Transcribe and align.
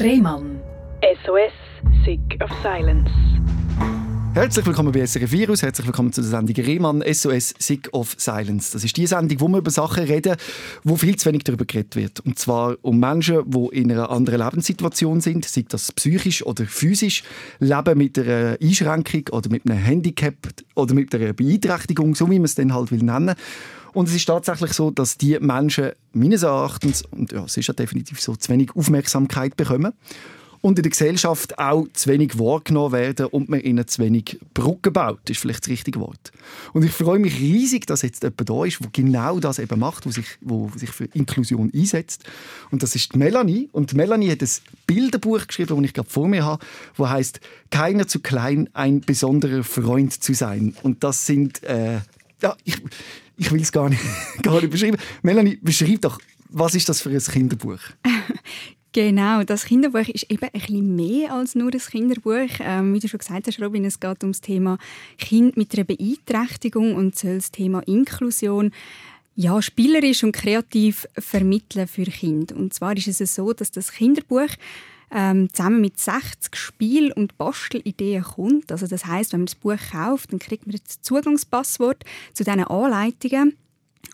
Rehmann. 0.00 0.60
SOS, 1.24 1.52
Sick 2.04 2.40
of 2.40 2.50
Silence. 2.62 3.10
Herzlich 4.34 4.64
willkommen 4.64 4.92
bei 4.92 5.04
SRF 5.04 5.32
Virus, 5.32 5.62
herzlich 5.62 5.88
willkommen 5.88 6.12
zu 6.12 6.20
der 6.20 6.30
Sendung 6.30 6.54
Rehmann 6.64 7.02
SOS 7.12 7.54
Sick 7.58 7.88
of 7.90 8.14
Silence. 8.16 8.70
Das 8.72 8.84
ist 8.84 8.96
die 8.96 9.08
Sendung, 9.08 9.40
wo 9.40 9.48
wir 9.48 9.58
über 9.58 9.72
Sachen 9.72 10.04
reden, 10.04 10.36
wo 10.84 10.94
viel 10.94 11.16
zu 11.16 11.28
wenig 11.28 11.42
darüber 11.42 11.64
geredet 11.64 11.96
wird. 11.96 12.20
Und 12.20 12.38
zwar 12.38 12.76
um 12.82 13.00
Menschen, 13.00 13.50
die 13.50 13.76
in 13.76 13.90
einer 13.90 14.10
anderen 14.10 14.40
Lebenssituation 14.40 15.20
sind, 15.20 15.44
sei 15.44 15.64
das 15.68 15.90
psychisch 15.90 16.46
oder 16.46 16.64
physisch, 16.66 17.24
leben 17.58 17.98
mit 17.98 18.16
einer 18.20 18.56
Einschränkung 18.62 19.24
oder 19.32 19.50
mit 19.50 19.68
einem 19.68 19.78
Handicap 19.78 20.36
oder 20.76 20.94
mit 20.94 21.12
einer 21.12 21.32
Beeinträchtigung, 21.32 22.14
so 22.14 22.30
wie 22.30 22.38
man 22.38 22.44
es 22.44 22.54
dann 22.54 22.72
halt 22.72 22.92
will 22.92 23.02
nennen. 23.02 23.34
Und 23.92 24.08
es 24.08 24.14
ist 24.14 24.26
tatsächlich 24.26 24.72
so, 24.72 24.90
dass 24.90 25.16
die 25.16 25.38
Menschen 25.40 25.92
meines 26.12 26.42
Erachtens, 26.42 27.02
und 27.10 27.32
ja, 27.32 27.44
es 27.44 27.56
ist 27.56 27.68
ja 27.68 27.74
definitiv 27.74 28.20
so, 28.20 28.36
zu 28.36 28.50
wenig 28.50 28.74
Aufmerksamkeit 28.74 29.56
bekommen 29.56 29.92
und 30.60 30.78
in 30.78 30.82
der 30.82 30.90
Gesellschaft 30.90 31.58
auch 31.58 31.86
zu 31.92 32.10
wenig 32.10 32.38
wahrgenommen 32.38 32.92
werden 32.92 33.26
und 33.26 33.48
man 33.48 33.60
ihnen 33.60 33.86
zu 33.86 34.02
wenig 34.02 34.38
Brücken 34.54 34.92
baut, 34.92 35.30
ist 35.30 35.40
vielleicht 35.40 35.64
das 35.64 35.68
richtige 35.68 36.00
Wort. 36.00 36.32
Und 36.72 36.84
ich 36.84 36.90
freue 36.90 37.18
mich 37.18 37.38
riesig, 37.38 37.86
dass 37.86 38.02
jetzt 38.02 38.22
jemand 38.22 38.48
da 38.48 38.64
ist, 38.64 38.80
der 38.80 38.90
genau 38.92 39.38
das 39.38 39.58
eben 39.58 39.78
macht, 39.78 40.06
wo 40.06 40.10
sich, 40.10 40.26
sich 40.76 40.90
für 40.90 41.04
Inklusion 41.04 41.70
einsetzt. 41.74 42.24
Und 42.70 42.82
das 42.82 42.94
ist 42.94 43.14
Melanie. 43.16 43.68
Und 43.72 43.94
Melanie 43.94 44.30
hat 44.30 44.42
ein 44.42 44.50
Bilderbuch 44.86 45.46
geschrieben, 45.46 45.76
das 45.76 45.84
ich 45.84 45.94
gerade 45.94 46.10
vor 46.10 46.28
mir 46.28 46.44
habe, 46.44 46.64
wo 46.96 47.08
heißt 47.08 47.40
«Keiner 47.70 48.08
zu 48.08 48.20
klein, 48.20 48.68
ein 48.72 49.00
besonderer 49.00 49.62
Freund 49.62 50.22
zu 50.22 50.34
sein». 50.34 50.74
Und 50.82 51.04
das 51.04 51.26
sind, 51.26 51.62
äh, 51.64 52.00
ja, 52.42 52.56
ich, 52.64 52.76
ich 53.36 53.50
will 53.50 53.60
es 53.60 53.72
gar 53.72 53.88
nicht, 53.88 54.02
gar 54.42 54.60
nicht 54.60 54.70
beschreiben. 54.70 54.98
Melanie, 55.22 55.58
beschreib 55.60 56.00
doch, 56.02 56.18
was 56.48 56.74
ist 56.74 56.88
das 56.88 57.00
für 57.00 57.10
ein 57.10 57.18
Kinderbuch? 57.20 57.80
Genau, 58.92 59.44
das 59.44 59.66
Kinderbuch 59.66 60.08
ist 60.08 60.30
eben 60.30 60.42
ein 60.44 60.50
bisschen 60.50 60.96
mehr 60.96 61.32
als 61.32 61.54
nur 61.54 61.70
ein 61.72 61.78
Kinderbuch. 61.78 62.48
Ähm, 62.60 62.94
wie 62.94 62.98
du 62.98 63.06
schon 63.06 63.18
gesagt 63.18 63.46
hast, 63.46 63.60
Robin, 63.60 63.84
es 63.84 64.00
geht 64.00 64.24
um 64.24 64.32
das 64.32 64.40
Thema 64.40 64.78
Kind 65.18 65.58
mit 65.58 65.74
einer 65.74 65.84
Beeinträchtigung 65.84 66.94
und 66.94 67.14
soll 67.14 67.36
das 67.36 67.50
Thema 67.50 67.80
Inklusion 67.86 68.72
ja, 69.36 69.60
spielerisch 69.62 70.24
und 70.24 70.32
kreativ 70.32 71.06
vermitteln 71.16 71.86
für 71.86 72.06
Kinder. 72.06 72.56
Und 72.56 72.74
zwar 72.74 72.96
ist 72.96 73.20
es 73.20 73.34
so, 73.34 73.52
dass 73.52 73.70
das 73.70 73.92
Kinderbuch 73.92 74.48
ähm, 75.10 75.52
zusammen 75.52 75.80
mit 75.80 75.98
60 75.98 76.56
Spiel- 76.56 77.12
und 77.12 77.38
Bastelideen 77.38 78.22
kommt. 78.22 78.72
Also 78.72 78.86
das 78.86 79.06
heißt, 79.06 79.32
wenn 79.32 79.40
man 79.40 79.46
das 79.46 79.54
Buch 79.54 79.76
kauft, 79.92 80.32
dann 80.32 80.38
kriegt 80.38 80.66
man 80.66 80.76
das 80.76 81.00
Zugangspasswort 81.00 82.04
zu 82.34 82.44
diesen 82.44 82.64
Anleitungen. 82.64 83.56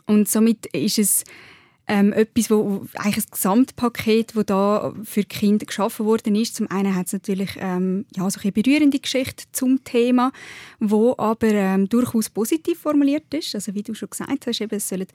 Und 0.06 0.28
somit 0.28 0.67
ist 0.67 0.98
es 0.98 1.25
ähm, 1.86 2.12
etwas, 2.12 2.51
wo 2.51 2.86
eigentlich 2.95 3.27
ein 3.27 3.31
Gesamtpaket, 3.31 4.36
wo 4.36 4.42
da 4.42 4.95
für 5.05 5.25
Kinder 5.25 5.67
geschaffen 5.67 6.06
worden 6.06 6.34
ist. 6.34 6.56
Zum 6.56 6.70
einen 6.70 6.95
hat 6.95 7.06
es 7.06 7.12
natürlich 7.12 7.56
ähm, 7.58 8.06
ja 8.17 8.29
so 8.31 8.41
eine 8.41 8.53
berührende 8.53 8.98
Geschichte 8.98 9.45
zum 9.53 9.84
Thema, 9.84 10.33
wo 10.81 11.14
aber 11.19 11.48
ähm, 11.48 11.89
durchaus 11.89 12.31
positiv 12.31 12.79
formuliert 12.79 13.33
ist. 13.34 13.55
Also 13.55 13.75
wie 13.75 13.83
du 13.83 13.95
schon 13.95 14.11
gesagt 14.11 14.47
hast, 14.47 14.61
eben, 14.61 14.77
es 14.77 14.89
sollen 14.89 15.06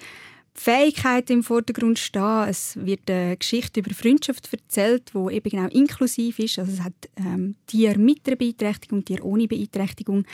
Fähigkeiten 0.53 1.33
im 1.33 1.43
Vordergrund 1.43 1.99
stehen. 1.99 2.47
Es 2.47 2.77
wird 2.77 3.09
eine 3.09 3.37
Geschichte 3.37 3.79
über 3.79 3.93
Freundschaft 3.93 4.51
erzählt, 4.51 5.13
wo 5.13 5.29
eben 5.29 5.49
genau 5.49 5.67
inklusiv 5.67 6.39
ist. 6.39 6.59
Also 6.59 6.73
es 6.73 6.81
hat 6.81 6.93
ähm, 7.15 7.55
Tiere 7.67 7.97
mit 7.97 8.27
einer 8.27 8.35
Beeinträchtigung, 8.35 9.05
Tiere 9.05 9.23
ohne 9.23 9.47
Beeinträchtigung 9.47 10.25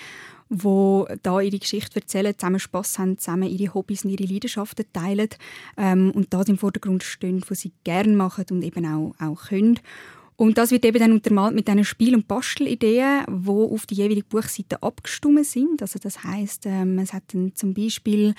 wo 0.50 1.08
da 1.24 1.42
ihre 1.42 1.58
Geschichte 1.58 2.00
erzählen, 2.00 2.38
zusammen 2.38 2.60
Spass 2.60 3.00
haben, 3.00 3.18
zusammen 3.18 3.50
ihre 3.50 3.74
Hobbys 3.74 4.06
und 4.06 4.12
ihre 4.12 4.32
Leidenschaften 4.32 4.86
teilen 4.94 5.30
ähm, 5.78 6.12
und 6.12 6.34
das 6.34 6.48
im 6.48 6.58
Vordergrund 6.58 7.04
stehen, 7.04 7.44
was 7.48 7.62
sie 7.62 7.74
gerne 7.84 8.14
machen 8.14 8.46
und 8.52 8.64
eben 8.64 8.86
auch, 8.86 9.16
auch 9.20 9.48
können. 9.48 9.80
Und 10.38 10.58
das 10.58 10.72
wird 10.72 10.83
eben 10.83 11.00
dann 11.00 11.14
untermalt 11.14 11.55
mit 11.55 11.67
diesen 11.67 11.86
Spiel- 11.86 12.16
und 12.16 12.28
Bastelideen, 12.28 13.23
die 13.28 13.50
auf 13.50 13.86
die 13.86 13.95
jeweilige 13.95 14.28
Buchseite 14.28 14.84
abgestimmt 14.84 15.46
sind. 15.46 15.81
Also 15.81 15.97
das 15.97 16.23
heißt, 16.23 16.66
ähm, 16.66 17.00
es 17.00 17.13
hat 17.13 17.23
dann 17.34 17.56
zum 17.56 17.73
Beispiel 17.73 18.34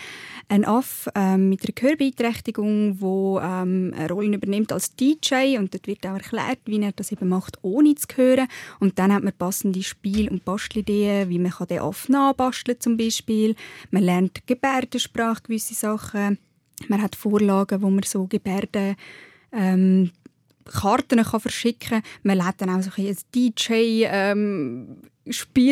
einen 0.49 0.67
Aff 0.67 1.09
ähm, 1.15 1.49
mit 1.49 1.63
einer 1.65 1.73
Gehörbeeinträchtigung, 1.75 3.01
wo 3.01 3.41
ähm, 3.41 3.95
eine 3.97 4.11
Rolle 4.11 4.37
übernimmt 4.37 4.73
als 4.73 4.95
DJ 4.95 5.57
und 5.59 5.73
dort 5.73 5.87
wird 5.87 6.07
auch 6.07 6.15
erklärt, 6.15 6.59
wie 6.67 6.81
er 6.83 6.93
das 6.93 7.13
eben 7.13 7.31
macht, 7.31 7.59
ohne 7.63 7.95
zu 7.95 8.09
hören. 8.15 8.49
Und 8.79 8.99
dann 8.99 9.13
hat 9.13 9.23
man 9.23 9.33
passende 9.33 9.83
Spiel- 9.83 10.29
und 10.29 10.45
Bastelideen, 10.45 11.31
wie 11.31 11.39
man 11.39 11.53
kann 11.53 11.69
den 11.69 11.81
Aff 11.81 12.11
nachbasteln 12.11 12.79
zum 12.79 12.99
Beispiel. 12.99 13.57
Man 13.91 14.03
lernt 14.03 14.47
Gebärdensprache, 14.47 15.45
gewisse 15.45 15.73
Sachen. 15.73 16.39
Man 16.89 17.01
hat 17.01 17.17
Vorlagen, 17.17 17.81
wo 17.81 17.89
man 17.89 18.03
so 18.03 18.27
Gebärden 18.27 18.97
ähm, 19.51 20.11
Karten 20.67 21.23
kann 21.23 21.41
verschicken 21.41 21.89
kann. 21.89 22.03
Man 22.23 22.39
lädt 22.39 22.55
dann 22.59 22.71
auch 22.71 22.83
so 22.83 22.91
ein 22.97 23.17
DJ-Spiel 23.35 24.07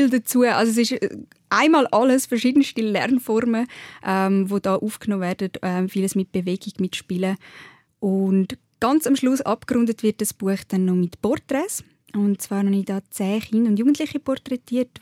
ähm, 0.05 0.10
dazu. 0.10 0.43
Also 0.43 0.72
es 0.72 0.78
ist 0.78 0.93
äh, 0.93 1.16
einmal 1.50 1.87
alles, 1.88 2.27
verschiedenste 2.27 2.82
Lernformen, 2.82 3.66
ähm, 4.05 4.49
die 4.49 4.60
da 4.60 4.77
aufgenommen 4.77 5.22
werden. 5.22 5.50
Ähm, 5.62 5.88
vieles 5.88 6.15
mit 6.15 6.32
Bewegung, 6.32 6.72
mit 6.78 6.97
Spielen. 6.97 7.37
Und 8.00 8.59
ganz 8.81 9.06
am 9.06 9.16
Schluss 9.16 9.41
abgerundet 9.41 10.03
wird 10.03 10.21
das 10.21 10.32
Buch 10.34 10.59
dann 10.69 10.84
noch 10.84 10.94
mit 10.94 11.21
Porträts. 11.22 11.84
Und 12.15 12.41
zwar 12.41 12.59
habe 12.59 12.75
ich 12.75 12.84
da 12.84 13.00
zehn 13.11 13.41
Kinder 13.41 13.71
und 13.71 13.78
Jugendliche 13.78 14.21
porträtiert, 14.21 15.00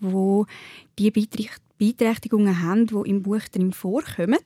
die 0.99 1.11
die 1.29 1.51
Beeinträchtigungen 1.83 2.63
haben, 2.63 2.87
die 2.87 3.11
im 3.11 3.23
Buch 3.23 3.43
drin 3.51 3.73
vorkommen. 3.73 4.39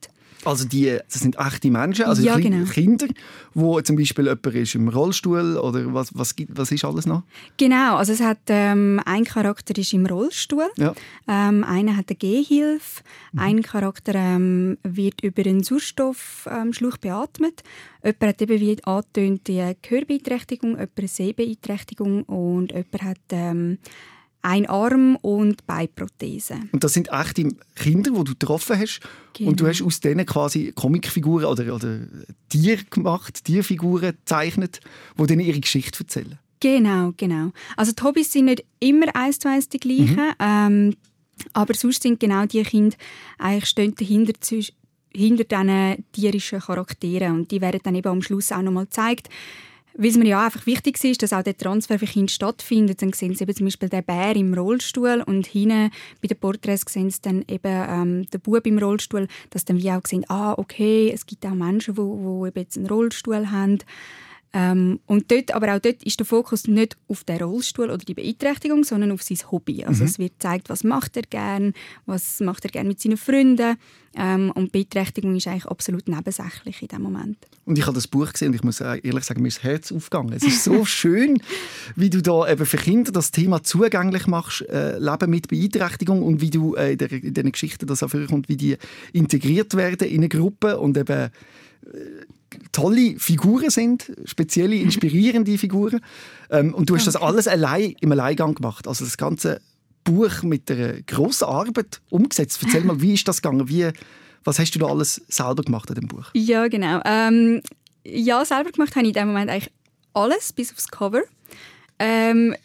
Also 0.45 0.67
die, 0.67 0.97
das 1.11 1.21
sind 1.21 1.35
echte 1.39 1.71
Menschen, 1.71 2.05
also 2.05 2.21
ja, 2.21 2.37
genau. 2.37 2.69
Kinder, 2.69 3.07
wo 3.53 3.81
zum 3.81 3.95
Beispiel 3.95 4.25
jemand 4.25 4.45
ist 4.45 4.75
im 4.75 4.87
Rollstuhl 4.87 5.57
oder 5.57 5.93
was, 5.93 6.15
was, 6.15 6.35
gibt, 6.35 6.55
was 6.55 6.71
ist 6.71 6.85
alles 6.85 7.07
noch? 7.07 7.23
Genau, 7.57 7.95
also 7.95 8.13
es 8.13 8.21
hat 8.21 8.37
ähm, 8.47 9.01
ein 9.05 9.25
Charakter 9.25 9.75
ist 9.77 9.93
im 9.93 10.05
Rollstuhl, 10.05 10.69
ja. 10.77 10.93
ähm, 11.27 11.63
einer 11.63 11.97
hat 11.97 12.09
eine 12.09 12.17
Gehhilfe, 12.17 13.01
mhm. 13.33 13.39
ein 13.39 13.61
Charakter 13.63 14.13
ähm, 14.13 14.77
wird 14.83 15.21
über 15.21 15.43
einen 15.43 15.63
Sauerstoffschlauch 15.63 16.93
ähm, 16.93 17.01
beatmet, 17.01 17.63
jemand 18.03 18.23
hat 18.23 18.41
eben 18.41 18.59
wie 18.59 18.83
angetönt 18.83 19.47
die 19.47 19.73
Gehörbeeinträchtigung, 19.81 20.71
jemand 20.71 20.91
eine 20.97 21.07
Sehbeeinträchtigung 21.07 22.23
und 22.23 22.71
jemand 22.71 23.01
hat 23.01 23.17
ähm, 23.31 23.79
ein 24.47 24.65
Arm 24.65 25.17
und 25.17 25.67
Beinprothese. 25.67 26.55
Und 26.71 26.81
das 26.81 26.93
sind 26.93 27.09
echte 27.11 27.49
Kinder, 27.75 28.11
die 28.11 28.23
du 28.23 28.31
getroffen 28.31 28.79
hast. 28.79 29.01
Genau. 29.33 29.49
Und 29.49 29.59
du 29.59 29.67
hast 29.67 29.81
aus 29.81 29.99
denen 29.99 30.25
quasi 30.25 30.71
Comicfiguren 30.73 31.45
oder, 31.45 31.75
oder 31.75 31.99
Tiere 32.47 32.85
gemacht, 32.85 33.43
Tierfiguren 33.43 34.15
gezeichnet, 34.15 34.79
die 35.19 35.27
denen 35.27 35.41
ihre 35.41 35.59
Geschichte 35.59 35.99
erzählen. 35.99 36.39
Genau, 36.61 37.11
genau. 37.17 37.51
Also 37.75 37.91
die 37.91 38.01
Hobbys 38.01 38.31
sind 38.31 38.45
nicht 38.45 38.63
immer 38.79 39.13
eins 39.13 39.37
zu 39.37 39.49
eins 39.49 39.67
die 39.67 39.79
gleichen, 39.79 40.15
mhm. 40.15 40.33
ähm, 40.39 40.95
aber 41.51 41.73
sonst 41.73 42.01
sind 42.01 42.19
genau 42.19 42.45
die 42.45 42.63
Kinder 42.63 42.95
eigentlich 43.37 43.65
stehen 43.65 43.95
dahinter 43.95 44.33
hinter 45.13 45.43
diesen 45.43 46.05
tierischen 46.13 46.61
Charakteren 46.61 47.33
und 47.33 47.51
die 47.51 47.59
werden 47.59 47.81
dann 47.83 47.95
eben 47.95 48.09
am 48.09 48.21
Schluss 48.21 48.53
auch 48.53 48.61
nochmal 48.61 48.85
gezeigt 48.85 49.27
weil 49.97 50.09
es 50.09 50.17
mir 50.17 50.27
ja 50.27 50.45
einfach 50.45 50.65
wichtig 50.65 51.03
ist, 51.03 51.23
dass 51.23 51.33
auch 51.33 51.43
der 51.43 51.57
Transfer 51.57 51.97
für 51.97 52.05
Kinder 52.05 52.31
stattfindet. 52.31 53.01
Dann 53.01 53.13
sehen 53.13 53.35
sie 53.35 53.43
eben 53.43 53.55
zum 53.55 53.65
Beispiel 53.65 53.89
den 53.89 54.03
Bär 54.03 54.35
im 54.35 54.53
Rollstuhl 54.53 55.23
und 55.25 55.47
hinten 55.47 55.89
bei 56.21 56.27
den 56.27 56.37
Porträts 56.37 56.91
sehen 56.91 57.09
sie 57.09 57.21
dann 57.21 57.43
eben 57.47 57.61
ähm, 57.63 58.29
den 58.29 58.41
Bub 58.41 58.65
im 58.65 58.77
Rollstuhl, 58.77 59.27
dass 59.49 59.65
dann 59.65 59.81
wie 59.81 59.91
auch 59.91 60.01
sehen, 60.05 60.25
ah, 60.29 60.53
okay, 60.57 61.11
es 61.13 61.25
gibt 61.25 61.45
auch 61.45 61.53
Menschen, 61.53 61.95
die, 61.95 62.01
die 62.01 62.47
eben 62.47 62.59
jetzt 62.59 62.77
einen 62.77 62.87
Rollstuhl 62.87 63.49
haben. 63.51 63.79
Ähm, 64.57 64.99
und 65.05 65.29
dort, 65.29 65.53
aber 65.53 65.75
auch 65.75 65.79
dort 65.79 66.01
ist 66.03 66.17
der 66.17 66.25
Fokus 66.25 66.67
nicht 66.67 66.97
auf 67.07 67.23
den 67.23 67.43
Rollstuhl 67.43 67.91
oder 67.91 67.99
die 67.99 68.15
Beeinträchtigung, 68.15 68.83
sondern 68.83 69.11
auf 69.11 69.21
sein 69.21 69.37
Hobby. 69.51 69.85
Also 69.85 70.01
mhm. 70.01 70.09
es 70.09 70.17
wird 70.17 70.39
gezeigt, 70.39 70.69
was 70.69 70.83
macht 70.83 71.15
er 71.15 71.21
gern, 71.29 71.73
was 72.07 72.39
macht 72.39 72.65
er 72.65 72.71
gern 72.71 72.87
mit 72.87 72.99
seinen 72.99 73.17
Freunden. 73.17 73.75
Ähm, 74.15 74.51
und 74.55 74.71
Beeinträchtigung 74.71 75.35
ist 75.35 75.47
eigentlich 75.47 75.67
absolut 75.67 76.07
nebensächlich 76.07 76.81
in 76.81 76.87
dem 76.87 77.03
Moment. 77.03 77.37
Und 77.65 77.77
ich 77.77 77.85
habe 77.85 77.93
das 77.93 78.07
Buch 78.07 78.31
gesehen 78.31 78.47
und 78.47 78.55
ich 78.55 78.63
muss 78.63 78.81
ehrlich 78.81 79.23
sagen, 79.25 79.43
mir 79.43 79.49
ist 79.49 79.57
das 79.57 79.63
Herz 79.63 79.91
aufgegangen. 79.91 80.33
Es 80.33 80.41
ist 80.41 80.63
so 80.63 80.85
schön, 80.85 81.39
wie 81.95 82.09
du 82.09 82.23
da 82.23 82.49
eben 82.49 82.65
für 82.65 82.77
Kinder 82.77 83.11
das 83.11 83.29
Thema 83.29 83.61
zugänglich 83.61 84.25
machst, 84.25 84.67
äh, 84.69 84.97
Leben 84.97 85.29
mit 85.29 85.49
Beeinträchtigung 85.49 86.23
und 86.23 86.41
wie 86.41 86.49
du 86.49 86.73
äh, 86.73 86.93
in, 86.93 86.97
der, 86.97 87.11
in 87.11 87.35
diesen 87.35 87.51
Geschichten 87.51 87.85
das 87.85 88.01
auch 88.01 88.09
vorkommt, 88.09 88.49
wie 88.49 88.57
die 88.57 88.77
integriert 89.13 89.75
werden 89.75 90.07
in 90.07 90.21
eine 90.21 90.29
Gruppe 90.29 90.79
und 90.79 90.97
eben 90.97 91.11
äh, 91.11 91.29
tolle 92.77 93.15
Figuren 93.17 93.71
sind, 93.71 94.11
spezielle, 94.25 94.75
inspirierende 94.75 95.57
Figuren. 95.57 95.99
Ähm, 96.51 96.75
und 96.75 96.89
du 96.89 96.95
hast 96.95 97.07
das 97.07 97.15
alles 97.15 97.47
allein 97.47 97.95
im 98.01 98.11
Alleingang 98.11 98.53
gemacht. 98.53 98.87
Also 98.87 99.03
das 99.03 99.17
ganze 99.17 99.61
Buch 100.03 100.43
mit 100.43 100.69
einer 100.69 101.01
grossen 101.01 101.45
Arbeit 101.45 102.01
umgesetzt. 102.11 102.59
Erzähl 102.63 102.83
mal, 102.83 103.01
wie 103.01 103.15
ist 103.15 103.27
das 103.27 103.41
gegangen? 103.41 103.67
Wie, 103.67 103.89
was 104.43 104.59
hast 104.59 104.75
du 104.75 104.79
da 104.79 104.85
alles 104.85 105.21
selber 105.27 105.63
gemacht 105.63 105.89
an 105.89 105.95
dem 105.95 106.07
Buch? 106.07 106.25
Ja, 106.33 106.67
genau. 106.67 107.01
Ähm, 107.03 107.61
ja, 108.05 108.45
selber 108.45 108.71
gemacht 108.71 108.95
habe 108.95 109.07
ich 109.07 109.15
in 109.15 109.21
dem 109.21 109.27
Moment 109.27 109.49
eigentlich 109.49 109.71
alles, 110.13 110.53
bis 110.53 110.71
aufs 110.71 110.87
Cover. 110.87 111.23
Ähm, 111.97 112.55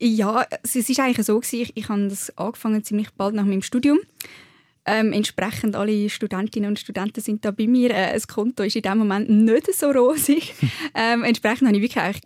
ja, 0.00 0.44
es 0.64 0.74
ist 0.74 0.98
eigentlich 0.98 1.24
so 1.24 1.40
ich, 1.40 1.76
ich 1.76 1.88
habe 1.88 2.08
das 2.08 2.36
angefangen 2.36 2.82
ziemlich 2.82 3.10
bald 3.12 3.34
nach 3.34 3.44
meinem 3.44 3.62
Studium 3.62 3.98
ähm, 4.86 5.12
entsprechend 5.12 5.76
alle 5.76 6.08
Studentinnen 6.08 6.70
und 6.70 6.78
Studenten 6.78 7.20
sind 7.20 7.44
da 7.44 7.50
bei 7.50 7.66
mir. 7.66 7.90
Äh, 7.90 8.14
das 8.14 8.26
Konto 8.26 8.62
ist 8.62 8.76
in 8.76 8.82
dem 8.82 8.98
Moment 8.98 9.28
nicht 9.28 9.74
so 9.74 9.90
rosig. 9.90 10.54
ähm, 10.94 11.22
entsprechend 11.24 11.68
habe 11.68 11.76
ich 11.76 11.82
wirklich 11.82 12.22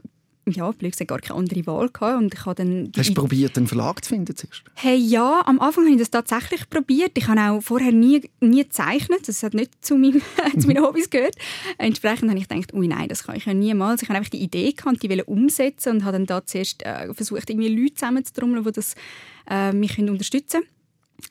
ja, 0.47 0.71
blöd 0.73 0.93
gesagt, 0.93 1.09
gar 1.09 1.21
keine 1.21 1.39
andere 1.39 1.67
Wahl 1.67 1.89
gehabt. 1.89 2.19
Und 2.19 2.35
ich 2.35 2.45
habe 2.45 2.55
dann 2.55 2.93
Hast 2.97 3.11
du 3.11 3.15
probiert, 3.15 3.57
einen 3.57 3.67
Verlag 3.67 4.05
zu 4.05 4.11
finden 4.11 4.37
zuerst? 4.37 4.63
Hey, 4.75 4.97
ja, 4.97 5.43
am 5.47 5.59
Anfang 5.61 5.85
habe 5.85 5.95
ich 5.95 6.01
das 6.01 6.11
tatsächlich 6.11 6.69
probiert. 6.69 7.13
Ich 7.17 7.29
habe 7.29 7.41
auch 7.41 7.63
vorher 7.63 7.93
nie, 7.93 8.23
nie 8.41 8.65
gezeichnet. 8.65 9.27
Das 9.27 9.43
hat 9.43 9.55
nicht 9.55 9.85
zu, 9.85 9.97
meinem, 9.97 10.21
zu 10.59 10.67
meinen 10.67 10.85
Hobbys 10.85 11.09
gehört. 11.09 11.37
Entsprechend 11.79 12.29
habe 12.29 12.39
ich 12.39 12.49
gedacht, 12.49 12.75
ui 12.75 12.87
nein, 12.87 13.09
das 13.09 13.25
kann 13.25 13.37
ich 13.37 13.47
ja 13.47 13.55
niemals. 13.55 14.03
Ich 14.03 14.09
habe 14.09 14.19
einfach 14.19 14.31
die 14.31 14.43
Idee 14.43 14.73
gehabt, 14.73 15.03
die 15.03 15.23
umsetzen 15.23 15.97
und 15.97 16.05
habe 16.05 16.19
dann 16.19 16.27
da 16.27 16.45
zuerst 16.45 16.85
äh, 16.85 17.13
versucht, 17.15 17.49
irgendwie 17.49 17.69
Leute 17.69 17.95
zusammenzutrommeln, 17.95 18.65
die 18.65 18.73
das, 18.73 18.95
äh, 19.49 19.73
mich 19.73 19.99
unterstützen 19.99 20.61
können. 20.61 20.74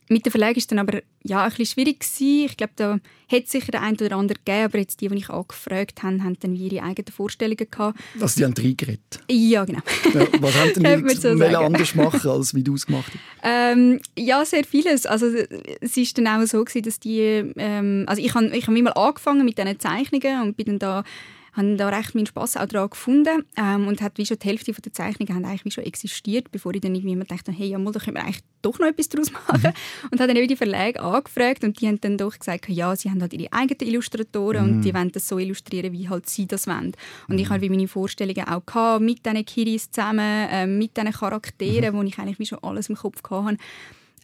Mit 0.09 0.25
dem 0.25 0.31
Verlag 0.31 0.51
war 0.51 0.57
es 0.57 0.67
dann 0.67 0.79
aber 0.79 1.01
ja, 1.23 1.43
ein 1.43 1.49
bisschen 1.49 1.65
schwierig. 1.65 1.99
Gewesen. 1.99 2.45
Ich 2.45 2.57
glaube, 2.57 2.73
da 2.75 2.99
hätte 3.27 3.49
sicher 3.49 3.71
der 3.71 3.81
ein 3.81 3.95
oder 3.95 4.15
andere 4.15 4.37
gegeben, 4.37 4.65
aber 4.65 4.77
jetzt 4.79 5.01
die, 5.01 5.07
die 5.07 5.15
ich 5.15 5.29
angefragt 5.29 6.03
habe, 6.03 6.23
haben 6.23 6.37
dann 6.39 6.55
ihre 6.55 6.83
eigenen 6.83 7.11
Vorstellungen 7.11 7.67
gehabt. 7.69 7.99
Also 8.19 8.37
die 8.37 8.45
haben 8.45 8.53
reingeredet? 8.53 9.19
Ja, 9.29 9.65
genau. 9.65 9.79
Ja, 10.13 10.27
was 10.39 10.55
haben 10.55 10.83
denn 10.83 11.07
die 11.07 11.15
so 11.15 11.29
anders 11.29 11.95
machen, 11.95 12.29
als 12.29 12.53
wie 12.53 12.63
du 12.63 12.75
es 12.75 12.85
gemacht 12.85 13.11
hast? 13.13 13.19
Ähm, 13.43 13.99
ja, 14.17 14.43
sehr 14.45 14.65
vieles. 14.65 15.05
Also 15.05 15.27
es 15.27 15.97
war 15.97 16.05
dann 16.15 16.27
auch 16.27 16.45
so, 16.45 16.63
gewesen, 16.63 16.83
dass 16.83 16.99
die... 16.99 17.53
Ähm, 17.57 18.05
also 18.07 18.21
ich 18.21 18.33
habe 18.33 18.47
ich 18.55 18.67
hab 18.67 18.73
mal 18.73 18.91
angefangen 18.91 19.45
mit 19.45 19.57
diesen 19.57 19.79
Zeichnungen 19.79 20.41
und 20.41 20.57
bin 20.57 20.65
dann 20.65 20.79
da 20.79 21.03
habe 21.53 21.75
da 21.75 21.89
recht 21.89 22.15
meinen 22.15 22.25
Spass 22.25 22.57
auch 22.57 22.65
daran 22.65 22.89
gefunden 22.89 23.45
ähm, 23.57 23.87
und 23.87 24.01
hat 24.01 24.17
wie 24.17 24.25
schon 24.25 24.37
die 24.39 24.47
Hälfte 24.47 24.71
der 24.71 24.93
Zeichnungen 24.93 25.35
haben 25.35 25.45
eigentlich 25.45 25.65
wie 25.65 25.71
schon 25.71 25.83
existiert, 25.83 26.51
bevor 26.51 26.73
ich 26.73 26.81
dann 26.81 26.95
irgendwie 26.95 27.15
mir 27.15 27.25
dachte, 27.25 27.51
hey, 27.51 27.67
ja, 27.67 27.77
mal, 27.77 27.91
da 27.91 27.99
können 27.99 28.17
wir 28.17 28.23
eigentlich 28.23 28.43
doch 28.61 28.79
noch 28.79 28.87
etwas 28.87 29.09
daraus 29.09 29.31
machen. 29.31 29.61
Mhm. 29.61 30.09
Und 30.11 30.19
habe 30.19 30.33
dann 30.33 30.47
die 30.47 30.55
Verlage 30.55 30.99
angefragt 30.99 31.63
und 31.63 31.79
die 31.79 31.87
haben 31.87 32.01
dann 32.01 32.17
doch 32.17 32.37
gesagt, 32.37 32.69
ja, 32.69 32.95
sie 32.95 33.09
haben 33.09 33.21
halt 33.21 33.33
ihre 33.33 33.53
eigenen 33.53 33.89
Illustratoren 33.89 34.65
mhm. 34.65 34.73
und 34.73 34.81
die 34.81 34.93
wollen 34.93 35.11
das 35.11 35.27
so 35.27 35.37
illustrieren, 35.37 35.93
wie 35.93 36.09
halt 36.09 36.27
sie 36.27 36.47
das 36.47 36.65
wollen. 36.65 36.93
Und 37.27 37.35
mhm. 37.35 37.39
ich 37.39 37.49
habe 37.49 37.69
meine 37.69 37.87
Vorstellungen 37.87 38.47
auch 38.47 38.65
gehabt, 38.65 39.03
mit 39.03 39.25
diesen 39.25 39.45
Kiris 39.45 39.91
zusammen, 39.91 40.47
äh, 40.49 40.65
mit 40.65 40.97
diesen 40.97 41.11
Charakteren, 41.11 41.93
mhm. 41.93 41.99
wo 41.99 42.03
ich 42.03 42.17
eigentlich 42.17 42.39
wie 42.39 42.45
schon 42.45 42.59
alles 42.63 42.89
im 42.89 42.95
Kopf 42.95 43.21
hatte. 43.29 43.57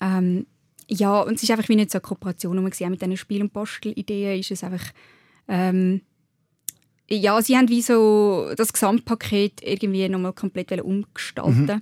Ähm, 0.02 0.48
ja, 0.88 1.22
und 1.22 1.36
es 1.36 1.44
ist 1.44 1.52
einfach 1.52 1.70
wie 1.70 1.76
nicht 1.76 1.92
so 1.92 2.00
eine 2.00 2.02
Kooperation 2.02 2.58
auch 2.58 2.64
mit 2.64 2.80
diesen 2.80 3.18
Spiel- 3.18 3.42
und 3.42 3.54
Bastelideen 3.54 4.40
ist 4.40 4.50
es 4.50 4.64
einfach 4.64 4.92
ähm, 5.48 6.02
ja, 7.10 7.42
sie 7.42 7.58
haben 7.58 7.70
wie 7.70 7.82
so 7.82 8.52
das 8.56 8.74
Gesamtpaket 8.74 9.62
irgendwie 9.64 10.08
nochmal 10.10 10.34
komplett 10.34 10.72
umgestalten. 10.82 11.66
Mhm. 11.66 11.82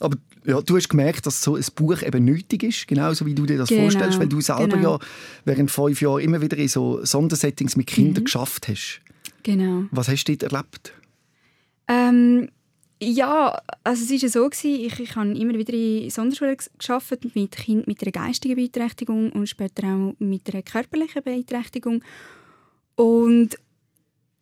Aber 0.00 0.16
ja, 0.44 0.60
du 0.60 0.76
hast 0.76 0.88
gemerkt, 0.88 1.26
dass 1.26 1.42
so 1.42 1.56
ein 1.56 1.64
Buch 1.74 2.02
eben 2.02 2.24
nötig 2.24 2.62
ist, 2.62 2.86
genauso 2.86 3.24
wie 3.26 3.34
du 3.34 3.46
dir 3.46 3.56
das 3.56 3.68
genau, 3.68 3.82
vorstellst, 3.82 4.18
weil 4.18 4.28
du 4.28 4.40
selber 4.40 4.76
genau. 4.76 4.98
ja 4.98 5.06
während 5.44 5.70
fünf 5.70 6.00
Jahren 6.00 6.20
immer 6.20 6.40
wieder 6.40 6.56
in 6.56 6.68
so 6.68 7.04
Sondersettings 7.04 7.76
mit 7.76 7.86
Kindern 7.86 8.22
mhm. 8.22 8.24
geschafft 8.24 8.68
hast. 8.68 9.00
Genau. 9.42 9.84
Was 9.90 10.08
hast 10.08 10.24
du 10.24 10.36
dort 10.36 10.52
erlebt? 10.52 10.92
Ähm, 11.88 12.48
ja, 13.00 13.60
also 13.82 14.02
es 14.02 14.10
war 14.10 14.16
ja 14.16 14.28
so, 14.28 14.48
gewesen, 14.48 14.86
ich, 14.86 15.00
ich 15.00 15.16
habe 15.16 15.32
immer 15.32 15.54
wieder 15.54 15.74
in 15.74 16.10
Sonderschulen 16.10 16.56
geschafft 16.78 17.34
mit 17.34 17.52
Kindern 17.52 17.84
mit 17.86 18.02
einer 18.02 18.12
geistigen 18.12 18.56
Beeinträchtigung 18.56 19.30
und 19.32 19.48
später 19.48 19.86
auch 19.86 20.14
mit 20.18 20.52
einer 20.52 20.62
körperlichen 20.62 21.22
Beeinträchtigung. 21.22 22.02
Und 22.96 23.56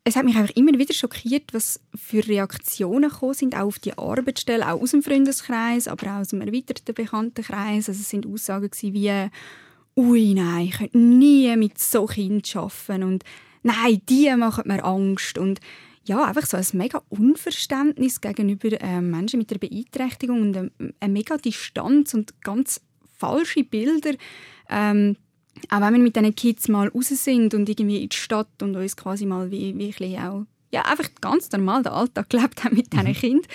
es 0.05 0.15
hat 0.15 0.25
mich 0.25 0.35
einfach 0.35 0.55
immer 0.55 0.77
wieder 0.77 0.93
schockiert, 0.93 1.53
was 1.53 1.79
für 1.95 2.27
Reaktionen 2.27 3.09
gekommen 3.09 3.33
sind, 3.33 3.55
auch 3.55 3.67
auf 3.67 3.79
die 3.79 3.97
Arbeitsstelle, 3.97 4.67
auch 4.69 4.81
aus 4.81 4.91
dem 4.91 5.01
Freundeskreis, 5.01 5.87
aber 5.87 6.07
auch 6.07 6.19
aus 6.19 6.29
dem 6.29 6.41
erweiterten 6.41 6.93
Bekanntenkreis. 6.93 7.87
Also 7.87 8.01
es 8.01 8.09
sind 8.09 8.27
Aussagen 8.27 8.69
wie 8.81 9.29
«Ui, 9.95 10.33
nein, 10.33 10.65
ich 10.65 10.77
könnte 10.77 10.97
nie 10.97 11.55
mit 11.55 11.79
so 11.79 12.05
Kind 12.05 12.53
arbeiten» 12.55 13.03
und 13.03 13.23
«Nein, 13.61 14.01
die 14.09 14.35
machen 14.35 14.63
mir 14.67 14.83
Angst» 14.83 15.37
und 15.37 15.61
ja, 16.05 16.25
einfach 16.25 16.45
so 16.45 16.57
ein 16.57 16.65
mega 16.73 17.01
Unverständnis 17.07 18.19
gegenüber 18.19 18.81
äh, 18.81 18.99
Menschen 18.99 19.39
mit 19.39 19.51
einer 19.51 19.59
Beeinträchtigung 19.59 20.41
und 20.41 20.57
eine, 20.57 20.71
eine 20.99 21.13
mega 21.13 21.37
Distanz 21.37 22.13
und 22.13 22.41
ganz 22.41 22.81
falsche 23.17 23.63
Bilder 23.63 24.15
ähm, 24.69 25.15
auch 25.69 25.81
wenn 25.81 25.93
wir 25.93 25.99
mit 25.99 26.15
diesen 26.15 26.35
Kids 26.35 26.67
mal 26.67 26.87
raus 26.89 27.09
sind 27.09 27.53
und 27.53 27.69
irgendwie 27.69 28.03
in 28.03 28.09
die 28.09 28.15
Stadt 28.15 28.61
und 28.61 28.75
uns 28.75 28.95
quasi 28.95 29.25
mal 29.25 29.51
wie, 29.51 29.77
wie 29.77 30.05
ein 30.05 30.25
auch 30.25 30.45
ja, 30.71 30.81
einfach 30.85 31.09
ganz 31.21 31.51
normal 31.51 31.83
den 31.83 31.93
Alltag 31.93 32.29
gelebt 32.31 32.63
haben 32.63 32.75
mit 32.75 32.91
diesen 32.91 33.07
mhm. 33.07 33.13
Kindern, 33.13 33.47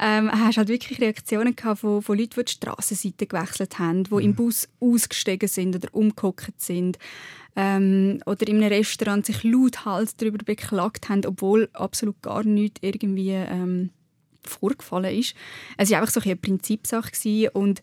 ähm, 0.00 0.30
hast 0.32 0.56
halt 0.56 0.68
wirklich 0.68 1.00
Reaktionen 1.00 1.54
gehabt 1.54 1.80
von, 1.80 2.02
von 2.02 2.18
Leuten, 2.18 2.34
die 2.38 2.44
die 2.44 2.52
Strassenseite 2.52 3.26
gewechselt 3.26 3.78
haben, 3.78 4.04
die 4.04 4.14
mhm. 4.14 4.20
im 4.20 4.34
Bus 4.34 4.68
ausgestiegen 4.80 5.48
sind 5.48 5.76
oder 5.76 5.88
umgekockt 5.92 6.60
sind 6.60 6.98
ähm, 7.54 8.20
oder 8.26 8.48
in 8.48 8.56
einem 8.56 8.72
Restaurant 8.72 9.26
sich 9.26 9.44
lauthals 9.44 10.16
darüber 10.16 10.38
beklagt 10.38 11.08
haben, 11.08 11.24
obwohl 11.26 11.68
absolut 11.74 12.20
gar 12.22 12.42
nichts 12.44 12.80
irgendwie 12.82 13.30
ähm, 13.30 13.90
vorgefallen 14.42 15.16
ist. 15.16 15.34
Es 15.76 15.90
war 15.90 16.00
einfach 16.00 16.12
so 16.12 16.20
eine 16.20 16.36
Prinzipsache 16.36 17.50
und 17.52 17.80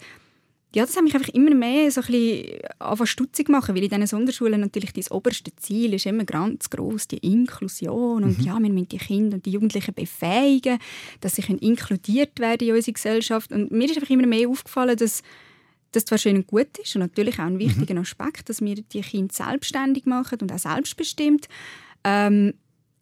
ja, 0.73 0.85
das 0.85 0.95
hat 0.95 1.03
mich 1.03 1.13
einfach 1.13 1.33
immer 1.33 1.53
mehr 1.53 1.91
so 1.91 2.01
ein 2.01 2.07
bisschen 2.07 3.07
stutzig 3.07 3.47
gemacht, 3.47 3.67
weil 3.67 3.83
in 3.83 3.89
diesen 3.89 4.07
Sonderschulen 4.07 4.61
natürlich 4.61 4.93
das 4.93 5.11
oberste 5.11 5.53
Ziel 5.57 5.93
ist 5.93 6.05
immer 6.05 6.23
ganz 6.23 6.69
groß 6.69 7.09
die 7.09 7.17
Inklusion 7.17 8.23
und 8.23 8.39
mhm. 8.39 8.45
ja, 8.45 8.53
wir 8.57 8.69
müssen 8.69 8.87
die 8.87 8.97
Kinder 8.97 9.35
und 9.35 9.45
die 9.45 9.51
Jugendlichen 9.51 9.93
befähigen, 9.93 10.79
dass 11.19 11.35
sie 11.35 11.41
inkludiert 11.41 12.39
werden 12.39 12.69
in 12.69 12.75
unsere 12.75 12.93
Gesellschaft 12.93 13.51
und 13.51 13.71
mir 13.71 13.85
ist 13.85 13.97
einfach 13.97 14.09
immer 14.09 14.27
mehr 14.27 14.47
aufgefallen, 14.47 14.95
dass 14.95 15.23
das 15.91 16.05
zwar 16.05 16.17
schön 16.17 16.37
und 16.37 16.47
gut 16.47 16.77
ist 16.81 16.95
und 16.95 17.01
natürlich 17.01 17.37
auch 17.39 17.45
ein 17.45 17.59
wichtiger 17.59 17.95
mhm. 17.95 18.01
Aspekt, 18.01 18.47
dass 18.47 18.61
wir 18.61 18.75
die 18.75 19.01
Kinder 19.01 19.33
selbstständig 19.33 20.05
machen 20.05 20.39
und 20.41 20.53
auch 20.53 20.59
selbstbestimmt, 20.59 21.49
ähm, 22.05 22.53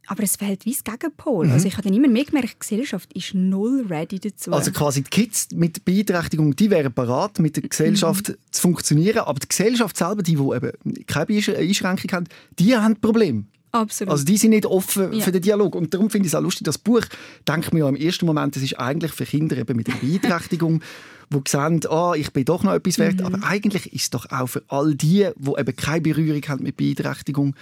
aber 0.09 0.23
es 0.23 0.37
fehlt 0.37 0.65
wie 0.65 0.71
das 0.71 0.83
Gegenpol. 0.83 1.45
Mhm. 1.45 1.53
Also 1.53 1.67
ich 1.67 1.73
habe 1.73 1.83
dann 1.83 1.93
immer 1.93 2.07
mehr 2.07 2.25
gemerkt, 2.25 2.55
die 2.55 2.59
Gesellschaft 2.59 3.13
ist 3.13 3.35
null 3.35 3.85
ready 3.87 4.19
dazu. 4.19 4.51
Also 4.51 4.71
quasi 4.71 5.03
die 5.03 5.09
Kids 5.09 5.49
mit 5.53 5.85
Beeinträchtigung, 5.85 6.55
die 6.55 6.71
wären 6.71 6.91
bereit, 6.91 7.37
mit 7.37 7.55
der 7.55 7.63
Gesellschaft 7.63 8.29
mhm. 8.29 8.35
zu 8.49 8.61
funktionieren, 8.61 9.19
aber 9.19 9.39
die 9.39 9.47
Gesellschaft 9.47 9.95
selber, 9.95 10.23
die, 10.23 10.35
die 10.35 10.41
eben 10.41 11.05
keine 11.05 11.27
Einschränkung 11.57 12.11
haben, 12.11 12.27
die 12.57 12.75
haben 12.75 12.99
Probleme. 12.99 13.45
Absolut. 13.71 14.11
Also 14.11 14.25
die 14.25 14.37
sind 14.37 14.49
nicht 14.49 14.65
offen 14.65 15.13
ja. 15.13 15.23
für 15.23 15.31
den 15.31 15.43
Dialog. 15.43 15.75
Und 15.75 15.93
darum 15.93 16.09
finde 16.09 16.25
ich 16.25 16.33
es 16.33 16.35
auch 16.35 16.41
lustig, 16.41 16.65
das 16.65 16.79
Buch, 16.79 17.03
denkt 17.47 17.71
mir 17.71 17.81
ja 17.81 17.89
im 17.89 17.95
ersten 17.95 18.25
Moment, 18.25 18.57
es 18.57 18.63
ist 18.63 18.79
eigentlich 18.79 19.11
für 19.11 19.25
Kinder 19.25 19.57
eben 19.57 19.77
mit 19.77 19.87
einer 19.87 19.99
Beeinträchtigung, 19.99 20.81
die 21.29 21.41
sehen, 21.47 21.81
oh, 21.87 22.13
ich 22.17 22.33
bin 22.33 22.45
doch 22.45 22.63
noch 22.63 22.73
etwas 22.73 22.97
wert. 22.97 23.19
Mhm. 23.19 23.25
Aber 23.27 23.43
eigentlich 23.43 23.93
ist 23.93 24.01
es 24.01 24.09
doch 24.09 24.31
auch 24.31 24.47
für 24.47 24.63
all 24.69 24.95
die, 24.95 25.29
die 25.35 25.51
eben 25.55 25.75
keine 25.75 26.01
Berührung 26.01 26.41
haben 26.47 26.63
mit 26.63 26.77
Beeinträchtigung, 26.77 27.53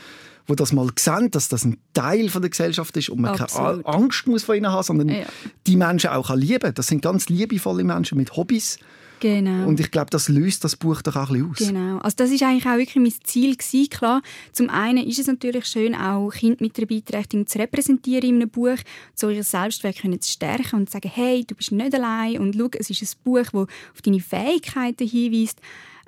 wo 0.47 0.55
das 0.55 0.71
mal 0.71 0.89
sehen, 0.97 1.29
dass 1.31 1.49
das 1.49 1.65
ein 1.65 1.77
Teil 1.93 2.29
von 2.29 2.41
der 2.41 2.49
Gesellschaft 2.49 2.95
ist 2.97 3.09
und 3.09 3.21
man 3.21 3.39
Absolut. 3.39 3.85
keine 3.85 3.95
Angst 3.97 4.27
muss 4.27 4.43
vor 4.43 4.55
ihnen 4.55 4.71
haben, 4.71 4.83
sondern 4.83 5.09
ja. 5.09 5.25
die 5.67 5.75
Menschen 5.75 6.09
auch 6.09 6.33
lieben 6.35 6.59
kann. 6.59 6.73
Das 6.73 6.87
sind 6.87 7.01
ganz 7.01 7.29
liebevolle 7.29 7.83
Menschen 7.83 8.17
mit 8.17 8.35
Hobbys. 8.35 8.79
Genau. 9.19 9.67
Und 9.67 9.79
ich 9.79 9.91
glaube, 9.91 10.09
das 10.09 10.29
löst 10.29 10.63
das 10.63 10.75
Buch 10.75 11.01
doch 11.01 11.15
auch 11.15 11.29
ein 11.31 11.49
bisschen 11.49 11.49
aus. 11.49 11.73
Genau. 11.73 11.97
Also 11.99 12.15
das 12.17 12.31
ist 12.31 12.43
eigentlich 12.43 12.65
auch 12.65 12.77
wirklich 12.77 12.95
mein 12.95 13.13
Ziel 13.23 13.55
gewesen. 13.55 13.89
Klar, 13.89 14.21
zum 14.51 14.69
einen 14.69 15.07
ist 15.07 15.19
es 15.19 15.27
natürlich 15.27 15.65
schön, 15.65 15.95
auch 15.95 16.29
Kinder 16.29 16.57
mit 16.59 16.77
einer 16.77 16.87
Beeinträchtigung 16.87 17.47
zu 17.47 17.57
repräsentieren 17.59 18.29
in 18.29 18.35
einem 18.35 18.49
Buch, 18.49 18.77
so 19.15 19.29
ihr 19.29 19.43
Selbstwert 19.43 19.95
zu 19.97 20.31
stärken 20.31 20.81
und 20.81 20.89
zu 20.89 20.93
sagen, 20.93 21.11
hey, 21.13 21.43
du 21.45 21.55
bist 21.55 21.71
nicht 21.71 21.95
allein 21.95 22.39
und 22.39 22.55
schau, 22.55 22.69
es 22.77 22.89
ist 22.89 23.01
ein 23.01 23.23
Buch, 23.23 23.41
das 23.41 23.53
auf 23.53 24.01
deine 24.03 24.19
Fähigkeiten 24.19 25.07
hinweist. 25.07 25.59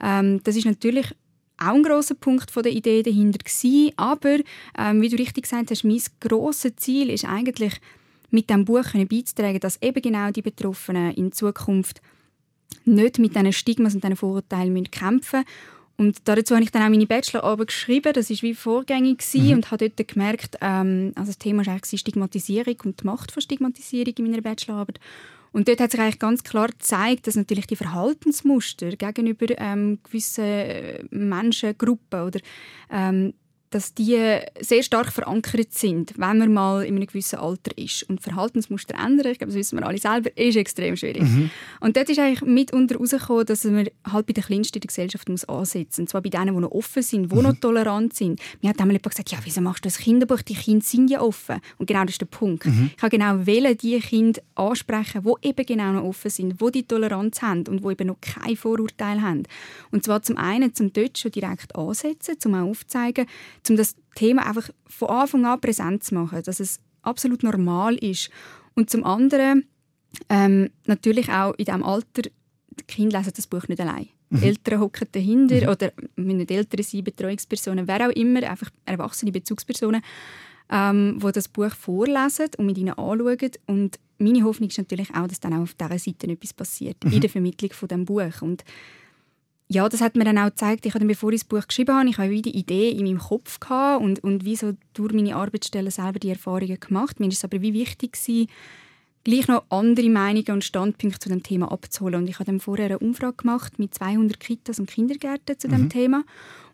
Ähm, 0.02 0.42
das 0.44 0.56
ist 0.56 0.66
natürlich 0.66 1.16
auch 1.60 1.74
ein 1.74 1.84
grosser 1.84 2.16
Punkt 2.16 2.56
der 2.56 2.72
Idee 2.72 3.04
dahinter 3.04 3.40
gewesen. 3.40 3.92
Aber, 3.98 4.40
ähm, 4.78 5.02
wie 5.02 5.10
du 5.10 5.18
richtig 5.18 5.44
gesagt 5.44 5.72
hast, 5.72 5.84
mein 5.84 6.02
grosses 6.20 6.76
Ziel 6.78 7.10
ist 7.10 7.26
eigentlich, 7.26 7.80
mit 8.32 8.50
diesem 8.50 8.66
Buch 8.66 8.86
beizutragen, 8.94 9.60
dass 9.60 9.82
eben 9.82 10.02
genau 10.02 10.32
die 10.32 10.44
Betroffenen 10.44 11.14
in 11.16 11.32
Zukunft 11.32 12.02
nicht 12.86 13.20
mit 13.20 13.36
diesen 13.36 13.54
Stigmas 13.54 13.96
und 13.96 14.04
diesen 14.04 14.16
Vorurteilen 14.16 14.90
kämpfen 14.92 15.40
müssen. 15.40 15.46
Und 15.98 16.18
dazu 16.24 16.56
habe 16.56 16.64
ich 16.64 16.72
dann 16.72 16.84
auch 16.84 16.90
meine 16.90 17.06
Bachelorarbeit 17.06 17.68
geschrieben. 17.68 18.14
Das 18.14 18.30
war 18.30 18.38
wie 18.42 18.54
vorgängig 18.54 19.22
mhm. 19.34 19.52
und 19.52 19.72
habe 19.72 19.90
dort 19.90 20.08
gemerkt, 20.08 20.58
ähm, 20.62 21.12
also 21.16 21.30
das 21.30 21.38
Thema 21.38 21.66
war 21.66 21.74
eigentlich 21.74 22.00
Stigmatisierung 22.00 22.76
und 22.86 23.02
die 23.02 23.06
Macht 23.06 23.34
von 23.34 23.42
Stigmatisierung 23.42 24.14
in 24.18 24.32
meiner 24.32 24.42
Bachelorarbeit. 24.42 25.00
Und 25.52 25.68
dort 25.68 25.80
hat 25.80 25.92
sich 25.92 26.00
eigentlich 26.00 26.20
ganz 26.20 26.44
klar 26.44 26.68
gezeigt, 26.68 27.28
dass 27.28 27.36
natürlich 27.36 27.68
die 27.68 27.76
Verhaltensmuster 27.76 28.92
gegenüber 28.92 29.48
ähm, 29.58 30.00
gewissen 30.04 30.44
äh, 30.44 31.04
Menschengruppen 31.10 32.22
oder 32.22 32.40
ähm, 32.92 33.34
dass 33.70 33.94
die 33.94 34.40
sehr 34.60 34.84
stark 34.84 35.12
verankert 35.12 35.74
sind, 35.74 36.14
wenn 36.18 36.40
man 36.40 36.54
mal 36.54 36.84
in 36.84 36.96
einem 36.96 37.06
gewissen 37.06 37.38
Alter 37.38 37.78
ist. 37.78 38.04
Und 38.10 38.22
Verhaltensmuster 38.22 38.96
ändern, 38.96 39.32
ich 39.32 39.38
glaube, 39.38 39.52
das 39.52 39.56
wissen 39.56 39.80
wir 39.80 39.86
alle 39.86 40.00
selber, 40.00 40.36
ist 40.36 40.58
extrem 40.58 40.96
schwierig. 40.96 41.22
Mhm. 41.22 41.52
Und 41.80 41.96
dort 41.96 42.10
ist 42.10 42.20
eigentlich 42.20 42.42
mitunter 42.42 42.96
herausgekommen, 42.96 43.46
dass 43.46 43.64
man 43.66 43.88
halt 44.12 44.26
bei 44.26 44.34
den 44.34 44.44
Kleinsten 44.44 44.78
in 44.78 44.82
der 44.82 44.88
Gesellschaft 44.88 45.30
muss 45.30 45.46
ansetzen 45.46 45.86
muss. 45.88 46.00
Und 46.00 46.10
zwar 46.10 46.22
bei 46.22 46.30
denen, 46.30 46.56
die 46.56 46.62
noch 46.62 46.72
offen 46.72 47.04
sind, 47.04 47.32
die 47.32 47.36
mhm. 47.36 47.44
noch 47.44 47.60
tolerant 47.60 48.16
sind. 48.16 48.40
Mir 48.62 48.70
hat 48.70 48.80
einmal 48.80 48.96
jemand 48.96 49.12
gesagt, 49.12 49.32
ja, 49.32 49.38
wieso 49.44 49.62
machst 49.62 49.86
du 49.86 49.88
das 49.88 50.00
Kinderbuch? 50.00 50.42
Die 50.42 50.56
Kinder 50.56 50.86
sind 50.86 51.10
ja 51.10 51.22
offen. 51.22 51.62
Und 51.78 51.86
genau 51.86 52.02
das 52.02 52.12
ist 52.12 52.22
der 52.22 52.26
Punkt. 52.26 52.66
Mhm. 52.66 52.92
Ich 52.96 53.04
habe 53.04 53.12
genau 53.16 53.46
wählen, 53.46 53.78
die 53.78 54.00
Kinder 54.00 54.42
ansprechen, 54.56 55.24
die 55.24 55.48
eben 55.48 55.66
genau 55.66 55.92
noch 55.94 56.04
offen 56.04 56.32
sind, 56.32 56.60
die 56.60 56.72
die 56.72 56.84
Toleranz 56.84 57.42
haben 57.42 57.68
und 57.68 57.84
die 57.84 57.92
eben 57.92 58.08
noch 58.08 58.20
kein 58.20 58.56
Vorurteil 58.56 59.22
haben. 59.22 59.44
Und 59.92 60.04
zwar 60.04 60.24
zum 60.24 60.38
einen 60.38 60.74
zum 60.74 60.92
dort 60.92 61.18
schon 61.18 61.32
direkt 61.32 61.76
ansetzen, 61.76 62.40
zum 62.40 62.56
auch 62.56 62.68
aufzeigen, 62.68 63.26
um 63.68 63.76
das 63.76 63.96
Thema 64.16 64.46
einfach 64.46 64.70
von 64.88 65.10
Anfang 65.10 65.46
an 65.46 65.62
präsent 65.62 66.04
zu 66.04 66.16
machen, 66.16 66.42
dass 66.44 66.60
es 66.60 66.80
absolut 67.02 67.44
normal 67.44 67.96
ist. 67.96 68.30
Und 68.76 68.90
zum 68.90 69.04
anderen 69.04 69.66
ähm, 70.30 70.70
natürlich 70.86 71.30
auch 71.30 71.54
in 71.54 71.66
diesem 71.66 71.84
Alter, 71.84 72.24
die 72.24 72.84
Kinder 72.88 73.20
lesen 73.20 73.34
das 73.36 73.48
Buch 73.48 73.68
nicht 73.68 73.82
allein. 73.82 74.10
Mhm. 74.30 74.44
Eltern 74.44 74.80
hocken 74.80 75.08
dahinter 75.12 75.62
mhm. 75.62 75.70
oder 75.70 75.92
müssen 76.16 76.38
nicht 76.38 76.52
Eltern 76.52 76.84
sein, 76.84 77.04
Betreuungspersonen, 77.04 77.88
wer 77.88 78.08
auch 78.08 78.14
immer, 78.14 78.44
einfach 78.44 78.70
erwachsene 78.86 79.32
Bezugspersonen, 79.32 80.02
ähm, 80.70 81.20
die 81.24 81.32
das 81.32 81.48
Buch 81.48 81.74
vorlesen 81.74 82.50
und 82.58 82.66
mit 82.66 82.78
ihnen 82.78 82.94
anschauen. 82.94 83.52
Und 83.66 84.00
meine 84.20 84.44
Hoffnung 84.44 84.70
ist 84.70 84.78
natürlich 84.78 85.10
auch, 85.16 85.28
dass 85.28 85.40
dann 85.40 85.54
auch 85.54 85.62
auf 85.62 85.74
dieser 85.74 85.98
Seite 85.98 86.28
etwas 86.28 86.54
passiert, 86.54 87.04
mhm. 87.04 87.14
in 87.14 87.22
der 87.22 87.30
Vermittlung 87.30 87.72
von 87.74 87.88
dem 87.88 88.06
Buch. 88.06 88.42
Und 88.42 88.64
ja, 89.72 89.88
das 89.88 90.02
hat 90.02 90.16
mir 90.16 90.24
dann 90.24 90.40
auch 90.40 90.50
gezeigt, 90.50 90.88
ich 90.88 90.96
habe 90.96 91.06
bevor 91.06 91.32
ich 91.32 91.42
das 91.42 91.48
Buch 91.48 91.68
geschrieben 91.68 91.96
habe, 91.96 92.10
ich 92.10 92.18
habe 92.18 92.32
wieder 92.32 92.52
Idee 92.52 92.90
in 92.90 93.06
meinem 93.06 93.20
Kopf 93.20 93.60
gehabt 93.60 94.04
und, 94.04 94.24
und 94.24 94.44
wie 94.44 94.56
so 94.56 94.74
durch 94.94 95.14
meine 95.14 95.36
Arbeitsstelle 95.36 95.92
selber 95.92 96.18
die 96.18 96.30
Erfahrungen 96.30 96.80
gemacht. 96.80 97.20
Mir 97.20 97.28
ist 97.28 97.38
es 97.38 97.44
aber 97.44 97.62
wie 97.62 97.74
wichtig 97.74 98.14
gewesen, 98.14 98.50
gleich 99.24 99.48
noch 99.48 99.66
andere 99.70 100.10
Meinungen 100.10 100.52
und 100.52 100.64
Standpunkte 100.64 101.20
zu 101.20 101.30
dem 101.30 101.44
Thema 101.44 101.72
abzuholen. 101.72 102.22
Und 102.22 102.30
ich 102.30 102.36
habe 102.36 102.46
dann 102.46 102.60
vorher 102.60 102.88
eine 102.88 103.00
Umfrage 103.00 103.38
gemacht 103.38 103.78
mit 103.78 103.94
200 103.94 104.40
Kitas 104.40 104.80
und 104.80 104.90
Kindergärten 104.90 105.60
zu 105.60 105.68
dem 105.68 105.84
mhm. 105.84 105.90
Thema 105.90 106.24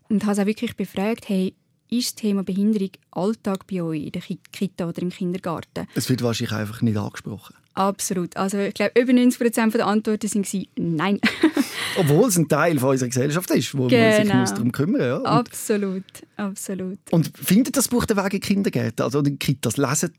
und 0.08 0.24
habe 0.24 0.40
auch 0.40 0.46
wirklich 0.46 0.74
befragt, 0.74 1.28
hey, 1.28 1.54
ist 1.90 2.06
das 2.08 2.14
Thema 2.14 2.44
Behinderung 2.44 2.90
Alltag 3.10 3.66
bei 3.66 3.82
euch 3.82 4.04
in 4.04 4.12
der 4.12 4.22
Kita 4.52 4.88
oder 4.88 5.02
im 5.02 5.10
Kindergarten? 5.10 5.86
Es 5.94 6.08
wird 6.08 6.22
wahrscheinlich 6.22 6.56
einfach 6.56 6.80
nicht 6.80 6.96
angesprochen. 6.96 7.54
Absolut. 7.76 8.34
Also 8.38 8.58
ich 8.58 8.72
glaube, 8.72 8.98
über 8.98 9.12
90% 9.12 9.72
der 9.72 9.86
Antworten 9.86 10.32
waren 10.32 10.66
Nein. 10.76 11.20
Obwohl 11.98 12.28
es 12.28 12.38
ein 12.38 12.48
Teil 12.48 12.78
von 12.78 12.90
unserer 12.90 13.08
Gesellschaft 13.08 13.50
ist, 13.50 13.76
wo 13.76 13.86
genau. 13.86 14.02
man 14.02 14.26
sich 14.26 14.34
muss 14.34 14.54
darum 14.54 14.72
kümmern 14.72 15.00
muss. 15.00 15.06
Ja. 15.06 15.16
Und, 15.16 15.26
absolut, 15.26 16.04
absolut. 16.36 16.98
Und 17.10 17.30
findet 17.36 17.76
das 17.76 17.88
Buch 17.88 18.06
den 18.06 18.16
Weg 18.16 18.32
in 18.32 18.40
Kindergärten? 18.40 19.04
Also 19.04 19.20
die 19.20 19.36
Kitas 19.36 19.76
lesen 19.76 20.12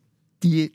die 0.44 0.72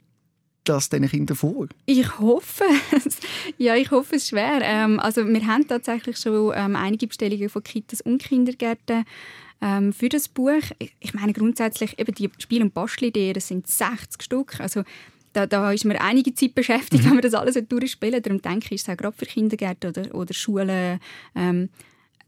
das 0.65 0.89
diesen 0.89 1.07
Kindern 1.07 1.37
vor? 1.37 1.67
Ich 1.85 2.19
hoffe 2.19 2.65
es. 2.91 3.17
Ja, 3.57 3.75
ich 3.75 3.91
hoffe 3.91 4.17
es 4.17 4.27
schwer. 4.27 4.59
Ähm, 4.61 4.99
also 4.99 5.25
wir 5.25 5.47
haben 5.47 5.65
tatsächlich 5.65 6.17
schon 6.17 6.51
ähm, 6.53 6.75
einige 6.75 7.07
Bestellungen 7.07 7.47
von 7.47 7.63
Kitas 7.63 8.01
und 8.01 8.21
Kindergärten 8.21 9.05
ähm, 9.61 9.93
für 9.93 10.09
das 10.09 10.27
Buch. 10.27 10.63
Ich 10.99 11.13
meine 11.13 11.31
grundsätzlich 11.31 11.97
eben 11.97 12.13
die 12.13 12.29
Spiel- 12.39 12.61
und 12.61 12.73
Bastelideen, 12.73 13.33
das 13.33 13.47
sind 13.47 13.67
60 13.67 14.21
Stück. 14.21 14.59
Also 14.59 14.83
da, 15.33 15.47
da 15.47 15.71
ist 15.71 15.85
man 15.85 15.97
einige 15.97 16.33
Zeit 16.33 16.55
beschäftigt, 16.55 17.03
mhm. 17.03 17.07
wenn 17.07 17.15
man 17.15 17.21
das 17.21 17.33
alles 17.33 17.57
durchspielen 17.67 18.21
Darum 18.21 18.41
denke 18.41 18.67
ich, 18.67 18.71
ist 18.73 18.87
es 18.87 18.93
auch 18.93 18.97
gerade 18.97 19.17
für 19.17 19.25
Kindergärten 19.25 19.89
oder, 19.89 20.15
oder 20.15 20.33
Schulen 20.33 20.99
ähm, 21.35 21.69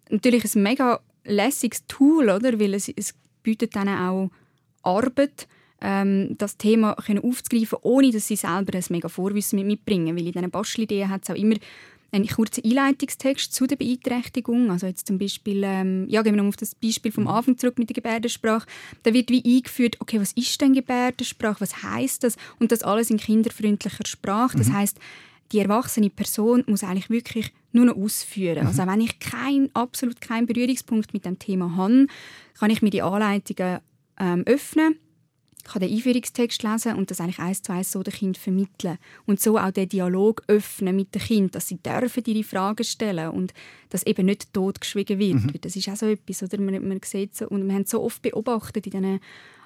natürlich 0.10 0.44
ein 0.56 0.64
mega 0.64 1.00
lässiges 1.24 1.86
Tool, 1.88 2.30
oder? 2.30 2.60
weil 2.60 2.74
es, 2.74 2.90
es 2.90 3.14
bietet 3.44 3.76
dann 3.76 3.90
auch 3.90 4.30
Arbeit, 4.84 5.48
ähm, 5.82 6.36
das 6.38 6.58
Thema 6.58 6.96
können 6.96 7.24
aufzugreifen, 7.24 7.80
ohne 7.82 8.12
dass 8.12 8.28
sie 8.28 8.36
selber 8.36 8.78
ein 8.78 8.84
mega 8.90 9.10
Vorwissen 9.10 9.66
mitbringen. 9.66 10.16
Weil 10.16 10.28
in 10.28 10.32
diesen 10.32 10.52
Bastelideen 10.52 11.10
hat 11.10 11.24
es 11.24 11.30
auch 11.30 11.36
immer 11.36 11.56
einen 12.16 12.28
kurzen 12.28 12.64
Einleitungstext 12.64 13.54
zu 13.54 13.68
der 13.68 13.76
Beeinträchtigung. 13.76 14.72
Also 14.72 14.88
jetzt 14.88 15.08
zum 15.08 15.18
Beispiel, 15.18 15.62
ähm, 15.64 16.08
ja, 16.10 16.22
gehen 16.22 16.36
wir 16.36 16.42
noch 16.42 16.50
auf 16.50 16.56
das 16.56 16.74
Beispiel 16.74 17.12
vom 17.12 17.28
Anfang 17.28 17.58
zurück 17.58 17.78
mit 17.78 17.90
der 17.90 17.96
Gebärdensprache. 17.96 18.68
Da 19.04 19.14
wird 19.14 19.30
wie 19.30 19.44
eingeführt, 19.46 19.98
okay, 20.00 20.20
was 20.20 20.32
ist 20.34 20.60
denn 20.62 20.74
Gebärdensprache, 20.74 21.62
was 21.62 21.84
heißt 21.84 22.24
das? 22.24 22.38
Und 22.60 22.72
das 22.72 22.84
alles 22.84 23.10
in 23.10 23.18
kinderfreundlicher 23.18 24.06
Sprache. 24.06 24.58
Das 24.58 24.70
mhm. 24.70 24.74
heißt, 24.78 25.00
die 25.52 25.60
erwachsene 25.60 26.10
Person 26.10 26.64
muss 26.68 26.84
eigentlich 26.84 27.10
wirklich 27.10 27.52
nur 27.72 27.86
noch 27.86 27.98
ausführen. 27.98 28.62
Mhm. 28.62 28.68
Also 28.68 28.88
wenn 28.88 29.02
ich 29.02 29.20
kein, 29.20 29.70
absolut 29.74 30.22
keinen 30.22 30.48
Berührungspunkt 30.48 31.14
mit 31.14 31.26
dem 31.26 31.38
Thema 31.38 31.76
habe, 31.76 32.08
kann 32.58 32.72
ich 32.72 32.82
mir 32.82 32.90
die 32.90 33.02
Anleitungen 33.02 33.80
ähm, 34.20 34.44
öffnen 34.46 34.98
kann 35.66 35.82
den 35.82 35.92
Einführungstext 35.92 36.64
lesen 36.64 36.96
und 36.96 37.12
das 37.12 37.20
eigentlich 37.20 37.40
eins 37.40 37.62
zu 37.62 37.74
eins 37.74 37.92
so 37.92 38.04
dem 38.04 38.14
Kind 38.14 38.38
vermitteln 38.38 38.98
und 39.26 39.40
so 39.40 39.58
auch 39.58 39.72
den 39.72 39.90
Dialog 39.90 40.44
öffnen 40.48 40.96
mit 40.96 41.14
dem 41.16 41.22
Kind, 41.22 41.56
dass 41.56 41.68
sie 41.68 41.78
dürfen 41.78 42.24
ihre 42.26 42.44
Fragen 42.44 42.84
stellen 42.84 43.30
und 43.32 43.54
dass 43.90 44.06
eben 44.06 44.28
nicht 44.28 44.54
totgeschwiegen 44.54 45.20
wird. 45.20 45.44
Mhm. 45.44 45.54
Das 45.62 45.76
ist 45.76 45.90
auch 45.90 45.96
so 45.96 46.06
etwas, 46.06 46.44
oder 46.44 46.62
man, 46.62 46.88
man 46.88 47.00
sieht 47.04 47.36
so, 47.36 47.48
und 47.48 47.68
wir 47.68 47.74
haben 47.74 47.86
so 47.86 48.04
oft 48.04 48.22
beobachtet 48.22 48.86
in 48.88 48.92
diesen 48.92 49.20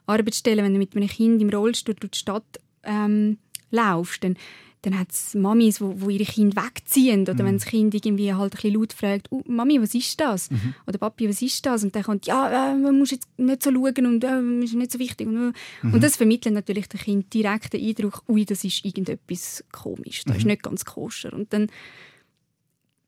Arbeitsstellen, 0.05 0.65
wenn 0.65 0.73
du 0.73 0.79
mit 0.79 0.95
einem 0.95 1.07
Kind 1.07 1.41
im 1.41 1.49
Rollstuhl 1.49 1.95
durch 1.95 2.11
die 2.11 2.19
Stadt 2.19 2.59
ähm, 2.83 3.37
laufst, 3.71 4.23
dann 4.23 4.37
dann 4.81 4.97
hat 4.97 5.11
es 5.11 5.35
Mamis, 5.35 5.81
wo, 5.81 5.93
wo 5.97 6.09
ihre 6.09 6.23
Kinder 6.23 6.63
wegziehen. 6.63 7.21
Oder 7.23 7.33
mhm. 7.33 7.47
wenn 7.47 7.57
das 7.57 7.65
Kind 7.65 7.93
irgendwie 7.93 8.33
halt 8.33 8.53
ein 8.53 8.55
bisschen 8.55 8.73
laut 8.75 8.93
fragt, 8.93 9.27
oh, 9.29 9.41
Mami, 9.45 9.81
was 9.81 9.93
ist 9.93 10.19
das? 10.19 10.49
Mhm. 10.49 10.73
Oder 10.87 10.97
Papi, 10.97 11.27
was 11.27 11.41
ist 11.41 11.65
das? 11.65 11.83
Und 11.83 11.95
dann 11.95 12.03
kommt, 12.03 12.25
ja, 12.27 12.71
äh, 12.71 12.75
man 12.75 12.97
muss 12.97 13.11
jetzt 13.11 13.27
nicht 13.37 13.63
so 13.63 13.71
schauen 13.71 14.05
und 14.05 14.23
äh, 14.23 14.63
ist 14.63 14.75
nicht 14.75 14.91
so 14.91 14.99
wichtig. 14.99 15.27
Und, 15.27 15.35
äh. 15.35 15.87
mhm. 15.87 15.93
und 15.93 16.03
das 16.03 16.15
vermittelt 16.15 16.55
natürlich 16.55 16.87
dem 16.87 16.99
Kind 16.99 17.33
direkt 17.33 17.73
den 17.73 17.85
Eindruck, 17.85 18.23
ui, 18.29 18.45
das 18.45 18.63
ist 18.63 18.85
irgendetwas 18.85 19.63
komisch, 19.71 20.23
das 20.23 20.37
ist 20.37 20.43
mhm. 20.43 20.51
nicht 20.51 20.63
ganz 20.63 20.85
koscher. 20.85 21.33
Und 21.33 21.51
dann 21.51 21.67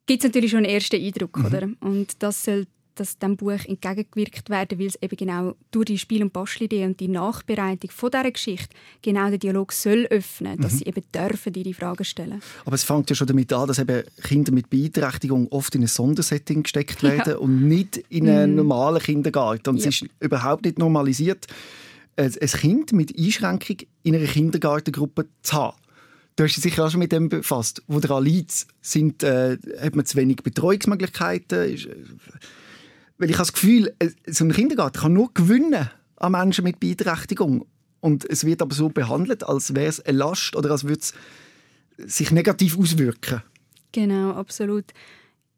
gibt 0.08 0.24
es 0.24 0.28
natürlich 0.28 0.51
schon 0.51 0.66
einen 0.66 0.74
ersten 0.74 1.01
Eindruck. 1.01 1.38
Mhm. 1.38 1.46
Oder? 1.46 1.70
Und 1.80 2.22
das 2.22 2.44
soll 2.44 2.68
dass 2.96 3.18
dem 3.18 3.38
Buch 3.38 3.66
entgegengewirkt 3.66 4.50
werden, 4.50 4.80
weil 4.80 4.88
es 4.88 5.02
eben 5.02 5.16
genau 5.16 5.56
durch 5.72 5.86
die 5.86 5.98
Spiel- 5.98 6.24
und 6.24 6.34
Bastelidee 6.34 6.86
und 6.86 7.00
die 7.00 7.08
Nachbereitung 7.08 7.90
von 7.92 8.12
dieser 8.12 8.32
Geschichte 8.32 8.76
genau 9.02 9.30
den 9.30 9.40
Dialog 9.40 9.72
soll 9.72 10.08
öffnen, 10.10 10.60
dass 10.60 10.74
mhm. 10.74 10.78
sie 10.78 10.86
eben 10.86 11.04
dürfen 11.14 11.54
ihre 11.54 11.74
Fragen 11.74 12.04
stellen. 12.04 12.42
Aber 12.66 12.76
es 12.76 12.84
fängt 12.84 13.10
ja 13.10 13.16
schon 13.16 13.28
damit 13.28 13.52
an, 13.54 13.68
dass 13.68 13.80
eben 13.80 14.04
Kinder 14.24 14.52
mit 14.52 14.70
Beeinträchtigung 14.70 15.48
oft 15.50 15.74
in 15.76 15.82
ein 15.82 15.88
Sondersetting 15.88 16.64
gesteckt 16.64 17.04
werden 17.04 17.34
ja. 17.34 17.38
und 17.38 17.68
nicht 17.68 17.98
in 18.10 18.30
einen 18.30 18.52
mhm. 18.52 18.58
normalen 18.58 19.02
Kindergarten. 19.02 19.70
Und 19.70 19.78
ja. 19.78 19.90
es 19.90 20.02
ist 20.02 20.10
überhaupt 20.20 20.66
nicht 20.66 20.80
normalisiert, 20.80 21.48
ein 22.18 22.32
Kind 22.32 22.92
mit 22.94 23.18
Einschränkung 23.18 23.78
in 24.04 24.16
einer 24.16 24.26
Kindergartengruppe 24.26 25.28
zu 25.42 25.54
haben. 25.54 25.78
Du 26.36 26.44
hast 26.44 26.56
dich 26.56 26.64
sicher 26.64 26.86
auch 26.86 26.90
schon 26.90 27.00
mit 27.00 27.12
dem 27.12 27.30
befasst. 27.30 27.84
Wo 27.88 28.00
daran 28.00 28.24
liegt, 28.24 28.68
sind, 28.82 29.22
äh, 29.24 29.58
hat 29.80 29.96
man 29.96 30.06
zu 30.06 30.18
wenig 30.18 30.38
Betreuungsmöglichkeiten? 30.38 31.74
Ist, 31.74 31.86
äh, 31.86 31.96
weil 33.22 33.30
ich 33.30 33.36
habe 33.36 33.44
das 33.44 33.54
Gefühl, 33.54 33.96
so 34.25 34.46
ein 34.46 34.51
Kindergarten 34.51 35.00
kann 35.00 35.13
nur 35.13 35.32
gewinnen 35.34 35.90
an 36.18 36.32
Menschen 36.32 36.63
mit 36.63 36.80
Beeinträchtigung. 36.80 37.68
Und 38.00 38.28
es 38.28 38.46
wird 38.46 38.63
aber 38.63 38.74
so 38.74 38.90
behandelt, 38.90 39.44
als 39.44 39.75
wäre 39.75 39.86
es 39.86 40.00
eine 40.00 40.18
Last 40.18 40.56
oder 40.56 40.72
als 40.72 40.86
würde 40.86 41.01
es 41.01 41.13
sich 41.98 42.32
negativ 42.32 42.80
auswirken. 42.80 43.44
Genau, 43.92 44.32
absolut. 44.32 44.86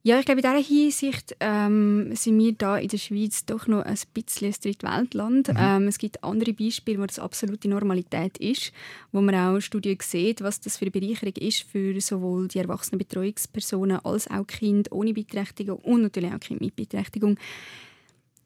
Ja, 0.05 0.19
ich 0.19 0.25
glaube, 0.25 0.41
in 0.41 0.51
dieser 0.51 0.67
Hinsicht 0.67 1.38
ähm, 1.39 2.13
sind 2.13 2.38
wir 2.38 2.51
da 2.51 2.77
in 2.77 2.89
der 2.89 2.98
Schweiz 2.98 3.45
doch 3.45 3.67
noch 3.67 3.83
ein 3.83 3.98
bisschen 4.13 4.50
ein 4.50 4.55
Drittweltland. 4.62 5.48
Mhm. 5.48 5.55
Ähm, 5.57 5.88
es 5.88 5.98
gibt 5.98 6.22
andere 6.25 6.51
Beispiele, 6.51 7.00
wo 7.00 7.05
das 7.05 7.19
absolute 7.19 7.69
Normalität 7.69 8.38
ist, 8.38 8.74
wo 9.13 9.22
man 9.22 9.33
auch 9.33 9.62
Studien 9.62 9.98
sieht, 10.01 10.41
was 10.41 10.60
das 10.60 10.75
für 10.75 10.86
eine 10.86 10.91
Bereicherung 10.91 11.33
ist 11.38 11.63
für 11.63 12.00
sowohl 12.01 12.50
die 12.50 12.60
erwachsenen 12.60 12.98
Betreuungspersonen 12.98 14.03
als 14.03 14.29
auch 14.29 14.45
Kinder 14.45 14.91
ohne 14.91 15.13
Beeinträchtigung 15.13 15.77
und 15.77 16.01
natürlich 16.01 16.33
auch 16.33 16.39
Kinder 16.41 16.65
mit 16.65 16.75
Beeinträchtigung. 16.75 17.38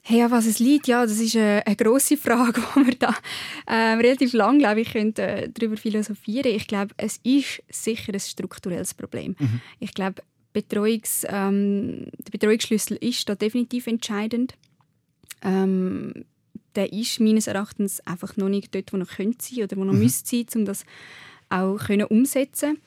Hey, 0.03 0.21
an 0.21 0.29
was 0.29 0.45
es 0.45 0.59
liegt, 0.59 0.87
ja, 0.87 1.07
das 1.07 1.19
ist 1.19 1.35
eine, 1.35 1.65
eine 1.65 1.75
grosse 1.75 2.17
Frage, 2.17 2.61
wo 2.75 2.85
wir 2.85 2.95
da 2.95 3.15
äh, 3.65 3.95
relativ 3.95 4.33
lang, 4.33 4.59
glaube 4.59 4.81
ich, 4.81 4.93
können, 4.93 5.15
äh, 5.15 5.49
darüber 5.51 5.75
philosophieren. 5.75 6.51
Ich 6.55 6.67
glaube, 6.67 6.93
es 6.97 7.19
ist 7.23 7.63
sicher 7.67 8.13
ein 8.13 8.19
strukturelles 8.19 8.93
Problem. 8.93 9.35
Mhm. 9.39 9.59
Ich 9.79 9.95
glaube, 9.95 10.21
Betreuungs, 10.61 11.25
ähm, 11.29 12.07
der 12.17 12.31
Betreuungsschlüssel 12.31 12.97
ist 12.97 13.29
da 13.29 13.35
definitiv 13.35 13.85
entscheidend. 13.85 14.55
Ähm, 15.43 16.25
der 16.75 16.91
ist 16.93 17.19
meines 17.19 17.45
Erachtens 17.45 17.99
einfach 18.07 18.37
noch 18.37 18.49
nicht 18.49 18.73
dort, 18.73 18.91
wo 18.91 18.97
er 18.97 19.05
könnte 19.05 19.45
sein 19.45 19.63
oder 19.63 19.77
wo 19.77 19.83
er 19.83 19.93
mhm. 19.93 19.99
müsste 19.99 20.29
sein, 20.29 20.45
um 20.55 20.65
das 20.65 20.83
auch 21.49 21.77
können 21.77 22.05
umsetzen 22.05 22.77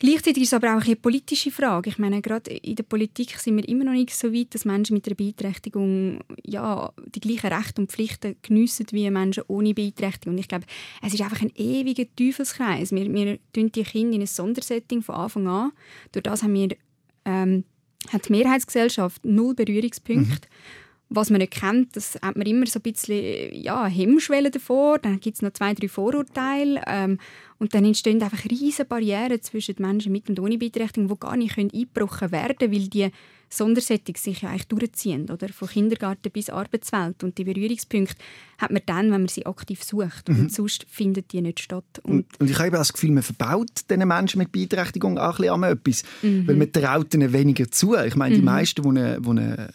Gleichzeitig 0.00 0.42
ist 0.42 0.48
es 0.48 0.54
aber 0.54 0.76
auch 0.76 0.84
eine 0.84 0.96
politische 0.96 1.52
Frage. 1.52 1.88
Ich 1.88 1.98
meine, 1.98 2.20
gerade 2.20 2.50
in 2.50 2.74
der 2.74 2.82
Politik 2.82 3.38
sind 3.38 3.56
wir 3.56 3.68
immer 3.68 3.84
noch 3.84 3.92
nicht 3.92 4.14
so 4.14 4.32
weit, 4.34 4.52
dass 4.52 4.64
Menschen 4.64 4.94
mit 4.94 5.06
einer 5.06 5.14
Beeinträchtigung 5.14 6.20
ja, 6.44 6.92
die 7.14 7.20
gleichen 7.20 7.46
Rechte 7.46 7.80
und 7.80 7.92
Pflichten 7.92 8.36
geniessen 8.42 8.86
wie 8.90 9.08
Menschen 9.08 9.44
ohne 9.46 9.72
Beeinträchtigung. 9.72 10.34
Und 10.34 10.40
ich 10.40 10.48
glaube, 10.48 10.66
es 11.00 11.14
ist 11.14 11.22
einfach 11.22 11.40
ein 11.40 11.52
ewiger 11.54 12.04
Teufelskreis. 12.16 12.90
Wir, 12.90 13.10
wir 13.10 13.38
tun 13.52 13.70
die 13.70 13.84
Kinder 13.84 14.16
in 14.16 14.20
ein 14.22 14.26
Sondersetting 14.26 15.00
von 15.00 15.14
Anfang 15.14 15.46
an. 15.46 15.72
Durch 16.10 16.24
das 16.24 16.42
haben 16.42 16.54
wir 16.54 16.76
ähm, 17.24 17.64
hat 18.12 18.28
die 18.28 18.32
Mehrheitsgesellschaft 18.32 19.24
null 19.24 19.54
Berührungspunkte. 19.54 20.48
Mhm. 20.48 20.84
Was 21.10 21.30
man 21.30 21.38
nicht 21.38 21.52
kennt, 21.52 21.94
das 21.96 22.18
hat 22.22 22.36
man 22.36 22.46
immer 22.46 22.66
so 22.66 22.78
ein 22.78 22.82
bisschen 22.82 23.52
ja, 23.54 23.86
Hemmschwelle 23.86 24.50
davor. 24.50 24.98
Dann 24.98 25.20
gibt 25.20 25.36
es 25.36 25.42
noch 25.42 25.52
zwei, 25.52 25.74
drei 25.74 25.88
Vorurteile. 25.88 26.82
Ähm, 26.86 27.18
und 27.58 27.74
dann 27.74 27.84
entstehen 27.84 28.22
einfach 28.22 28.44
riesige 28.44 28.86
Barrieren 28.86 29.40
zwischen 29.42 29.76
Menschen 29.78 30.12
mit 30.12 30.28
und 30.28 30.40
ohne 30.40 30.58
Beeinträchtigung, 30.58 31.08
die 31.08 31.20
gar 31.20 31.36
nicht 31.36 31.56
eingebrochen 31.58 32.32
werden 32.32 32.56
können, 32.58 32.72
weil 32.72 32.88
die 32.88 33.10
Sondersettungen 33.56 34.16
sich 34.16 34.42
ja 34.42 34.50
eigentlich 34.50 34.68
durchziehen, 34.68 35.30
oder? 35.30 35.48
Von 35.48 35.68
Kindergarten 35.68 36.30
bis 36.30 36.50
Arbeitswelt. 36.50 37.22
Und 37.22 37.38
die 37.38 37.44
Berührungspunkte 37.44 38.16
hat 38.58 38.70
man 38.70 38.82
dann, 38.86 39.12
wenn 39.12 39.22
man 39.22 39.28
sie 39.28 39.46
aktiv 39.46 39.82
sucht. 39.82 40.28
Mhm. 40.28 40.40
Und 40.40 40.52
sonst 40.52 40.86
findet 40.88 41.32
die 41.32 41.40
nicht 41.40 41.60
statt. 41.60 41.84
Und, 42.02 42.26
und 42.38 42.50
ich 42.50 42.58
habe 42.58 42.70
das 42.70 42.92
Gefühl, 42.92 43.12
man 43.12 43.22
verbaut 43.22 43.70
diesen 43.90 44.08
Menschen 44.08 44.38
mit 44.38 44.52
Beeinträchtigung 44.52 45.18
auch 45.18 45.38
ein 45.38 45.78
bisschen 45.78 46.02
etwas. 46.02 46.02
Mhm. 46.22 46.48
Weil 46.48 46.56
man 46.56 46.72
traut 46.72 47.14
ihnen 47.14 47.32
weniger 47.32 47.70
zu. 47.70 47.96
Ich 47.96 48.16
meine, 48.16 48.34
die 48.34 48.40
mhm. 48.40 48.46
meisten, 48.46 48.82
die 48.82 48.88
eine, 48.88 49.20
die 49.20 49.28
eine 49.28 49.70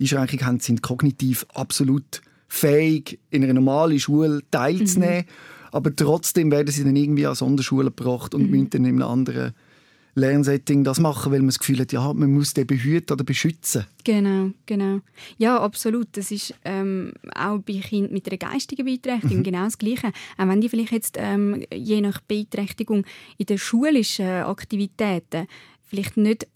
Einschränkung 0.00 0.46
haben, 0.46 0.60
sind 0.60 0.82
kognitiv 0.82 1.46
absolut 1.54 2.22
fähig, 2.48 3.18
in 3.30 3.42
einer 3.42 3.54
normalen 3.54 3.98
Schule 3.98 4.42
teilzunehmen. 4.50 5.24
Mhm 5.26 5.54
aber 5.74 5.94
trotzdem 5.94 6.52
werden 6.52 6.70
sie 6.70 6.84
dann 6.84 6.94
irgendwie 6.94 7.26
an 7.26 7.34
Sonderschule 7.34 7.86
gebracht 7.86 8.32
und 8.32 8.44
mhm. 8.44 8.50
müssen 8.50 8.70
dann 8.70 8.84
in 8.84 8.94
einem 8.94 9.02
anderen 9.02 9.54
Lernsetting 10.14 10.84
das 10.84 11.00
machen, 11.00 11.32
weil 11.32 11.40
man 11.40 11.48
das 11.48 11.58
Gefühl 11.58 11.80
hat, 11.80 11.92
ja, 11.92 12.12
man 12.12 12.32
muss 12.32 12.54
den 12.54 12.66
behüten 12.66 13.14
oder 13.14 13.24
beschützen. 13.24 13.86
Genau, 14.04 14.50
genau. 14.66 15.00
Ja, 15.38 15.60
absolut. 15.60 16.08
Das 16.12 16.30
ist 16.30 16.54
ähm, 16.64 17.12
auch 17.34 17.58
bei 17.58 17.80
Kindern 17.80 18.12
mit 18.12 18.28
einer 18.28 18.38
geistigen 18.38 18.84
Beeinträchtigung 18.84 19.38
mhm. 19.38 19.42
genau 19.42 19.64
das 19.64 19.78
Gleiche. 19.78 20.12
Auch 20.38 20.48
wenn 20.48 20.60
die 20.60 20.68
vielleicht 20.68 20.92
jetzt 20.92 21.16
ähm, 21.18 21.64
je 21.72 22.00
nach 22.00 22.20
Beeinträchtigung 22.20 23.04
in 23.38 23.46
den 23.46 23.58
schulischen 23.58 24.26
Aktivitäten 24.26 25.46
vielleicht 25.82 26.16
nicht 26.16 26.46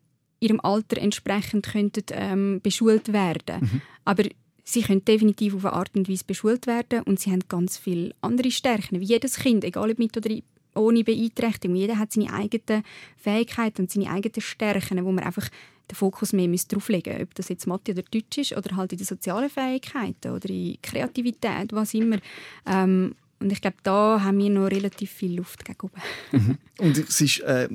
ihrem 0.40 0.60
Alter 0.60 0.98
entsprechend 0.98 1.66
könnten, 1.66 2.04
ähm, 2.12 2.60
beschult 2.62 3.12
werden. 3.12 3.60
Mhm. 3.60 3.80
Aber 4.04 4.24
sie 4.64 4.82
können 4.82 5.04
definitiv 5.04 5.54
auf 5.54 5.64
eine 5.64 5.74
Art 5.74 5.96
und 5.96 6.08
Weise 6.08 6.24
beschult 6.24 6.66
werden 6.66 7.02
und 7.02 7.18
sie 7.18 7.30
haben 7.30 7.42
ganz 7.48 7.76
viele 7.78 8.14
andere 8.20 8.50
Stärken, 8.50 9.00
wie 9.00 9.04
jedes 9.04 9.36
Kind, 9.36 9.64
egal 9.64 9.90
ob 9.90 9.98
mit 9.98 10.16
oder 10.16 10.30
ohne 10.78 11.04
Beeinträchtigung. 11.04 11.76
Jeder 11.76 11.98
hat 11.98 12.12
seine 12.12 12.32
eigenen 12.32 12.84
Fähigkeiten 13.16 13.82
und 13.82 13.90
seine 13.90 14.10
eigenen 14.10 14.40
Stärken, 14.40 15.04
wo 15.04 15.12
man 15.12 15.24
einfach 15.24 15.48
den 15.90 15.96
Fokus 15.96 16.32
mehr 16.32 16.48
darauf 16.68 16.88
legen 16.88 17.10
müsste. 17.10 17.22
Ob 17.22 17.34
das 17.34 17.48
jetzt 17.48 17.66
Mathe 17.66 17.92
oder 17.92 18.02
Deutsch 18.02 18.38
ist 18.38 18.56
oder 18.56 18.76
halt 18.76 18.92
in 18.92 18.98
den 18.98 19.06
sozialen 19.06 19.50
Fähigkeiten 19.50 20.30
oder 20.30 20.48
in 20.50 20.76
Kreativität, 20.82 21.72
was 21.72 21.94
immer. 21.94 22.18
Ähm, 22.66 23.14
und 23.40 23.52
ich 23.52 23.60
glaube, 23.60 23.76
da 23.82 24.20
haben 24.22 24.38
wir 24.38 24.50
noch 24.50 24.66
relativ 24.66 25.10
viel 25.10 25.36
Luft 25.36 25.64
gegenüber. 25.64 26.00
Mhm. 26.32 26.58
Und 26.78 26.98
es 26.98 27.20
ist 27.20 27.40
äh, 27.40 27.68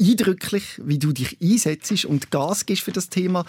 eindrücklich, 0.00 0.80
wie 0.84 0.98
du 0.98 1.12
dich 1.12 1.38
einsetzt 1.40 2.04
und 2.04 2.30
Gas 2.30 2.66
gibst 2.66 2.82
für 2.82 2.92
das 2.92 3.08
Thema. 3.08 3.44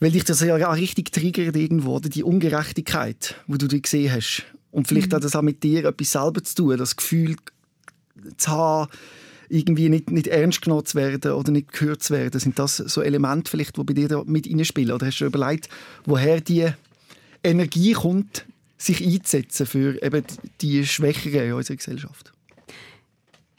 Weil 0.00 0.12
dich 0.12 0.24
das 0.24 0.40
ja 0.40 0.54
auch 0.54 0.76
richtig 0.76 1.10
triggert 1.10 1.56
irgendwo, 1.56 1.98
die 1.98 2.22
Ungerechtigkeit, 2.22 3.34
die 3.48 3.58
du 3.58 3.80
gesehen 3.80 4.12
hast. 4.12 4.44
Und 4.70 4.86
vielleicht 4.86 5.10
mhm. 5.10 5.16
hat 5.16 5.24
das 5.24 5.34
auch 5.34 5.42
mit 5.42 5.64
dir 5.64 5.86
etwas 5.86 6.12
selber 6.12 6.42
zu 6.44 6.54
tun, 6.54 6.76
das 6.76 6.94
Gefühl, 6.94 7.34
zu 8.36 8.50
haben, 8.50 8.90
irgendwie 9.48 9.88
nicht, 9.88 10.10
nicht 10.10 10.26
ernst 10.26 10.62
genommen 10.62 10.84
zu 10.84 10.96
werden 10.96 11.32
oder 11.32 11.50
nicht 11.50 11.72
gehört 11.72 12.02
zu 12.02 12.14
werden? 12.14 12.38
Sind 12.38 12.58
das 12.58 12.76
so 12.76 13.00
Elemente 13.00 13.50
vielleicht, 13.50 13.76
die 13.76 13.84
bei 13.84 13.94
dir 13.94 14.08
da 14.08 14.22
mit 14.24 14.48
reinspielen? 14.48 14.92
Oder 14.92 15.06
hast 15.06 15.18
du 15.18 15.26
überlegt, 15.26 15.68
woher 16.04 16.40
die 16.40 16.68
Energie 17.42 17.92
kommt, 17.92 18.44
sich 18.76 19.04
einzusetzen 19.04 19.66
für 19.66 20.02
eben 20.02 20.24
die 20.60 20.86
Schwächeren 20.86 21.46
in 21.46 21.52
unserer 21.52 21.76
Gesellschaft? 21.76 22.32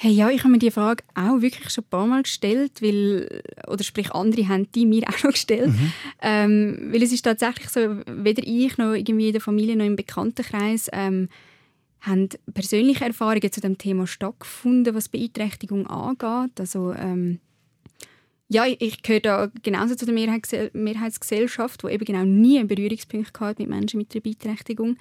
Hey, 0.02 0.12
ja, 0.12 0.30
ich 0.30 0.40
habe 0.44 0.52
mir 0.54 0.60
die 0.60 0.72
Frage 0.72 1.04
auch 1.14 1.42
wirklich 1.42 1.72
schon 1.72 1.84
ein 1.84 1.90
paar 1.90 2.08
Mal 2.08 2.24
gestellt, 2.24 2.82
weil, 2.82 3.42
oder 3.68 3.84
sprich, 3.84 4.12
andere 4.14 4.48
haben 4.48 4.72
die 4.72 4.86
mir 4.86 5.04
auch 5.10 5.18
schon 5.18 5.32
gestellt. 5.32 5.68
Mhm. 5.68 5.92
Ähm, 6.22 6.90
weil 6.94 7.04
es 7.04 7.12
ist 7.12 7.24
tatsächlich 7.24 7.68
so, 7.68 7.98
weder 8.06 8.42
ich 8.46 8.78
noch 8.78 8.94
irgendwie 8.94 9.28
in 9.28 9.34
der 9.34 9.42
Familie 9.42 9.76
noch 9.76 9.86
im 9.86 9.98
Bekanntenkreis 9.98 10.90
ähm, 10.94 11.28
haben 12.02 12.30
persönliche 12.54 13.06
Erfahrungen 13.06 13.52
zu 13.52 13.62
dem 13.62 13.78
Thema 13.78 14.08
stattgefunden, 14.08 14.96
was 14.96 15.10
Beeinträchtigung 15.10 15.88
angeht. 15.88 16.60
Also, 16.60 16.94
ähm, 16.94 17.40
ja, 18.48 18.66
ich 18.66 19.04
gehöre 19.04 19.20
da 19.20 19.52
genauso 19.62 19.96
zu 19.96 20.06
der 20.06 20.14
Mehrheits 20.14 20.52
Mehrheitsgesellschaft, 20.74 21.84
die 21.84 21.88
eben 21.88 22.06
genau 22.06 22.26
nie 22.26 22.58
einen 22.58 22.68
Berührungspunkt 22.68 23.40
hat 23.40 23.60
mit 23.60 23.70
Menschen 23.70 24.00
mit 24.00 24.14
einer 24.14 24.22
Beeinträchtigung. 24.22 24.98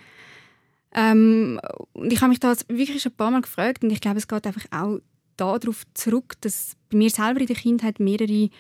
Ähm, 0.95 1.61
und 1.93 2.13
ich 2.13 2.21
habe 2.21 2.31
mich 2.31 2.41
da 2.41 2.55
wirklich 2.69 3.03
schon 3.03 3.13
ein 3.13 3.17
paar 3.17 3.31
Mal 3.31 3.43
gefragt 3.43 3.83
und 3.83 3.91
ich 3.91 4.01
glaube, 4.01 4.19
es 4.19 4.29
geht 4.29 4.47
einfach 4.47 4.67
auch 4.71 5.01
darauf 5.37 5.85
zurück, 5.95 6.35
dass 6.41 6.77
bei 6.91 6.99
mir 6.99 7.11
selber 7.11 7.41
in 7.41 7.47
der 7.47 7.57
Kindheit 7.57 8.01
mehrere 8.01 8.51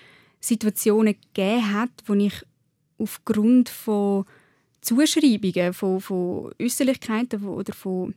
Situationen 0.40 1.16
gegeben 1.35 1.73
hat, 1.75 1.90
wo 2.07 2.14
ich 2.14 2.45
aufgrund 2.99 3.68
von 3.68 4.25
Zuschreibungen, 4.80 5.73
von, 5.73 6.00
von 6.00 6.52
Äußerlichkeiten 6.61 7.45
oder 7.45 7.73
von 7.73 8.14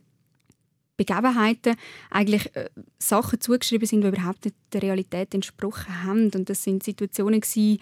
Begebenheiten 1.04 1.76
eigentlich 2.10 2.54
äh, 2.54 2.68
Sachen 2.98 3.40
zugeschrieben 3.40 3.86
sind, 3.86 4.02
die 4.02 4.08
überhaupt 4.08 4.44
nicht 4.44 4.56
der 4.72 4.82
Realität 4.82 5.34
entsprochen 5.34 6.02
haben. 6.04 6.30
Und 6.34 6.48
das 6.48 6.62
sind 6.62 6.82
Situationen 6.82 7.40
gewesen, 7.40 7.78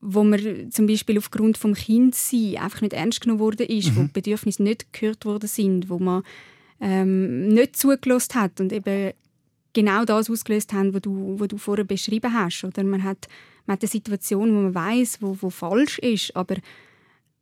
wo 0.00 0.24
man 0.24 0.70
zum 0.70 0.86
Beispiel 0.86 1.16
aufgrund 1.18 1.56
vom 1.56 1.74
Kindsein 1.74 2.56
einfach 2.58 2.80
nicht 2.80 2.92
ernst 2.92 3.20
genommen 3.20 3.40
wurde 3.40 3.64
ist, 3.64 3.92
mhm. 3.92 3.96
wo 3.96 4.02
die 4.02 4.12
Bedürfnisse 4.12 4.62
nicht 4.62 4.92
gehört 4.92 5.24
worden 5.24 5.48
sind, 5.48 5.88
wo 5.88 5.98
man 5.98 6.24
ähm, 6.80 7.48
nicht 7.48 7.76
zugelassen 7.76 8.34
hat 8.34 8.60
und 8.60 8.72
eben 8.72 9.12
genau 9.72 10.04
das 10.04 10.28
ausgelöst 10.28 10.72
haben, 10.72 10.92
was 10.92 11.02
du, 11.02 11.36
was 11.38 11.48
du 11.48 11.56
vorher 11.56 11.84
beschrieben 11.84 12.34
hast. 12.34 12.64
Oder 12.64 12.82
man 12.84 13.04
hat, 13.04 13.28
man 13.66 13.74
hat 13.74 13.82
eine 13.82 13.88
Situation, 13.88 14.50
wo 14.50 14.60
man 14.62 14.74
weiß, 14.74 15.18
wo, 15.20 15.36
wo 15.40 15.50
falsch 15.50 15.98
ist, 16.00 16.34
aber 16.34 16.56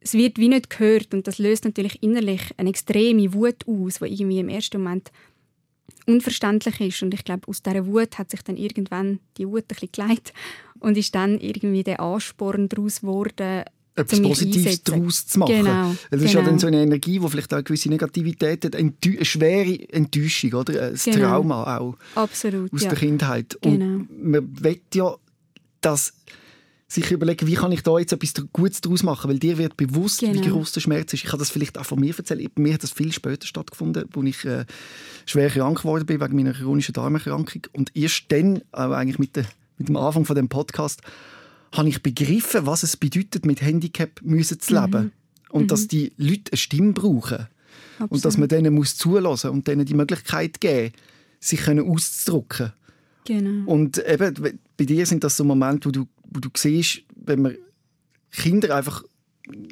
es 0.00 0.14
wird 0.14 0.38
wie 0.38 0.48
nicht 0.48 0.70
gehört 0.70 1.12
und 1.12 1.26
das 1.26 1.38
löst 1.38 1.64
natürlich 1.64 2.02
innerlich 2.02 2.40
eine 2.56 2.70
extreme 2.70 3.32
Wut 3.34 3.66
aus, 3.66 3.98
die 3.98 4.06
irgendwie 4.06 4.40
im 4.40 4.48
ersten 4.48 4.78
Moment 4.78 5.10
unverständlich 6.06 6.80
ist 6.80 7.02
und 7.02 7.12
ich 7.12 7.24
glaube, 7.24 7.46
aus 7.46 7.62
dieser 7.62 7.86
Wut 7.86 8.18
hat 8.18 8.30
sich 8.30 8.42
dann 8.42 8.56
irgendwann 8.56 9.20
die 9.36 9.46
Wut 9.46 9.64
ein 9.64 9.68
bisschen 9.68 9.92
geleitet 9.92 10.32
und 10.80 10.96
ist 10.96 11.14
dann 11.14 11.38
irgendwie 11.38 11.84
der 11.84 12.00
Ansporn 12.00 12.68
daraus 12.68 13.02
geworden, 13.02 13.64
etwas 13.96 14.22
Positives 14.22 14.82
daraus 14.82 15.26
zu 15.26 15.38
machen. 15.38 15.56
Genau, 15.56 15.94
das 16.10 16.22
ist 16.22 16.32
ja 16.32 16.40
dann 16.40 16.50
genau. 16.50 16.58
so 16.58 16.66
eine 16.68 16.82
Energie, 16.82 17.18
die 17.18 17.28
vielleicht 17.28 17.52
auch 17.52 17.58
eine 17.58 17.64
gewisse 17.64 17.88
Negativität 17.88 18.64
hat, 18.64 18.76
eine 18.76 18.94
schwere 19.22 19.88
Enttäuschung, 19.90 20.54
oder? 20.54 20.82
ein 20.82 20.94
genau. 21.04 21.18
Trauma 21.18 21.78
auch 21.78 21.96
Absolut, 22.14 22.72
aus 22.72 22.82
ja. 22.82 22.88
der 22.88 22.98
Kindheit. 22.98 23.56
Und 23.56 23.78
genau. 23.78 24.04
man 24.08 24.62
will 24.62 24.80
ja, 24.94 25.14
dass 25.80 26.14
sich 26.90 27.08
überlegen, 27.12 27.46
wie 27.46 27.54
kann 27.54 27.70
ich 27.70 27.82
da 27.82 27.96
jetzt 28.00 28.12
etwas 28.12 28.34
Gutes 28.52 28.80
daraus 28.80 29.04
machen, 29.04 29.30
weil 29.30 29.38
dir 29.38 29.58
wird 29.58 29.76
bewusst, 29.76 30.20
genau. 30.20 30.34
wie 30.34 30.48
groß 30.48 30.72
der 30.72 30.80
Schmerz 30.80 31.12
ist. 31.12 31.22
Ich 31.22 31.30
kann 31.30 31.38
das 31.38 31.48
vielleicht 31.48 31.78
auch 31.78 31.86
von 31.86 32.00
mir 32.00 32.12
erzählen. 32.18 32.50
Bei 32.52 32.62
mir 32.62 32.74
hat 32.74 32.82
das 32.82 32.90
viel 32.90 33.12
später 33.12 33.46
stattgefunden, 33.46 34.06
als 34.12 34.26
ich 34.26 34.44
äh, 34.44 34.64
schwer 35.24 35.50
krank 35.50 35.78
geworden 35.78 36.04
bin 36.04 36.20
wegen 36.20 36.34
meiner 36.34 36.52
chronischen 36.52 36.92
Darmerkrankung. 36.92 37.62
Und 37.72 37.96
erst 37.96 38.24
dann, 38.30 38.62
auch 38.72 38.90
eigentlich 38.90 39.20
mit, 39.20 39.36
der, 39.36 39.44
mit 39.78 39.88
dem 39.88 39.96
Anfang 39.96 40.24
von 40.24 40.34
dem 40.34 40.48
Podcast, 40.48 41.00
habe 41.70 41.88
ich 41.88 42.02
begriffen, 42.02 42.66
was 42.66 42.82
es 42.82 42.96
bedeutet, 42.96 43.46
mit 43.46 43.62
Handicap 43.62 44.20
müssen 44.22 44.58
zu 44.58 44.74
leben. 44.74 45.04
Mhm. 45.04 45.12
Und 45.50 45.62
mhm. 45.62 45.68
dass 45.68 45.86
die 45.86 46.12
Leute 46.16 46.50
eine 46.50 46.58
Stimme 46.58 46.92
brauchen. 46.92 47.46
Absolut. 47.94 48.10
Und 48.10 48.24
dass 48.24 48.36
man 48.36 48.48
denen 48.48 48.74
muss 48.74 48.96
zulassen 48.96 49.50
und 49.50 49.68
denen 49.68 49.86
die 49.86 49.94
Möglichkeit 49.94 50.60
geben, 50.60 50.92
sich 51.38 51.68
auszudrücken. 51.68 52.72
Genau. 53.26 53.70
Und 53.70 54.04
eben, 54.04 54.58
bei 54.76 54.84
dir 54.84 55.06
sind 55.06 55.22
das 55.22 55.36
so 55.36 55.44
Momente, 55.44 55.88
wo 55.88 55.92
du 55.92 56.08
wo 56.30 56.40
du 56.40 56.48
siehst, 56.56 57.02
wenn 57.16 57.42
man 57.42 57.56
Kinder 58.32 58.74
einfach 58.74 59.02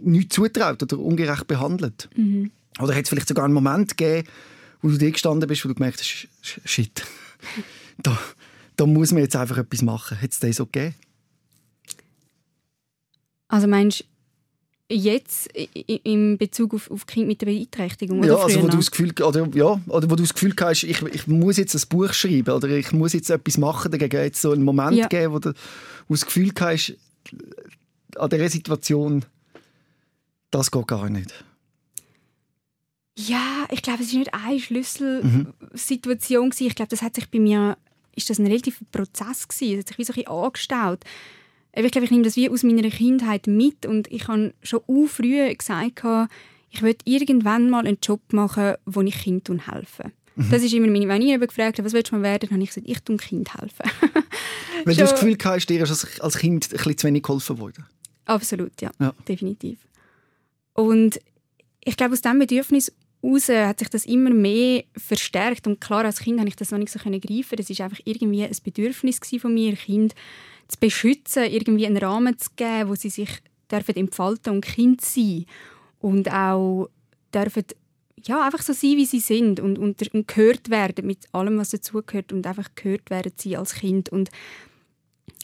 nicht 0.02 0.32
zutraut 0.32 0.82
oder 0.82 0.98
ungerecht 0.98 1.46
behandelt. 1.46 2.08
Mhm. 2.16 2.50
Oder 2.80 2.94
hat 2.94 3.04
es 3.04 3.08
vielleicht 3.08 3.28
sogar 3.28 3.44
einen 3.44 3.54
Moment 3.54 3.96
gegeben, 3.96 4.28
wo 4.82 4.88
du 4.88 4.98
dir 4.98 5.10
gestanden 5.10 5.48
bist, 5.48 5.64
wo 5.64 5.68
du 5.68 5.74
gemerkt 5.74 6.00
hast, 6.00 6.28
shit, 6.64 7.02
da, 8.02 8.18
da 8.76 8.86
muss 8.86 9.12
man 9.12 9.22
jetzt 9.22 9.36
einfach 9.36 9.58
etwas 9.58 9.82
machen. 9.82 10.20
Hat 10.20 10.30
es 10.30 10.38
das 10.38 10.56
so 10.56 10.66
gegeben? 10.66 10.94
Also 13.48 13.66
meinst 13.66 14.04
jetzt 14.90 15.48
in 15.54 16.38
Bezug 16.38 16.74
auf, 16.74 16.90
auf 16.90 17.06
Kinder 17.06 17.28
mit 17.28 17.40
der 17.40 17.46
Beeinträchtigung? 17.46 18.22
ja, 18.24 18.36
also 18.36 18.62
wo 18.62 18.68
du 18.68 18.76
das 18.78 18.90
Gefühl, 18.90 19.12
oder, 19.22 19.48
ja, 19.54 19.80
oder 19.86 20.10
wo 20.10 20.16
du 20.16 20.22
das 20.22 20.32
Gefühl 20.32 20.54
hast, 20.60 20.84
ich, 20.84 21.02
ich 21.02 21.26
muss 21.26 21.58
jetzt 21.58 21.74
ein 21.74 21.88
Buch 21.88 22.12
schreiben 22.12 22.50
oder 22.54 22.68
ich 22.68 22.92
muss 22.92 23.12
jetzt 23.12 23.30
etwas 23.30 23.58
machen 23.58 23.90
dagegen. 23.90 24.16
Jetzt 24.16 24.40
so 24.40 24.52
einen 24.52 24.64
Moment 24.64 24.96
ja. 24.96 25.06
geben, 25.06 25.34
wo 25.34 25.38
du, 25.38 25.50
wo 25.50 25.52
du 25.52 25.54
das 26.14 26.26
Gefühl 26.26 26.52
hast, 26.60 26.96
an 28.16 28.30
dieser 28.30 28.48
Situation, 28.48 29.24
das 30.50 30.70
geht 30.70 30.86
gar 30.86 31.10
nicht. 31.10 31.44
Ja, 33.16 33.66
ich 33.70 33.82
glaube, 33.82 34.02
es 34.02 34.08
ist 34.08 34.14
nicht 34.14 34.32
eine 34.32 34.60
Schlüsselsituation. 34.60 36.46
Mhm. 36.48 36.66
Ich 36.66 36.74
glaube, 36.74 36.90
das 36.90 37.02
hat 37.02 37.16
sich 37.16 37.30
bei 37.30 37.40
mir 37.40 37.76
ist 38.14 38.30
das 38.30 38.38
ein 38.38 38.46
relativer 38.46 38.84
Prozess 38.90 39.46
gewesen. 39.46 39.74
Es 39.74 39.80
hat 39.80 39.88
sich 39.88 39.98
wie 39.98 40.04
so 40.04 40.12
ein 40.12 40.16
bisschen 40.16 40.32
angestaut 40.32 41.04
ich 41.84 41.92
glaube, 41.92 42.06
ich 42.06 42.10
nehme 42.10 42.24
das 42.24 42.36
wie 42.36 42.50
aus 42.50 42.62
meiner 42.62 42.88
Kindheit 42.88 43.46
mit 43.46 43.86
und 43.86 44.10
ich 44.10 44.28
habe 44.28 44.54
schon 44.62 44.80
u 44.86 45.06
früh 45.06 45.54
gesagt, 45.54 46.02
ich 46.70 46.82
will 46.82 46.96
irgendwann 47.04 47.70
mal 47.70 47.86
einen 47.86 47.98
Job 48.02 48.20
machen, 48.32 48.74
wo 48.84 49.00
ich 49.02 49.22
Kindern 49.22 49.66
helfe. 49.70 50.12
Mhm. 50.38 50.50
Das 50.50 50.62
ist 50.62 50.72
immer 50.72 50.86
meine, 50.86 51.08
wenn 51.08 51.22
ich 51.22 51.40
gefragt 51.40 51.78
habe, 51.78 51.84
was 51.84 51.92
willst 51.92 52.12
du 52.12 52.16
mal 52.16 52.22
werden, 52.22 52.48
habe 52.50 52.62
ich 52.62 52.68
gesagt, 52.68 52.88
ich 52.88 53.00
tue 53.00 53.16
Kind 53.16 53.52
helfen. 53.60 53.90
Weil 54.84 54.94
du 54.94 55.00
das 55.00 55.12
Gefühl 55.12 55.36
hast, 55.44 55.66
dir 55.66 55.82
ist 55.82 56.20
als 56.20 56.38
Kind 56.38 56.66
ein 56.66 56.70
bisschen 56.70 56.96
zu 56.96 57.06
wenig 57.08 57.24
geholfen 57.24 57.58
worden? 57.58 57.84
Absolut, 58.24 58.80
ja, 58.80 58.90
ja. 59.00 59.12
definitiv. 59.26 59.78
Und 60.74 61.20
ich 61.82 61.96
glaube, 61.96 62.12
aus 62.12 62.20
diesem 62.20 62.38
Bedürfnis 62.38 62.92
heraus 63.20 63.48
hat 63.48 63.80
sich 63.80 63.88
das 63.88 64.06
immer 64.06 64.30
mehr 64.30 64.84
verstärkt. 64.96 65.66
Und 65.66 65.80
klar, 65.80 66.04
als 66.04 66.20
Kind 66.20 66.38
habe 66.38 66.48
ich 66.48 66.54
das 66.54 66.70
noch 66.70 66.78
nicht 66.78 66.92
so 66.92 67.00
greifen. 67.00 67.56
Das 67.56 67.68
ist 67.68 67.80
einfach 67.80 67.98
irgendwie 68.04 68.44
ein 68.44 68.56
Bedürfnis 68.62 69.18
von 69.40 69.52
mir, 69.52 69.74
Kind 69.74 70.14
zu 70.68 70.78
beschützen, 70.78 71.44
irgendwie 71.44 71.86
einen 71.86 71.96
Rahmen 71.96 72.38
zu 72.38 72.50
geben, 72.54 72.90
wo 72.90 72.94
sie 72.94 73.10
sich 73.10 73.30
dürfen 73.72 73.96
entfalten 73.96 74.52
und 74.52 74.60
Kind 74.60 75.00
sein 75.00 75.46
und 75.98 76.30
auch 76.30 76.90
dürfen 77.34 77.64
ja, 78.28 78.44
einfach 78.44 78.60
so 78.60 78.74
sein, 78.74 78.98
wie 78.98 79.06
sie 79.06 79.20
sind 79.20 79.58
und, 79.58 79.78
und, 79.78 80.02
und 80.12 80.28
gehört 80.28 80.68
werden 80.68 81.06
mit 81.06 81.32
allem, 81.32 81.56
was 81.56 81.70
dazugehört 81.70 82.30
und 82.30 82.46
einfach 82.46 82.68
gehört 82.74 83.08
werden 83.08 83.32
sie 83.36 83.56
als 83.56 83.74
Kind. 83.74 84.10
Und 84.10 84.30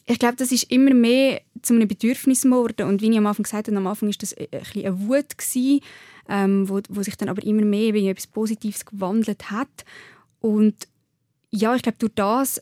ich 0.05 0.19
glaube, 0.19 0.35
das 0.35 0.51
ist 0.51 0.71
immer 0.71 0.93
mehr 0.93 1.41
zu 1.63 1.73
einem 1.73 1.87
Bedürfnis 1.87 2.43
geworden. 2.43 2.87
Und 2.87 3.01
wie 3.01 3.09
ich 3.09 3.17
am 3.17 3.25
Anfang 3.25 3.41
gesagt 3.41 3.67
habe, 3.67 3.77
am 3.77 3.87
Anfang 3.87 4.09
war 4.09 4.15
das 4.19 4.37
ein 4.37 4.47
bisschen 4.51 4.85
eine 4.85 4.99
Wut, 4.99 5.35
gewesen, 5.35 5.79
ähm, 6.29 6.69
wo, 6.69 6.79
wo 6.89 7.01
sich 7.01 7.17
dann 7.17 7.29
aber 7.29 7.43
immer 7.43 7.65
mehr 7.65 7.95
in 7.95 8.05
etwas 8.05 8.27
Positives 8.27 8.85
gewandelt 8.85 9.49
hat. 9.49 9.83
Und 10.39 10.87
ja, 11.49 11.75
ich 11.75 11.81
glaube, 11.81 11.97
durch 11.97 12.13
das 12.13 12.61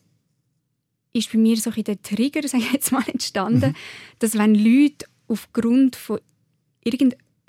ist 1.11 1.33
bei 1.33 1.37
mir 1.37 1.57
so 1.57 1.69
ein 1.69 1.83
der 1.83 2.01
Trigger, 2.01 2.47
sage 2.47 2.63
ich 2.63 2.71
jetzt 2.71 2.93
mal, 2.93 3.03
entstanden, 3.07 3.71
mhm. 3.71 3.75
dass 4.19 4.37
wenn 4.37 4.55
Leute 4.55 5.05
aufgrund 5.27 5.97
von 5.97 6.21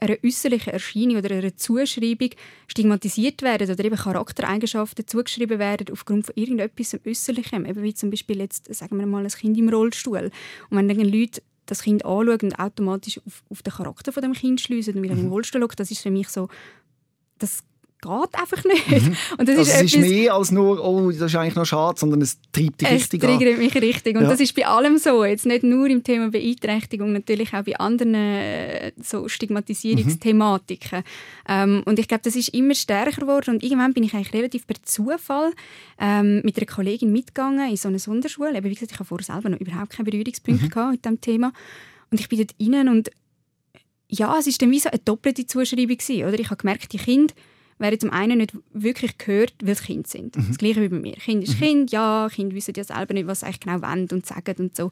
irgendeiner 0.01 0.19
äußerlichen 0.25 0.73
Erscheinung 0.73 1.17
oder 1.17 1.35
einer 1.35 1.57
Zuschreibung 1.57 2.31
stigmatisiert 2.67 3.43
werden 3.43 3.71
oder 3.71 3.85
eben 3.85 3.97
Charaktereigenschaften 3.97 5.07
zugeschrieben 5.07 5.59
werden 5.59 5.87
aufgrund 5.93 6.27
von 6.27 6.35
irgendetwas 6.37 6.97
Äußerlichem, 7.07 7.67
eben 7.67 7.83
wie 7.83 7.95
zum 7.95 8.11
Beispiel 8.11 8.39
jetzt, 8.39 8.73
sagen 8.75 8.99
wir 8.99 9.07
mal, 9.07 9.25
ein 9.25 9.31
Kind 9.31 9.57
im 9.57 9.69
Rollstuhl. 9.69 10.31
Und 10.71 10.77
wenn 10.77 10.89
dann 10.89 11.01
Leute 11.01 11.43
das 11.67 11.83
Kind 11.83 12.05
anschauen 12.05 12.41
und 12.43 12.59
automatisch 12.59 13.21
auf, 13.25 13.43
auf 13.49 13.63
den 13.63 13.73
Charakter 13.73 14.13
von 14.13 14.23
dem 14.23 14.33
Kind 14.33 14.61
schließen 14.61 14.95
und 14.95 15.03
wieder 15.03 15.15
mhm. 15.15 15.27
im 15.27 15.29
Rollstuhl 15.29 15.61
schauen, 15.61 15.73
das 15.77 15.91
ist 15.91 16.03
für 16.03 16.11
mich 16.11 16.29
so, 16.29 16.49
das 17.39 17.63
geht 18.05 18.40
einfach 18.40 18.64
nicht. 18.64 18.90
Mhm. 18.90 19.17
Und 19.38 19.49
das 19.49 19.59
also 19.59 19.71
ist, 19.71 19.75
es 19.75 19.95
ist 19.95 19.99
mehr 19.99 20.35
als 20.35 20.51
nur, 20.51 20.85
oh, 20.85 21.11
das 21.11 21.23
ist 21.23 21.37
eigentlich 21.37 21.55
noch 21.55 21.64
schade, 21.64 21.99
sondern 21.99 22.21
es 22.21 22.38
treibt 22.53 22.81
dich 22.81 22.90
richtig 22.90 23.25
an. 23.25 23.31
Es 23.31 23.38
triggert 23.38 23.59
mich 23.59 23.75
richtig. 23.75 24.17
Und 24.17 24.25
ja. 24.25 24.29
das 24.29 24.40
ist 24.40 24.55
bei 24.55 24.67
allem 24.67 24.99
so. 24.99 25.25
Jetzt 25.25 25.47
nicht 25.47 25.64
nur 25.64 25.88
im 25.88 26.03
Thema 26.05 26.31
Beeinträchtigung, 26.31 27.12
natürlich 27.12 27.55
auch 27.55 27.62
bei 27.62 27.77
anderen 27.77 28.14
äh, 28.14 28.93
so 29.03 29.29
Stigmatisierungsthematiken. 29.29 30.99
Mhm. 30.99 31.05
Ähm, 31.49 31.83
und 31.87 31.99
ich 31.99 32.09
glaube, 32.09 32.23
das 32.25 32.37
ist 32.37 32.51
immer 32.51 32.75
stärker 32.75 33.21
geworden. 33.23 33.55
Und 33.55 33.62
irgendwann 33.62 33.95
bin 33.95 34.05
ich 34.05 34.14
eigentlich 34.14 34.35
relativ 34.35 34.67
per 34.67 34.77
Zufall 34.83 35.53
ähm, 35.99 36.43
mit 36.45 36.57
einer 36.57 36.67
Kollegin 36.67 37.12
mitgegangen 37.12 37.71
in 37.71 37.77
so 37.77 37.88
eine 37.88 37.99
Sonderschule. 37.99 38.57
Eben, 38.57 38.67
wie 38.67 38.75
gesagt, 38.75 38.93
ich 38.93 38.99
habe 38.99 39.09
vorher 39.09 39.25
selber 39.25 39.49
noch 39.49 39.61
überhaupt 39.61 39.90
keine 39.90 40.11
Berührungspunkte 40.11 40.79
mhm. 40.79 40.90
mit 40.90 41.05
diesem 41.05 41.21
Thema. 41.21 41.53
Und 42.11 42.21
ich 42.21 42.29
bin 42.29 42.38
dort 42.38 42.55
rein 42.61 42.88
und 42.88 43.11
ja, 44.09 44.38
es 44.38 44.47
war 44.47 44.55
dann 44.59 44.71
wie 44.71 44.79
so 44.79 44.90
eine 44.90 45.01
doppelte 45.05 45.47
Zuschreibung. 45.47 45.97
Gewesen, 45.97 46.25
oder? 46.25 46.38
Ich 46.38 46.51
habe 46.51 46.57
gemerkt, 46.57 46.93
die 46.93 46.99
Kinder 46.99 47.35
werden 47.79 48.01
zum 48.01 48.11
einen 48.11 48.39
nicht 48.39 48.57
wirklich 48.73 49.19
gehört, 49.19 49.55
weil 49.63 49.73
es 49.73 49.83
Kinder 49.83 50.09
sind. 50.09 50.37
Mhm. 50.37 50.49
Das 50.49 50.59
Gleiche 50.59 50.81
wie 50.81 50.89
bei 50.89 50.99
mir. 50.99 51.15
Kind 51.15 51.45
ist 51.45 51.57
mhm. 51.57 51.65
Kind, 51.65 51.93
ja, 51.93 52.29
Kinder 52.33 52.55
wissen 52.55 52.75
ja 52.77 52.85
selber 52.85 53.15
nicht, 53.15 53.27
was 53.27 53.41
sie 53.41 53.47
eigentlich 53.47 53.61
genau 53.61 53.83
wollen 53.83 54.09
und 54.11 54.27
sagen 54.27 54.55
und 54.59 54.77
so. 54.77 54.91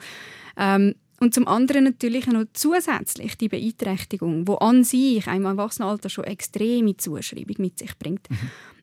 Ähm, 0.56 0.94
und 1.20 1.34
zum 1.34 1.46
anderen 1.46 1.84
natürlich 1.84 2.26
noch 2.26 2.46
zusätzlich 2.52 3.36
die 3.36 3.48
Beeinträchtigung, 3.48 4.44
die 4.44 4.56
an 4.58 4.82
sich 4.82 5.24
im 5.28 5.44
Erwachsenenalter 5.44 6.08
schon 6.08 6.24
extreme 6.24 6.96
Zuschreibung 6.96 7.56
mit 7.58 7.78
sich 7.78 7.96
bringt. 7.96 8.28
Mhm. 8.28 8.38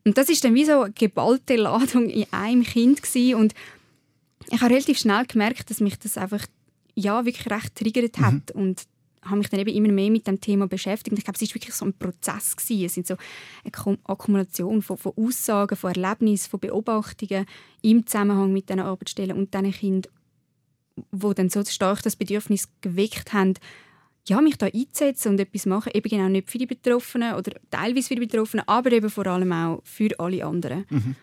Und 0.06 0.18
das 0.18 0.30
ist 0.30 0.44
dann 0.46 0.56
wie 0.56 0.64
so 0.64 0.82
eine 0.82 0.94
geballte 0.94 1.58
Ladung 1.58 2.10
in 2.10 2.26
einem 2.32 2.64
Kind 2.64 3.04
gewesen. 3.04 3.36
und 3.36 3.54
ich 4.52 4.62
habe 4.62 4.74
relativ 4.74 4.98
schnell 4.98 5.26
gemerkt, 5.26 5.70
dass 5.70 5.82
mich 5.82 6.00
das 6.00 6.18
einfach 6.18 6.46
ja 6.96 7.26
wirklich 7.26 7.50
recht 7.50 7.76
triggert 7.76 8.18
hat 8.20 8.56
mhm. 8.56 8.62
und 8.62 8.84
habe 9.24 9.38
mich 9.38 9.50
dann 9.50 9.60
eben 9.60 9.76
immer 9.76 9.92
mehr 9.92 10.10
mit 10.10 10.28
dem 10.28 10.40
Thema 10.40 10.68
beschäftigt. 10.68 11.18
ich 11.18 11.24
glaube, 11.24 11.38
es 11.40 11.48
war 11.48 11.56
wirklich 11.56 11.76
so 11.76 11.86
ein 11.86 11.94
Prozess 11.94 12.56
gewesen. 12.56 12.86
Es 12.86 12.94
sind 12.94 13.08
so 13.08 13.16
eine 13.64 13.98
Akkumulation 14.06 14.82
von, 14.82 14.98
von 14.98 15.14
Aussagen, 15.18 15.76
von 15.76 15.94
Erlebnissen, 15.94 16.50
von 16.50 16.60
Beobachtungen 16.60 17.46
im 17.82 18.06
Zusammenhang 18.06 18.54
mit 18.54 18.70
diesen 18.70 18.82
Arbeitsstellen 18.82 19.38
und 19.38 19.54
diesen 19.54 19.72
Kindern, 19.72 20.14
wo 21.12 21.34
dann 21.34 21.50
so 21.50 21.64
stark 21.66 22.02
das 22.04 22.16
Bedürfnis 22.16 22.70
geweckt 22.82 23.34
haben, 23.34 23.54
ja, 24.28 24.42
mich 24.42 24.58
da 24.58 24.68
einzusetzen 24.68 25.30
und 25.30 25.40
etwas 25.40 25.66
machen, 25.66 25.92
eben 25.94 26.10
genau 26.10 26.30
nicht 26.30 26.50
für 26.50 26.58
die 26.58 26.68
Betroffenen 26.68 27.34
oder 27.34 27.54
teilweise 27.72 28.10
für 28.10 28.16
die 28.16 28.26
Betroffenen, 28.26 28.68
aber 28.68 28.92
eben 28.92 29.10
vor 29.10 29.26
allem 29.28 29.52
auch 29.52 29.82
für 29.84 30.10
alle 30.20 30.46
anderen. 30.46 30.86
Mhm. 30.90 31.16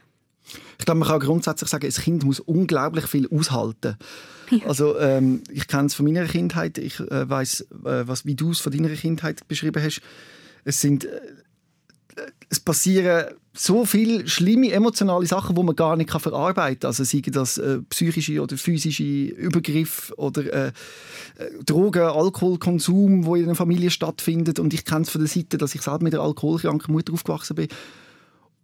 Ich 0.79 0.85
glaube, 0.85 1.01
man 1.01 1.09
kann 1.09 1.21
grundsätzlich 1.21 1.69
sagen, 1.69 1.87
ein 1.87 1.93
Kind 1.93 2.25
muss 2.25 2.41
unglaublich 2.41 3.07
viel 3.07 3.29
aushalten. 3.29 3.97
Ja. 4.51 4.67
Also 4.67 4.99
ähm, 4.99 5.43
ich 5.51 5.67
kenne 5.67 5.87
es 5.87 5.95
von 5.95 6.07
meiner 6.07 6.25
Kindheit. 6.27 6.79
Ich 6.79 7.01
äh, 7.01 7.29
weiß, 7.29 7.63
äh, 7.85 8.07
was 8.07 8.27
wie 8.27 8.37
du 8.37 8.53
es 8.53 8.61
von 8.61 8.73
deiner 8.73 8.91
Kindheit 8.91 9.47
beschrieben 9.49 9.83
hast. 9.83 10.01
Es 10.65 10.81
sind 10.81 11.05
äh, 11.05 11.21
es 12.49 12.61
passieren 12.61 13.27
so 13.53 13.85
viele 13.85 14.29
schlimme 14.29 14.71
emotionale 14.71 15.27
Sachen, 15.27 15.57
die 15.57 15.63
man 15.63 15.75
gar 15.75 15.97
nicht 15.97 16.11
verarbeiten 16.11 16.81
kann. 16.81 16.89
Also 16.89 17.05
seien 17.05 17.23
das 17.33 17.59
äh, 17.59 17.81
psychische 17.89 18.43
oder 18.43 18.57
physische 18.57 19.03
Übergriffe 19.03 20.15
oder 20.17 20.53
äh, 20.53 20.67
äh, 20.69 20.73
Drogen, 21.65 22.03
Alkoholkonsum, 22.03 23.25
wo 23.25 23.35
in 23.35 23.45
einer 23.45 23.55
Familie 23.55 23.91
stattfindet. 23.91 24.59
Und 24.59 24.75
ich 24.75 24.85
kenne 24.85 25.03
es 25.03 25.11
von 25.11 25.23
der 25.23 25.29
Seite, 25.29 25.59
dass 25.59 25.75
ich 25.75 25.83
selbst 25.83 26.03
mit 26.03 26.15
einer 26.15 26.23
alkoholkranken 26.23 26.93
Mutter 26.93 27.13
aufgewachsen 27.13 27.57
bin 27.57 27.69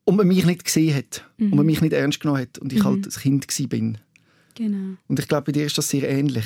und 0.04 0.16
man 0.16 0.26
mich 0.26 0.44
nicht 0.44 0.64
gesehen 0.64 0.96
hat 0.96 1.24
mhm. 1.36 1.52
und 1.52 1.56
man 1.56 1.66
mich 1.66 1.80
nicht 1.80 1.92
ernst 1.92 2.20
genommen 2.20 2.42
hat 2.42 2.58
und 2.58 2.72
ich 2.72 2.80
mhm. 2.80 2.84
halt 2.84 3.06
ein 3.06 3.40
Kind 3.40 3.68
bin. 3.68 3.98
Genau. 4.54 4.96
Und 5.08 5.18
ich 5.18 5.28
glaube, 5.28 5.46
bei 5.46 5.52
dir 5.52 5.66
ist 5.66 5.78
das 5.78 5.88
sehr 5.88 6.08
ähnlich. 6.08 6.44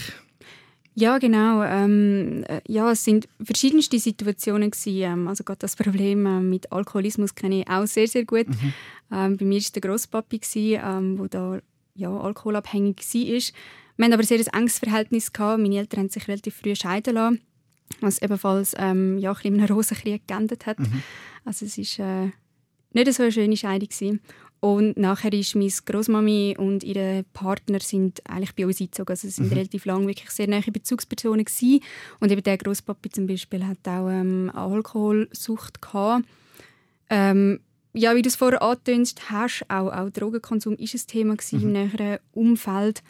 Ja, 0.99 1.19
genau. 1.19 1.63
Ähm, 1.63 2.43
äh, 2.49 2.63
ja, 2.67 2.91
es 2.93 3.05
sind 3.05 3.29
verschiedenste 3.43 3.99
Situationen 3.99 4.71
gewesen. 4.71 5.03
Ähm, 5.03 5.29
also 5.29 5.45
gerade 5.45 5.59
das 5.59 5.77
Problem 5.77 6.25
äh, 6.25 6.41
mit 6.41 6.73
Alkoholismus 6.73 7.35
kenne 7.35 7.61
ich 7.61 7.69
auch 7.69 7.87
sehr, 7.87 8.09
sehr 8.09 8.25
gut. 8.25 8.49
Mhm. 8.49 8.73
Ähm, 9.13 9.37
bei 9.37 9.45
mir 9.45 9.57
war 9.57 9.59
es 9.59 9.73
der 9.73 9.83
Grosspapi, 9.83 10.39
gewesen, 10.39 10.81
ähm, 10.83 11.19
wo 11.19 11.27
da 11.27 11.61
ja, 11.95 12.11
alkoholabhängig 12.11 12.97
war. 12.97 13.23
Wir 13.97 14.05
hatten 14.05 14.13
aber 14.15 14.23
ein 14.23 14.27
sehr 14.27 14.55
enges 14.55 14.79
Verhältnis. 14.79 15.33
Gehabt. 15.35 15.61
Meine 15.61 15.77
Eltern 15.77 16.01
haben 16.01 16.09
sich 16.09 16.29
relativ 16.29 16.57
früh 16.57 16.75
scheiden 16.75 17.15
lassen, 17.15 17.41
was 18.01 18.23
ebenfalls 18.23 18.75
ähm, 18.79 19.19
ja, 19.19 19.33
ein 19.33 19.37
bisschen 19.37 19.55
in 19.55 19.61
einem 19.61 19.77
Rosenkrieg 19.77 20.27
geendet 20.27 20.65
hat. 20.65 20.79
Mhm. 20.79 21.03
Also 21.45 21.67
es 21.67 21.77
ist 21.77 21.99
äh, 21.99 22.31
nicht 22.97 23.13
so 23.15 23.23
eine 23.23 23.33
schöne 23.33 23.57
Scheidung. 23.57 23.89
Gewesen. 23.89 24.21
Und 24.61 24.97
nachher 24.97 25.33
ist 25.33 25.55
meine 25.55 25.71
Großmami 25.71 26.57
und 26.59 26.83
ihre 26.83 27.25
Partner 27.35 27.79
sind 27.81 28.21
eigentlich 28.29 28.55
bei 28.55 28.67
uns 28.67 28.81
eingezogen. 28.81 29.11
Also 29.11 29.29
sind 29.29 29.47
mhm. 29.47 29.53
relativ 29.53 29.85
lange 29.85 30.09
wirklich 30.09 30.31
sehr 30.31 30.49
nahe 30.49 30.63
Bezugspersonen 30.63 31.45
gewesen. 31.45 31.81
Und 32.21 32.33
eben 32.33 32.43
der 32.43 32.59
Großpapi 32.59 33.11
zum 33.11 33.27
Beispiel 33.27 33.67
hat 33.67 33.87
auch 33.87 34.09
ähm, 34.09 34.51
Alkoholsucht 34.55 35.83
gehabt. 35.83 36.27
Ähm, 37.11 37.61
ja, 37.93 38.15
wie 38.15 38.23
du 38.23 38.29
es 38.29 38.37
vorher 38.37 38.63
angetönst 38.63 39.31
hast, 39.31 39.65
auch, 39.69 39.93
auch 39.93 40.11
Drogenkonsum 40.11 40.75
ist 40.77 40.95
ein 40.95 41.07
Thema 41.07 41.37
gewesen 41.37 41.61
mhm. 41.61 41.65
im 41.65 41.73
näheren 41.73 42.19
Umfeld. 42.33 43.03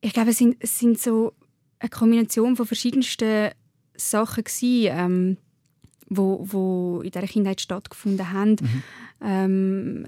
Ich 0.00 0.12
glaube, 0.12 0.30
es 0.30 0.38
sind, 0.38 0.56
es 0.60 0.78
sind 0.78 0.98
so 0.98 1.32
eine 1.78 1.90
Kombination 1.90 2.56
von 2.56 2.66
verschiedensten 2.66 3.50
Sachen 3.96 4.44
gewesen, 4.44 4.88
ähm, 4.90 5.36
wo, 6.16 6.40
wo 6.42 7.00
in 7.02 7.10
dieser 7.10 7.26
Kindheit 7.26 7.60
stattgefunden 7.60 8.32
haben. 8.32 8.56
Mhm. 8.60 8.82
Ähm, 9.20 10.06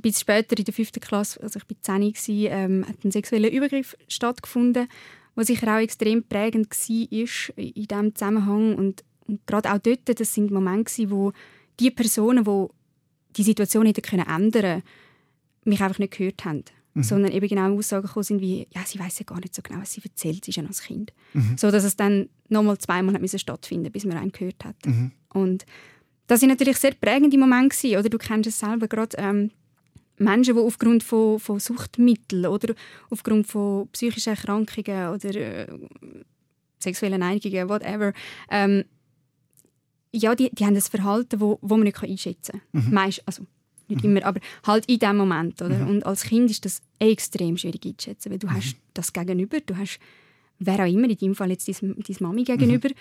bis 0.00 0.20
später 0.20 0.56
in 0.56 0.64
der 0.64 0.74
fünften 0.74 1.00
Klasse, 1.00 1.42
also 1.42 1.58
ich 1.58 1.68
war 1.68 1.98
10, 1.98 2.12
gewesen, 2.12 2.46
ähm, 2.50 2.88
hat 2.88 3.04
ein 3.04 3.10
sexueller 3.10 3.50
Übergriff 3.50 3.96
stattgefunden, 4.06 4.88
was 5.34 5.48
sicher 5.48 5.74
auch 5.74 5.80
extrem 5.80 6.22
prägend 6.22 6.70
war 6.70 7.56
in 7.56 7.86
diesem 7.86 8.14
Zusammenhang. 8.14 8.76
Und, 8.76 9.02
und 9.26 9.46
gerade 9.46 9.72
auch 9.72 9.78
dort, 9.78 10.20
das 10.20 10.34
sind 10.34 10.50
Momente, 10.50 11.10
wo 11.10 11.32
die 11.80 11.90
Personen, 11.90 12.44
die 12.44 12.66
die 13.36 13.42
Situation 13.42 13.86
hätten 13.86 14.02
können 14.02 14.26
ändern 14.26 14.82
mich 15.64 15.80
einfach 15.80 15.98
nicht 15.98 16.16
gehört 16.16 16.44
haben. 16.44 16.64
Mhm. 16.94 17.02
Sondern 17.02 17.32
eben 17.32 17.48
genau 17.48 17.74
Aussagen 17.74 18.06
gekommen 18.06 18.24
sind 18.24 18.40
wie, 18.40 18.66
ja, 18.70 18.82
sie 18.84 18.98
weiß 18.98 19.18
ja 19.20 19.24
gar 19.24 19.40
nicht 19.40 19.54
so 19.54 19.62
genau, 19.62 19.80
was 19.80 19.92
sie 19.92 20.02
erzählt, 20.04 20.44
sie 20.44 20.50
ist 20.50 20.56
ja 20.56 20.62
noch 20.62 20.70
ein 20.70 20.86
Kind. 20.86 21.12
Mhm. 21.32 21.56
So, 21.56 21.70
dass 21.70 21.84
es 21.84 21.96
dann 21.96 22.28
nochmal 22.48 22.78
zweimal 22.78 23.14
hat 23.14 23.40
stattfinden 23.40 23.90
bis 23.90 24.04
man 24.04 24.18
einen 24.18 24.32
gehört 24.32 24.64
hat. 24.64 24.76
Mhm. 24.84 25.12
Und 25.32 25.64
das 26.26 26.40
sind 26.40 26.50
natürlich 26.50 26.76
sehr 26.76 26.92
prägende 26.92 27.38
Momente 27.38 27.98
oder 27.98 28.08
du 28.08 28.18
kennst 28.18 28.48
es 28.48 28.58
selber 28.58 28.88
gerade, 28.88 29.16
ähm, 29.18 29.50
Menschen, 30.18 30.54
die 30.54 30.60
aufgrund 30.60 31.02
von, 31.02 31.38
von 31.38 31.58
Suchtmitteln 31.58 32.46
oder 32.46 32.74
aufgrund 33.10 33.46
von 33.46 33.88
psychischen 33.88 34.30
Erkrankungen 34.30 35.08
oder 35.08 35.34
äh, 35.34 35.66
sexuellen 36.78 37.20
Neigungen, 37.20 37.68
whatever, 37.68 38.12
ähm, 38.50 38.84
ja, 40.14 40.34
die, 40.34 40.50
die 40.52 40.66
haben 40.66 40.74
ein 40.74 40.80
Verhalten, 40.82 41.40
wo, 41.40 41.58
wo 41.62 41.76
man 41.76 41.84
nicht 41.84 42.02
einschätzen 42.02 42.60
kann. 42.72 42.86
Mhm. 42.86 42.94
Meist, 42.94 43.22
also 43.26 43.46
nicht 43.92 44.04
mhm. 44.04 44.16
immer, 44.16 44.26
aber 44.26 44.40
halt 44.66 44.86
in 44.86 44.98
dem 44.98 45.16
Moment. 45.16 45.62
Oder? 45.62 45.78
Mhm. 45.78 45.88
Und 45.88 46.06
als 46.06 46.24
Kind 46.24 46.50
ist 46.50 46.64
das 46.64 46.82
extrem 46.98 47.56
schwierig 47.56 47.86
einzuschätzen, 47.86 48.32
weil 48.32 48.38
du 48.38 48.46
mhm. 48.46 48.54
hast 48.54 48.76
das 48.94 49.12
Gegenüber, 49.12 49.58
du 49.60 49.76
hast 49.76 49.98
wer 50.58 50.84
auch 50.84 50.88
immer, 50.88 51.08
in 51.08 51.16
deinem 51.16 51.34
Fall 51.34 51.50
jetzt 51.50 51.68
deine 51.68 51.94
Mami 52.20 52.44
gegenüber, 52.44 52.88
mhm 52.88 52.94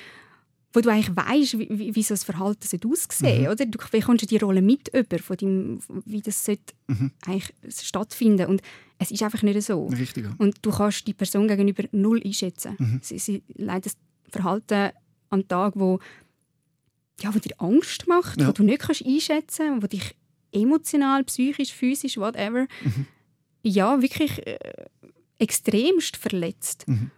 wo 0.74 0.80
du 0.80 0.90
eigentlich 0.90 1.16
weißt, 1.16 1.60
wie, 1.60 1.68
wie, 1.70 1.96
wie 1.96 2.04
so 2.04 2.14
das 2.14 2.24
Verhalten 2.24 2.80
aussehen 2.90 3.44
mhm. 3.44 3.50
oder? 3.50 3.66
Du 3.66 3.78
bekommst 3.92 4.30
die 4.30 4.38
Rolle 4.38 4.62
mit 4.62 4.90
über, 4.94 5.20
von 5.20 5.38
dem, 5.38 5.80
wie 6.06 6.22
das 6.22 6.48
mhm. 6.88 7.12
eigentlich 7.26 7.52
stattfinden 7.70 8.48
und 8.48 8.62
es 8.98 9.12
ist 9.12 9.24
einfach 9.24 9.42
nicht 9.42 9.62
so. 9.64 9.88
Richtig. 9.88 10.28
Und 10.38 10.58
du 10.62 10.72
kannst 10.72 11.08
die 11.08 11.14
Person 11.14 11.48
gegenüber 11.48 11.84
null 11.92 12.22
einschätzen. 12.24 12.76
Mhm. 12.78 13.00
Sie, 13.02 13.20
sie 13.20 13.44
leidet 13.56 13.88
das 13.88 13.98
Verhalten 14.30 14.92
an 15.30 15.48
Tag, 15.48 15.74
wo, 15.76 16.00
ja, 17.20 17.34
wo 17.34 17.40
dir 17.40 17.54
Angst 17.58 18.08
macht, 18.08 18.40
ja. 18.40 18.48
wo 18.48 18.52
du 18.52 18.64
nicht 18.64 18.80
kannst 18.80 19.06
einschätzen 19.06 19.68
kannst, 19.68 19.84
wo 19.84 19.88
dich 19.88 20.16
emotional, 20.52 21.24
psychisch, 21.24 21.74
physisch, 21.74 22.18
whatever, 22.18 22.68
mhm. 22.84 23.08
ja, 23.64 24.02
wirklich 24.02 24.46
äh, 24.46 24.58
extremst 25.40 26.18
verletzt. 26.18 26.88
Mhm. 26.88 27.12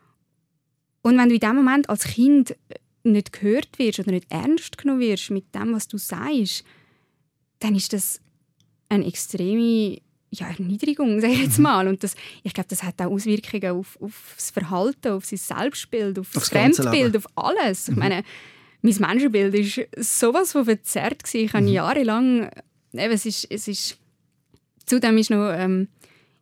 Und 1.01 1.17
wenn 1.17 1.29
du 1.29 1.35
in 1.35 1.41
dem 1.41 1.55
Moment 1.55 1.89
als 1.89 2.05
Kind 2.05 2.55
nicht 3.03 3.33
gehört 3.33 3.77
wirst 3.79 3.99
oder 3.99 4.11
nicht 4.11 4.31
ernst 4.31 4.77
genommen 4.77 5.01
wirst 5.01 5.29
mit 5.31 5.53
dem, 5.53 5.73
was 5.73 5.87
du 5.87 5.97
sagst, 5.97 6.63
dann 7.59 7.75
ist 7.75 7.91
das 7.91 8.21
eine 8.89 9.05
extreme 9.05 9.99
ja, 10.31 10.47
Erniedrigung, 10.47 11.19
sage 11.21 11.33
ich 11.33 11.41
jetzt 11.43 11.57
Mhm. 11.57 11.63
mal. 11.63 11.87
Und 11.87 12.03
das, 12.03 12.15
ich 12.43 12.53
glaube, 12.53 12.69
das 12.69 12.81
hat 12.83 13.01
auch 13.01 13.11
Auswirkungen 13.11 13.71
auf, 13.71 13.97
auf 14.01 14.33
das 14.35 14.51
Verhalten, 14.51 15.09
auf 15.11 15.25
sein 15.25 15.37
Selbstbild, 15.37 16.17
auf 16.19 16.29
das 16.31 16.43
Aufs 16.43 16.49
ganze 16.51 16.83
Fremdbild, 16.83 17.17
auf 17.17 17.27
alles. 17.35 17.87
Mhm. 17.89 17.93
Ich 17.93 17.99
meine, 17.99 18.23
mein 18.81 18.95
Menschenbild 18.95 19.53
ist 19.55 19.81
sowas 19.97 20.53
von 20.53 20.65
verzerrt 20.65 21.23
gewesen. 21.23 21.45
Ich 21.45 21.53
habe 21.53 21.65
Mhm. 21.65 21.71
jahrelang, 21.73 22.49
eben, 22.99 23.13
es 23.13 23.25
ist, 23.25 23.47
es 23.49 23.67
ist, 23.67 23.97
zudem 24.85 25.17
ist 25.17 25.29
noch 25.29 25.51
ähm, 25.51 25.87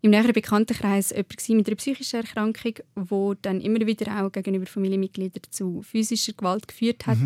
im 0.01 0.11
näheren 0.11 0.33
Bekanntenkreis 0.33 1.11
jemand 1.11 1.49
mit 1.49 1.67
einer 1.67 1.75
psychischen 1.75 2.21
Erkrankung, 2.21 2.73
wo 2.95 3.35
dann 3.35 3.61
immer 3.61 3.85
wieder 3.85 4.21
auch 4.21 4.31
gegenüber 4.31 4.65
Familienmitgliedern 4.65 5.43
zu 5.49 5.81
physischer 5.83 6.33
Gewalt 6.33 6.67
geführt 6.67 7.05
hat 7.07 7.19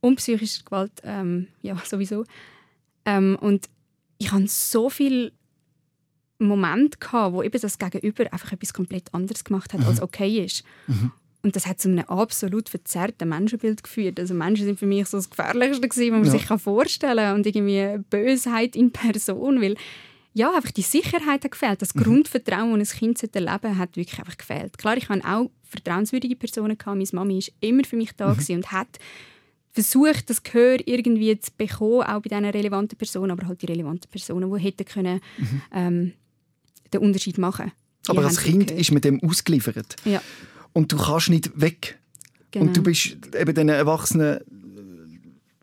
und 0.00 0.16
psychischer 0.16 0.64
Gewalt, 0.64 0.92
ähm, 1.04 1.48
ja 1.62 1.76
sowieso. 1.84 2.24
Ähm, 3.04 3.36
und 3.40 3.68
ich 4.18 4.32
hatte 4.32 4.48
so 4.48 4.90
viele 4.90 5.32
Momente, 6.38 6.98
gehabt, 6.98 7.34
wo 7.34 7.42
eben 7.42 7.60
das 7.60 7.78
Gegenüber 7.78 8.32
einfach 8.32 8.52
etwas 8.52 8.74
komplett 8.74 9.14
anderes 9.14 9.44
gemacht 9.44 9.72
hat, 9.72 9.84
als 9.86 10.02
okay 10.02 10.44
ist. 10.44 10.64
Und 11.42 11.56
das 11.56 11.66
hat 11.66 11.80
zu 11.80 11.88
einem 11.88 12.04
absolut 12.06 12.68
verzerrten 12.68 13.28
Menschenbild 13.28 13.82
geführt. 13.82 14.20
Also 14.20 14.32
Menschen 14.32 14.64
sind 14.64 14.78
für 14.78 14.86
mich 14.86 15.06
so 15.08 15.16
das 15.16 15.28
Gefährlichste 15.28 15.88
gewesen, 15.88 16.12
was 16.12 16.18
man 16.20 16.24
Ja. 16.26 16.30
sich 16.32 16.46
kann 16.46 16.58
vorstellen 16.60 17.16
kann. 17.16 17.34
Und 17.36 17.46
irgendwie 17.46 17.98
Bösheit 18.10 18.76
in 18.76 18.92
Person, 18.92 19.60
weil 19.60 19.76
ja, 20.34 20.54
einfach 20.54 20.70
die 20.70 20.82
Sicherheit 20.82 21.26
hat 21.26 21.50
gefehlt. 21.50 21.82
Das 21.82 21.92
Grundvertrauen, 21.94 22.78
das 22.78 22.94
ein 22.94 22.98
Kind 23.00 23.18
sollte 23.18 23.44
erleben 23.44 23.76
hat 23.76 23.96
wirklich 23.96 24.18
einfach 24.18 24.38
gefehlt. 24.38 24.78
Klar, 24.78 24.96
ich 24.96 25.08
hatte 25.08 25.26
auch 25.28 25.50
vertrauenswürdige 25.64 26.36
Personen. 26.36 26.78
Gehabt. 26.78 26.96
Meine 26.96 27.08
Mami 27.12 27.34
war 27.40 27.68
immer 27.68 27.84
für 27.84 27.96
mich 27.96 28.12
da 28.16 28.32
gewesen 28.32 28.56
und 28.56 28.72
hat 28.72 28.98
versucht, 29.72 30.30
das 30.30 30.42
Gehör 30.42 30.78
irgendwie 30.86 31.38
zu 31.40 31.50
bekommen, 31.56 32.02
auch 32.02 32.20
bei 32.22 32.28
diesen 32.28 32.44
relevanten 32.44 32.96
Personen, 32.96 33.30
aber 33.30 33.46
halt 33.46 33.62
die 33.62 33.66
relevanten 33.66 34.10
Personen, 34.10 34.52
die 34.54 34.60
hätten 34.62 34.84
können, 34.84 35.20
ähm, 35.74 36.12
den 36.92 37.00
Unterschied 37.00 37.38
machen 37.38 37.72
Die 38.06 38.10
Aber 38.10 38.24
als 38.24 38.38
Kind 38.40 38.66
gehört. 38.68 38.80
ist 38.80 38.92
mit 38.92 39.04
dem 39.04 39.22
ausgeliefert. 39.22 39.96
Ja, 40.04 40.20
Und 40.72 40.90
du 40.92 40.96
kannst 40.96 41.28
nicht 41.30 41.60
weg. 41.60 41.98
genau. 42.50 42.66
Und 42.66 42.76
du 42.76 42.82
bist 42.82 43.16
eben 43.38 43.54
den 43.54 43.68
Erwachsenen 43.68 44.38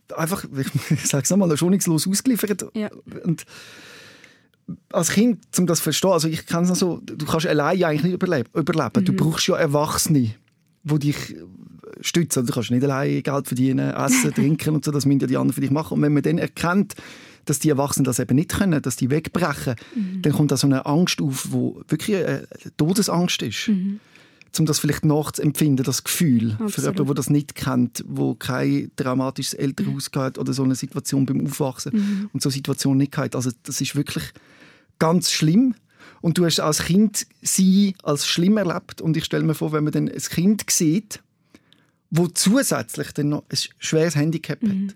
äh, 0.10 0.13
einfach, 0.15 0.45
ich 0.89 1.06
sage 1.08 1.24
es 1.24 1.30
nochmal, 1.30 1.56
schonungslos 1.58 2.08
ausgeliefert. 2.08 2.65
Ja. 2.76 2.89
Und 3.24 3.45
als 4.91 5.10
Kind, 5.12 5.39
um 5.58 5.65
das 5.65 5.80
zu 5.80 5.86
verstehen, 5.86 6.12
also 6.12 6.28
ich 6.28 6.45
kann 6.45 6.63
es 6.65 6.78
so, 6.80 7.02
du 7.04 7.26
kannst 7.26 7.48
alleine 7.48 7.88
eigentlich 7.88 8.04
nicht 8.04 8.13
überleben. 8.13 8.50
überleben. 8.54 9.02
Mhm. 9.02 9.06
Du 9.06 9.13
brauchst 9.13 9.48
ja 9.48 9.56
Erwachsene, 9.58 10.36
die 10.84 11.00
dich 11.00 11.36
äh, 11.36 11.43
stützen. 12.02 12.45
Du 12.45 12.54
kannst 12.54 12.69
nicht 12.69 12.84
alleine 12.84 13.22
Geld 13.22 13.48
verdienen, 13.48 13.89
essen, 13.93 14.34
trinken 14.36 14.76
und 14.76 14.86
so, 14.86 14.91
das 14.91 15.06
müssen 15.08 15.22
ja 15.22 15.28
die 15.28 15.38
anderen 15.38 15.54
für 15.54 15.62
dich 15.62 15.72
machen. 15.72 15.95
Und 15.95 16.02
wenn 16.04 16.13
man 16.13 16.22
dann 16.22 16.38
erkennt, 16.38 16.93
dass 17.45 17.58
die 17.58 17.69
Erwachsenen 17.69 18.04
das 18.04 18.19
eben 18.19 18.36
nicht 18.36 18.50
können, 18.52 18.80
dass 18.80 18.95
die 18.95 19.10
wegbrechen, 19.10 19.74
Mhm. 19.95 20.22
dann 20.22 20.34
kommt 20.34 20.52
da 20.52 20.58
so 20.58 20.67
eine 20.67 20.86
Angst 20.86 21.19
auf, 21.19 21.48
wo 21.50 21.82
wirklich 21.88 22.17
eine 22.17 22.48
Todesangst 22.78 23.41
ist. 23.41 23.72
Um 24.57 24.65
das 24.65 24.79
vielleicht 24.79 25.05
nachzuempfinden, 25.05 25.83
das 25.85 26.03
Gefühl. 26.03 26.51
Für 26.51 26.63
Mhm. 26.63 26.65
Absolut. 26.67 26.77
jemanden, 26.77 27.05
der 27.05 27.15
das 27.15 27.29
nicht 27.29 27.55
kennt, 27.55 28.03
wo 28.07 28.35
kein 28.35 28.91
dramatisches 28.95 29.53
Elternhaus 29.53 30.09
hat 30.15 30.38
oder 30.38 30.53
so 30.53 30.63
eine 30.63 30.75
Situation 30.75 31.25
beim 31.25 31.45
Aufwachsen 31.45 31.91
Mhm. 31.95 32.29
und 32.33 32.41
so 32.41 32.49
eine 32.49 32.53
Situation 32.53 32.97
nicht 32.97 33.15
hat. 33.17 33.35
Also 33.35 33.51
das 33.63 33.79
ist 33.81 33.95
wirklich 33.95 34.23
ganz 34.97 35.31
schlimm. 35.31 35.75
Und 36.21 36.38
du 36.38 36.45
hast 36.45 36.59
als 36.59 36.79
Kind 36.83 37.27
sie 37.41 37.95
als 38.03 38.27
schlimm 38.27 38.57
erlebt. 38.57 39.01
Und 39.01 39.15
ich 39.15 39.23
stelle 39.25 39.43
mir 39.43 39.53
vor, 39.55 39.71
wenn 39.71 39.83
man 39.85 39.93
dann 39.93 40.09
ein 40.09 40.17
Kind 40.21 40.69
sieht, 40.69 41.21
wo 42.09 42.27
zusätzlich 42.27 43.12
dann 43.13 43.29
noch 43.29 43.43
ein 43.49 43.57
schweres 43.77 44.15
Handicap 44.15 44.62
Mhm. 44.63 44.88
hat, 44.89 44.95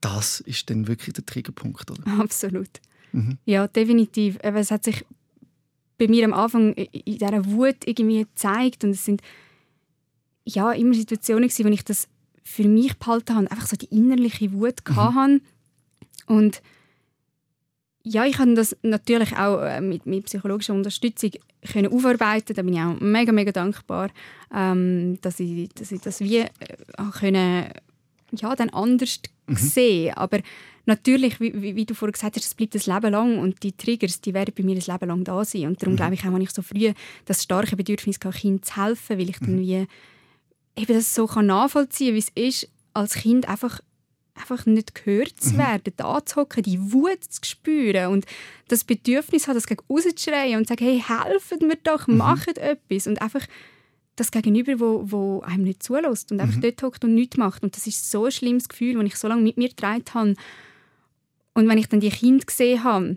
das 0.00 0.40
ist 0.40 0.68
dann 0.70 0.86
wirklich 0.86 1.14
der 1.14 1.24
Triggerpunkt. 1.26 1.90
Oder? 1.90 2.02
Absolut. 2.20 2.68
Mhm. 3.12 3.38
Ja, 3.46 3.66
definitiv. 3.66 4.36
Es 4.42 4.70
hat 4.70 4.84
sich 4.84 5.04
bei 5.98 6.08
mir 6.08 6.24
am 6.24 6.32
Anfang 6.34 6.74
in 6.74 6.86
in 6.92 7.18
dieser 7.18 7.46
Wut 7.46 7.76
irgendwie 7.86 8.24
gezeigt 8.24 8.84
und 8.84 8.90
es 8.90 9.04
sind 9.04 9.22
ja 10.44 10.72
immer 10.72 10.94
Situationen 10.94 11.48
gewesen, 11.48 11.64
wo 11.66 11.70
ich 11.70 11.84
das 11.84 12.08
für 12.42 12.68
mich 12.68 12.98
behalten 12.98 13.34
habe, 13.34 13.50
einfach 13.50 13.66
so 13.66 13.76
die 13.76 13.86
innerliche 13.86 14.52
Wut 14.52 14.82
Mhm. 14.88 14.96
hatte. 14.96 15.40
Und 16.26 16.62
ja, 18.02 18.26
ich 18.26 18.38
habe 18.38 18.54
das 18.54 18.76
natürlich 18.82 19.34
auch 19.36 19.62
äh, 19.62 19.80
mit, 19.80 20.04
mit 20.04 20.26
psychologischer 20.26 20.74
Unterstützung 20.74 21.30
können 21.72 21.90
aufarbeiten. 21.90 22.54
Da 22.54 22.62
bin 22.62 22.74
ich 22.74 22.80
auch 22.80 23.00
mega, 23.00 23.32
mega 23.32 23.50
dankbar, 23.50 24.10
ähm, 24.54 25.18
dass, 25.22 25.40
ich, 25.40 25.70
dass 25.70 25.90
ich 25.90 26.00
das 26.02 26.20
wie 26.20 26.38
äh, 26.40 26.48
können, 27.18 27.68
ja, 28.40 28.54
dann 28.54 28.70
anders 28.70 29.20
sehen. 29.48 30.14
Aber 30.14 30.40
natürlich, 30.86 31.40
wie, 31.40 31.52
wie, 31.60 31.76
wie 31.76 31.86
du 31.86 31.94
vorhin 31.94 32.12
gesagt 32.12 32.36
hast, 32.36 32.44
es 32.44 32.54
bleibt 32.54 32.74
ein 32.74 32.94
Leben 32.94 33.12
lang 33.12 33.38
und 33.38 33.62
die 33.62 33.72
Triggers, 33.72 34.20
die 34.20 34.34
werden 34.34 34.54
bei 34.56 34.62
mir 34.62 34.76
ein 34.76 34.82
Leben 34.86 35.08
lang 35.08 35.24
da 35.24 35.44
sein. 35.44 35.66
Und 35.66 35.82
darum 35.82 35.96
glaube 35.96 36.14
ich 36.14 36.20
auch, 36.20 36.32
habe 36.32 36.42
ich 36.42 36.50
so 36.50 36.62
früh 36.62 36.92
das 37.24 37.42
starke 37.42 37.76
Bedürfnis 37.76 38.20
gehabt, 38.20 38.38
Kind 38.38 38.64
zu 38.64 38.76
helfen, 38.76 39.18
weil 39.18 39.30
ich 39.30 39.38
dann 39.38 39.60
wie 39.60 39.86
eben 40.76 40.92
das 40.92 41.14
so 41.14 41.26
kann 41.26 41.46
nachvollziehen 41.46 42.08
kann, 42.08 42.14
wie 42.14 42.48
es 42.48 42.62
ist, 42.62 42.70
als 42.92 43.14
Kind 43.14 43.48
einfach 43.48 43.80
einfach 44.34 44.66
nicht 44.66 44.94
gehört 44.94 45.40
zu 45.40 45.56
werden, 45.58 45.92
da 45.96 46.24
zu 46.24 46.36
hocken, 46.36 46.62
die 46.62 46.92
Wut 46.92 47.22
zu 47.22 47.40
spüren 47.44 48.08
und 48.08 48.26
das 48.68 48.84
Bedürfnis 48.84 49.46
hat, 49.46 49.56
das 49.56 49.66
gegen 49.66 49.84
rauszuschreien 49.88 50.58
und 50.58 50.66
zu 50.66 50.72
sagen, 50.72 50.84
hey, 50.84 51.00
helft 51.00 51.62
mir 51.62 51.76
doch, 51.76 52.08
macht 52.08 52.58
etwas. 52.58 53.06
Und 53.06 53.22
einfach 53.22 53.46
das 54.16 54.30
Gegenüber, 54.30 54.78
wo, 54.78 55.10
wo 55.10 55.40
einem 55.40 55.64
nicht 55.64 55.82
zulässt 55.82 56.30
und 56.30 56.40
einfach 56.40 56.60
dort 56.60 56.82
hockt 56.82 57.04
und 57.04 57.14
nichts 57.14 57.36
macht. 57.36 57.62
Und 57.62 57.76
das 57.76 57.86
ist 57.86 58.10
so 58.10 58.26
ein 58.26 58.32
schlimmes 58.32 58.68
Gefühl, 58.68 58.94
das 58.94 59.04
ich 59.04 59.16
so 59.16 59.28
lange 59.28 59.42
mit 59.42 59.56
mir 59.56 59.68
getragen 59.68 60.04
habe. 60.12 60.34
Und 61.54 61.68
wenn 61.68 61.78
ich 61.78 61.88
dann 61.88 62.00
die 62.00 62.10
Kinder 62.10 62.44
gesehen 62.44 62.84
habe, 62.84 63.16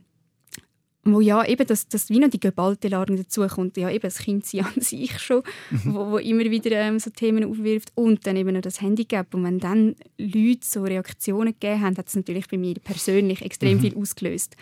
wo 1.13 1.21
ja 1.21 1.45
eben 1.45 1.65
das, 1.65 1.87
das 1.87 2.09
wie 2.09 2.19
noch 2.19 2.29
die 2.29 2.39
geballte 2.39 2.89
Ladung 2.89 3.17
dazu 3.17 3.47
kommt, 3.47 3.77
ja 3.77 3.89
eben 3.89 4.01
das 4.01 4.19
Kind 4.19 4.45
sie 4.45 4.61
an 4.61 4.73
sich 4.77 5.19
schon, 5.19 5.43
wo, 5.85 6.11
wo 6.11 6.17
immer 6.17 6.45
wieder 6.45 6.71
ähm, 6.71 6.99
so 6.99 7.09
Themen 7.09 7.45
aufwirft 7.45 7.91
und 7.95 8.25
dann 8.27 8.35
eben 8.35 8.53
noch 8.53 8.61
das 8.61 8.81
Handicap 8.81 9.33
und 9.33 9.43
wenn 9.43 9.59
dann 9.59 9.95
Leute 10.17 10.61
so 10.63 10.83
Reaktionen 10.83 11.53
gegeben 11.53 11.81
haben, 11.81 11.97
hat 11.97 12.07
es 12.07 12.15
natürlich 12.15 12.47
bei 12.47 12.57
mir 12.57 12.75
persönlich 12.75 13.41
extrem 13.41 13.79
viel 13.79 13.95
ausgelöst. 13.95 14.55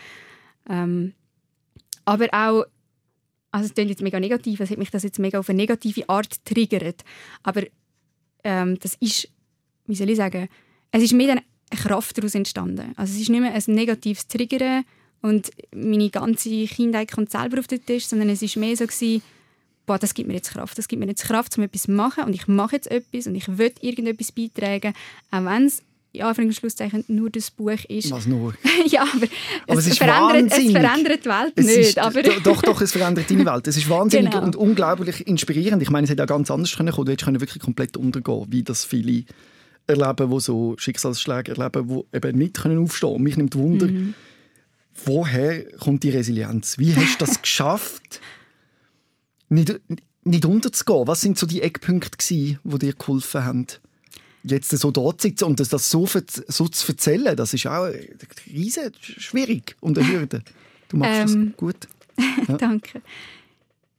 Ähm, 0.69 1.13
aber 2.05 2.27
auch, 2.31 2.65
also 3.55 3.67
es 3.67 3.73
klingt 3.73 3.89
jetzt 3.89 4.01
mega 4.01 4.19
negativ, 4.19 4.59
es 4.59 4.69
hat 4.69 4.77
mich 4.77 4.91
das 4.91 5.03
jetzt 5.03 5.17
mega 5.17 5.39
auf 5.39 5.49
eine 5.49 5.55
negative 5.55 6.09
Art 6.09 6.43
triggert, 6.43 7.05
aber 7.41 7.63
ähm, 8.43 8.77
das 8.79 8.95
ist, 8.95 9.29
wie 9.87 9.95
soll 9.95 10.09
ich 10.09 10.17
sagen, 10.17 10.49
es 10.91 11.01
ist 11.01 11.13
mehr 11.13 11.27
dann 11.27 11.39
eine 11.69 11.79
Kraft 11.81 12.17
daraus 12.17 12.35
entstanden. 12.35 12.91
Also 12.97 13.13
es 13.13 13.21
ist 13.21 13.29
nicht 13.29 13.39
mehr 13.39 13.53
ein 13.53 13.63
negatives 13.67 14.27
Triggern 14.27 14.83
und 15.21 15.51
meine 15.73 16.09
ganze 16.09 16.65
Kindheit 16.65 17.09
kommt 17.09 17.31
selber 17.31 17.59
auf 17.59 17.67
den 17.67 17.85
Tisch, 17.85 18.07
sondern 18.07 18.27
es 18.27 18.41
ist 18.41 18.57
mehr 18.57 18.75
so 18.75 18.85
gewesen, 18.87 19.21
boah, 19.85 19.97
das 19.97 20.13
gibt 20.13 20.27
mir 20.27 20.35
jetzt 20.35 20.51
Kraft, 20.51 20.77
das 20.77 20.89
gibt 20.89 20.99
mir 20.99 21.07
jetzt 21.07 21.23
Kraft, 21.23 21.57
um 21.57 21.63
etwas 21.63 21.83
zu 21.83 21.91
machen 21.91 22.25
und 22.25 22.33
ich 22.33 22.49
mache 22.49 22.75
jetzt 22.75 22.91
etwas 22.91 23.25
und 23.25 23.35
ich 23.35 23.57
will 23.57 23.71
irgendetwas 23.79 24.33
beitragen, 24.33 24.93
auch 25.31 25.45
wenn 25.45 25.67
es 25.67 25.81
ja, 26.15 26.34
für 26.34 26.51
Schlusszeichen 26.51 27.04
nur 27.08 27.30
das 27.30 27.51
Buch 27.51 27.84
ist. 27.88 28.12
Was 28.12 28.25
nur? 28.28 28.54
ja, 28.88 29.01
aber, 29.04 29.28
Aber 29.67 29.80
es 29.80 29.88
ist 29.88 29.97
verändert, 29.97 30.51
es 30.58 30.71
verändert 30.71 31.25
die 31.25 31.30
Welt 31.30 31.54
Es 31.56 31.65
nicht. 31.65 31.78
ist, 31.78 31.99
aber 31.99 32.23
do- 32.23 32.39
doch, 32.43 32.62
doch, 32.62 32.82
es 32.82 32.91
verändert 32.91 33.30
deine 33.30 33.45
Welt. 33.45 33.67
Es 33.67 33.78
ist 33.78 33.89
wahnsinnig 33.89 34.32
Genau. 34.32 34.43
und 34.45 34.56
unglaublich 34.56 35.28
inspirierend. 35.28 35.82
Ich 35.82 35.89
meine, 35.89 36.06
es 36.06 36.10
hätte 36.12 36.23
auch 36.23 36.28
ganz 36.28 36.49
anders 36.51 36.75
können 36.75 36.91
kommen. 36.91 37.06
Du 37.06 37.12
hättest 37.12 37.28
wirklich 37.39 37.62
komplett 37.63 37.97
untergehen, 37.97 38.45
wie 38.49 38.63
das 38.63 38.86
viele 38.86 39.23
erleben, 39.88 40.32
die 40.32 40.39
so 40.39 40.75
Schicksalsschläge 40.78 41.51
erleben, 41.58 41.88
die 41.88 42.17
eben 42.17 42.38
nicht 42.38 42.56
können 42.60 42.80
aufstehen 42.84 43.12
können. 43.12 43.23
Mich 43.23 43.38
nimmt 43.38 43.56
Wunder, 43.56 43.88
Mhm. 43.88 44.13
woher 45.06 45.63
kommt 45.78 46.04
die 46.04 46.10
Resilienz? 46.10 46.78
Wie 46.80 46.95
hast 46.95 47.21
du 47.21 47.25
das 47.25 47.39
geschafft, 47.41 48.19
nicht, 49.49 49.80
nicht 50.23 50.45
unterzugehen? 50.45 51.08
Was 51.08 51.21
sind 51.21 51.38
so 51.38 51.45
die 51.45 51.62
Eckpunkte, 51.62 52.17
gewesen, 52.17 52.60
die 52.63 52.80
dir 52.80 52.93
geholfen 52.93 53.43
haben? 53.45 53.67
Jetzt 54.47 54.69
so 54.69 54.91
dort 54.91 55.21
sitzen 55.21 55.45
und 55.45 55.60
das, 55.60 55.69
das 55.69 55.89
so, 55.89 56.08
so 56.47 56.67
zu 56.67 56.91
erzählen, 56.91 57.36
das 57.36 57.53
ist 57.53 57.65
auch 57.67 57.88
riesen 58.51 58.91
schwierig 59.01 59.75
und 59.79 59.97
eine 59.97 60.08
Hürde. 60.08 60.43
Du 60.89 60.97
machst 60.97 61.34
Ähm, 61.34 61.47
das 61.51 61.58
gut. 61.58 61.88
Danke. 62.60 63.01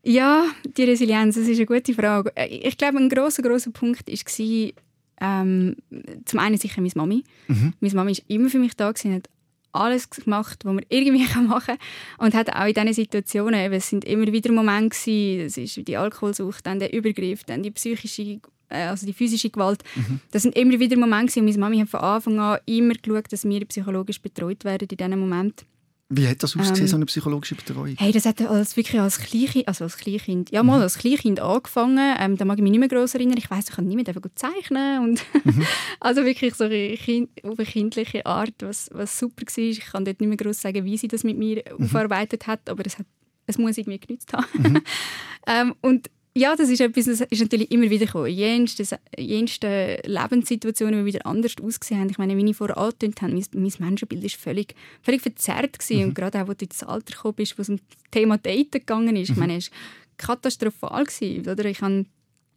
Ja, 0.03 0.47
die 0.65 0.85
Resilienz, 0.85 1.35
das 1.35 1.49
ist 1.49 1.57
eine 1.57 1.67
gute 1.67 1.93
Frage. 1.95 2.31
Äh, 2.37 2.47
Ich 2.69 2.79
glaube, 2.79 2.99
ein 2.99 3.09
großer 3.09 3.43
großer 3.43 3.73
Punkt 3.73 4.07
war 4.09 4.73
ähm, 5.21 5.77
zum 6.25 6.39
einen 6.39 6.59
sicher 6.59 6.81
meine 6.81 6.93
Mami. 6.95 7.25
Meine 7.49 7.95
Mami 7.95 8.13
war 8.13 8.25
immer 8.29 8.49
für 8.49 8.59
mich 8.59 8.77
da 8.77 8.93
gewesen, 8.93 9.15
hat 9.15 9.29
alles 9.73 10.09
gemacht, 10.09 10.65
was 10.65 10.75
man 10.75 10.85
irgendwie 10.89 11.27
machen 11.43 11.49
kann. 11.67 11.79
Und 12.19 12.35
hat 12.35 12.51
auch 12.55 12.67
in 12.67 12.75
diesen 12.75 12.93
Situationen, 12.95 13.59
eben, 13.61 13.75
es 13.75 13.89
sind 13.91 14.05
immer 14.05 14.31
wieder 14.33 14.53
Momente 14.53 14.97
gewesen, 14.97 15.45
das 15.45 15.57
ist 15.57 15.89
die 15.89 15.97
Alkoholsucht, 15.97 16.65
dann 16.67 16.79
der 16.79 16.93
Übergriff, 16.93 17.45
dann 17.45 17.63
die 17.63 17.73
psychische, 17.73 18.41
also 18.69 19.07
die 19.07 19.13
physische 19.13 19.51
Gewalt. 19.51 19.83
Das 20.31 20.43
sind 20.43 20.57
immer 20.57 20.79
wieder 20.79 20.97
Momente 20.97 21.39
und 21.41 21.47
meine 21.47 21.59
Mami 21.59 21.79
hat 21.79 21.89
von 21.89 22.01
Anfang 22.01 22.39
an 22.39 22.59
immer 22.67 22.95
geschaut, 22.95 23.33
dass 23.33 23.45
wir 23.45 23.65
psychologisch 23.67 24.21
betreut 24.21 24.65
werden 24.65 24.89
in 24.91 24.97
diesen 24.97 25.21
Momenten. 25.21 25.67
Wie 26.09 26.29
hat 26.29 26.41
das 26.41 26.57
ausgesehen, 26.57 26.83
ähm, 26.83 26.87
so 26.87 26.97
eine 26.97 27.07
psychologische 27.07 27.57
Betreuung? 27.57 27.97
Hey, 27.99 28.13
das 28.13 28.27
hat 28.27 28.41
als, 28.41 28.77
wirklich 28.77 29.01
als 29.01 29.19
Kleinkind, 29.19 29.67
also 29.67 29.85
als 29.85 29.97
Kleinkind, 29.97 30.53
ja 30.53 30.63
mal 30.63 30.77
mhm. 30.77 30.83
als 30.83 30.99
Kleinkind 30.99 31.41
angefangen. 31.41 32.15
Ähm, 32.21 32.37
da 32.37 32.45
mag 32.45 32.59
ich 32.59 32.63
mich 32.63 32.71
nicht 32.71 32.79
mehr 32.79 32.89
gross 32.89 33.15
erinnern. 33.15 33.37
Ich 33.39 33.51
weiss, 33.51 33.69
ich 33.69 33.75
kann 33.75 33.87
nicht 33.89 33.97
mehr 33.97 34.15
gut 34.15 34.39
zeichnen. 34.39 35.03
Und 35.03 35.25
mhm. 35.45 35.67
also 36.01 36.25
wirklich 36.25 36.55
so 36.55 36.69
kind, 36.69 37.31
auf 37.43 37.59
eine 37.59 37.67
kindliche 37.67 38.25
Art, 38.25 38.55
was, 38.61 38.89
was 38.93 39.19
super 39.19 39.45
war. 39.45 39.65
Ich 39.65 39.81
kann 39.81 40.05
dort 40.05 40.21
nicht 40.21 40.29
mehr 40.29 40.37
gross 40.37 40.61
sagen, 40.61 40.85
wie 40.85 40.97
sie 40.97 41.09
das 41.09 41.25
mit 41.25 41.39
mir 41.39 41.65
mhm. 41.77 41.87
aufarbeitet 41.87 42.47
hat, 42.47 42.71
aber 42.71 42.87
es, 42.87 43.01
hat, 43.01 43.07
es 43.47 43.59
muss 43.59 43.77
irgendwie 43.77 43.99
genützt 43.99 44.33
haben. 44.33 44.47
Mhm. 44.55 44.83
ähm, 45.49 45.75
und 45.81 46.09
ja, 46.37 46.55
das 46.55 46.69
ist 46.69 46.83
etwas, 46.83 47.07
das 47.07 47.23
ist 47.23 47.41
natürlich 47.41 47.71
immer 47.71 47.89
wieder 47.89 48.05
gekommen. 48.05 48.27
Jenste, 48.27 48.85
jenste 49.17 50.03
Lebenssituationen, 50.05 51.01
die 51.01 51.15
wieder 51.15 51.25
anders 51.25 51.55
ausgesehen 51.63 51.99
haben. 51.99 52.11
Ich 52.11 52.19
meine, 52.19 52.37
wie 52.37 52.51
ich 52.51 52.57
vorher 52.57 52.77
angetönt 52.77 53.23
habe, 53.23 53.33
mein, 53.33 53.47
mein 53.53 53.73
Menschenbild 53.79 54.23
war 54.23 54.29
völlig, 54.29 54.75
völlig 55.01 55.23
verzerrt. 55.23 55.79
Mhm. 55.89 56.03
Und 56.03 56.15
gerade 56.15 56.43
auch, 56.43 56.49
als 56.49 56.59
du 56.59 56.67
ins 56.67 56.83
Alter 56.83 57.15
gekommen 57.15 57.37
bist, 57.37 57.57
wo 57.57 57.63
es 57.63 57.71
um 57.71 57.79
das 57.79 57.87
Thema 58.11 58.37
Daten 58.37 58.71
gegangen 58.71 59.17
ist. 59.17 59.31
Mhm. 59.31 59.33
Ich 59.33 59.39
meine, 59.39 59.57
es 59.57 59.71
war 59.71 59.79
katastrophal. 60.19 61.05
Gewesen, 61.05 61.49
oder? 61.49 61.65
Ich 61.65 61.81
habe 61.81 62.05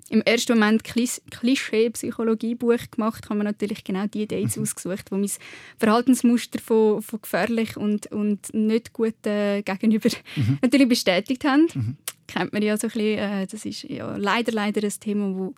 im 0.10 0.22
ersten 0.24 0.60
Moment 0.60 0.84
Klischee-Psychologie-Buch 0.84 2.92
gemacht, 2.92 3.30
habe 3.30 3.38
mir 3.38 3.46
natürlich 3.46 3.86
genau 3.86 4.08
die 4.08 4.28
Dates 4.28 4.58
mhm. 4.58 4.64
ausgesucht, 4.64 5.10
wo 5.10 5.16
mein 5.16 5.32
Verhaltensmuster 5.78 6.60
von, 6.60 7.02
von 7.02 7.22
gefährlich 7.22 7.78
und, 7.78 8.08
und 8.08 8.54
nicht 8.54 8.92
gut 8.92 9.26
äh, 9.26 9.62
gegenüber 9.62 10.10
mhm. 10.36 10.58
natürlich 10.62 10.90
bestätigt 10.90 11.46
haben. 11.46 11.68
Mhm 11.74 11.98
kennt 12.30 12.54
man 12.54 12.62
ja 12.62 12.78
so 12.78 12.88
ein 12.88 12.94
bisschen, 12.94 13.18
äh, 13.18 13.48
das 13.48 13.66
ist 13.66 13.84
ja 13.84 14.16
leider, 14.16 14.52
leider 14.52 14.84
ein 14.84 14.94
Thema, 15.00 15.36
wo, 15.36 15.54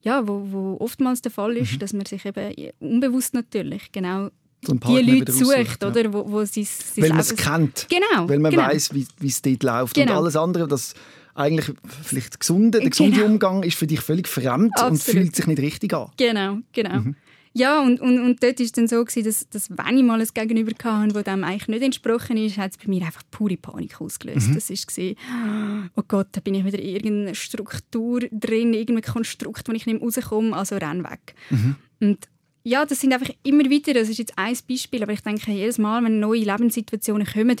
ja, 0.00 0.26
wo, 0.26 0.42
wo 0.50 0.76
oftmals 0.80 1.22
der 1.22 1.30
Fall 1.30 1.56
ist, 1.56 1.74
mhm. 1.74 1.78
dass 1.78 1.92
man 1.92 2.06
sich 2.06 2.24
eben 2.24 2.54
unbewusst 2.80 3.34
natürlich 3.34 3.92
genau 3.92 4.30
so 4.64 4.74
die 4.74 5.02
Leute 5.02 5.32
sucht, 5.32 5.82
ja. 5.82 5.88
oder? 5.88 6.12
Wo, 6.12 6.30
wo 6.30 6.44
sie, 6.44 6.64
sie 6.64 7.02
Weil 7.02 7.10
man 7.10 7.20
es 7.20 7.36
kennt. 7.36 7.86
Genau. 7.88 8.28
Weil 8.28 8.40
man 8.40 8.50
genau. 8.50 8.64
weiß, 8.64 8.92
wie 8.92 9.06
es 9.26 9.40
dort 9.40 9.62
läuft. 9.62 9.94
Genau. 9.94 10.12
Und 10.12 10.18
alles 10.18 10.36
andere, 10.36 10.66
das 10.66 10.94
eigentlich 11.34 11.72
vielleicht 12.02 12.40
gesunde, 12.40 12.80
der 12.80 12.90
gesunde 12.90 13.18
genau. 13.18 13.26
Umgang 13.26 13.62
ist 13.62 13.76
für 13.76 13.86
dich 13.86 14.00
völlig 14.00 14.26
fremd 14.26 14.72
Absolut. 14.74 14.92
und 14.92 15.02
fühlt 15.02 15.36
sich 15.36 15.46
nicht 15.46 15.60
richtig 15.60 15.94
an. 15.94 16.10
Genau, 16.16 16.58
genau. 16.72 17.00
Mhm. 17.00 17.16
Ja, 17.58 17.82
und, 17.82 18.00
und, 18.00 18.20
und 18.20 18.40
dort 18.40 18.60
war 18.60 18.64
es 18.64 18.72
dann 18.72 18.86
so, 18.86 19.04
gewesen, 19.04 19.24
dass, 19.24 19.48
dass 19.48 19.70
wenn 19.70 19.98
ich 19.98 20.04
mal 20.04 20.20
ein 20.20 20.28
Gegenüber 20.32 20.72
hatte, 20.84 21.12
das 21.12 21.24
dem 21.24 21.42
eigentlich 21.42 21.66
nicht 21.66 21.82
entsprochen 21.82 22.36
ist, 22.36 22.56
hat 22.56 22.70
es 22.70 22.78
bei 22.78 22.86
mir 22.86 23.04
einfach 23.04 23.24
pure 23.32 23.56
Panik 23.56 24.00
ausgelöst. 24.00 24.50
Mhm. 24.50 24.54
Das 24.54 24.70
war, 24.70 25.90
oh 25.96 26.02
Gott, 26.06 26.28
da 26.32 26.40
bin 26.40 26.54
ich 26.54 26.64
wieder 26.64 26.78
in 26.78 26.94
irgendeiner 26.94 27.34
Struktur 27.34 28.20
drin, 28.30 28.74
irgendein 28.74 29.12
Konstrukt, 29.12 29.68
wo 29.68 29.72
ich 29.72 29.86
nicht 29.86 30.00
mehr 30.00 30.02
rauskomme, 30.02 30.56
also 30.56 30.76
renn 30.76 31.02
weg. 31.02 31.34
Mhm. 31.50 31.74
Und 32.00 32.28
ja, 32.62 32.86
das 32.86 33.00
sind 33.00 33.12
einfach 33.12 33.32
immer 33.42 33.68
wieder, 33.68 33.92
das 33.92 34.08
ist 34.08 34.18
jetzt 34.18 34.34
ein 34.36 34.56
Beispiel, 34.68 35.02
aber 35.02 35.12
ich 35.12 35.22
denke, 35.22 35.50
jedes 35.50 35.78
Mal, 35.78 36.04
wenn 36.04 36.20
neue 36.20 36.44
Lebenssituationen 36.44 37.26
kommen, 37.26 37.56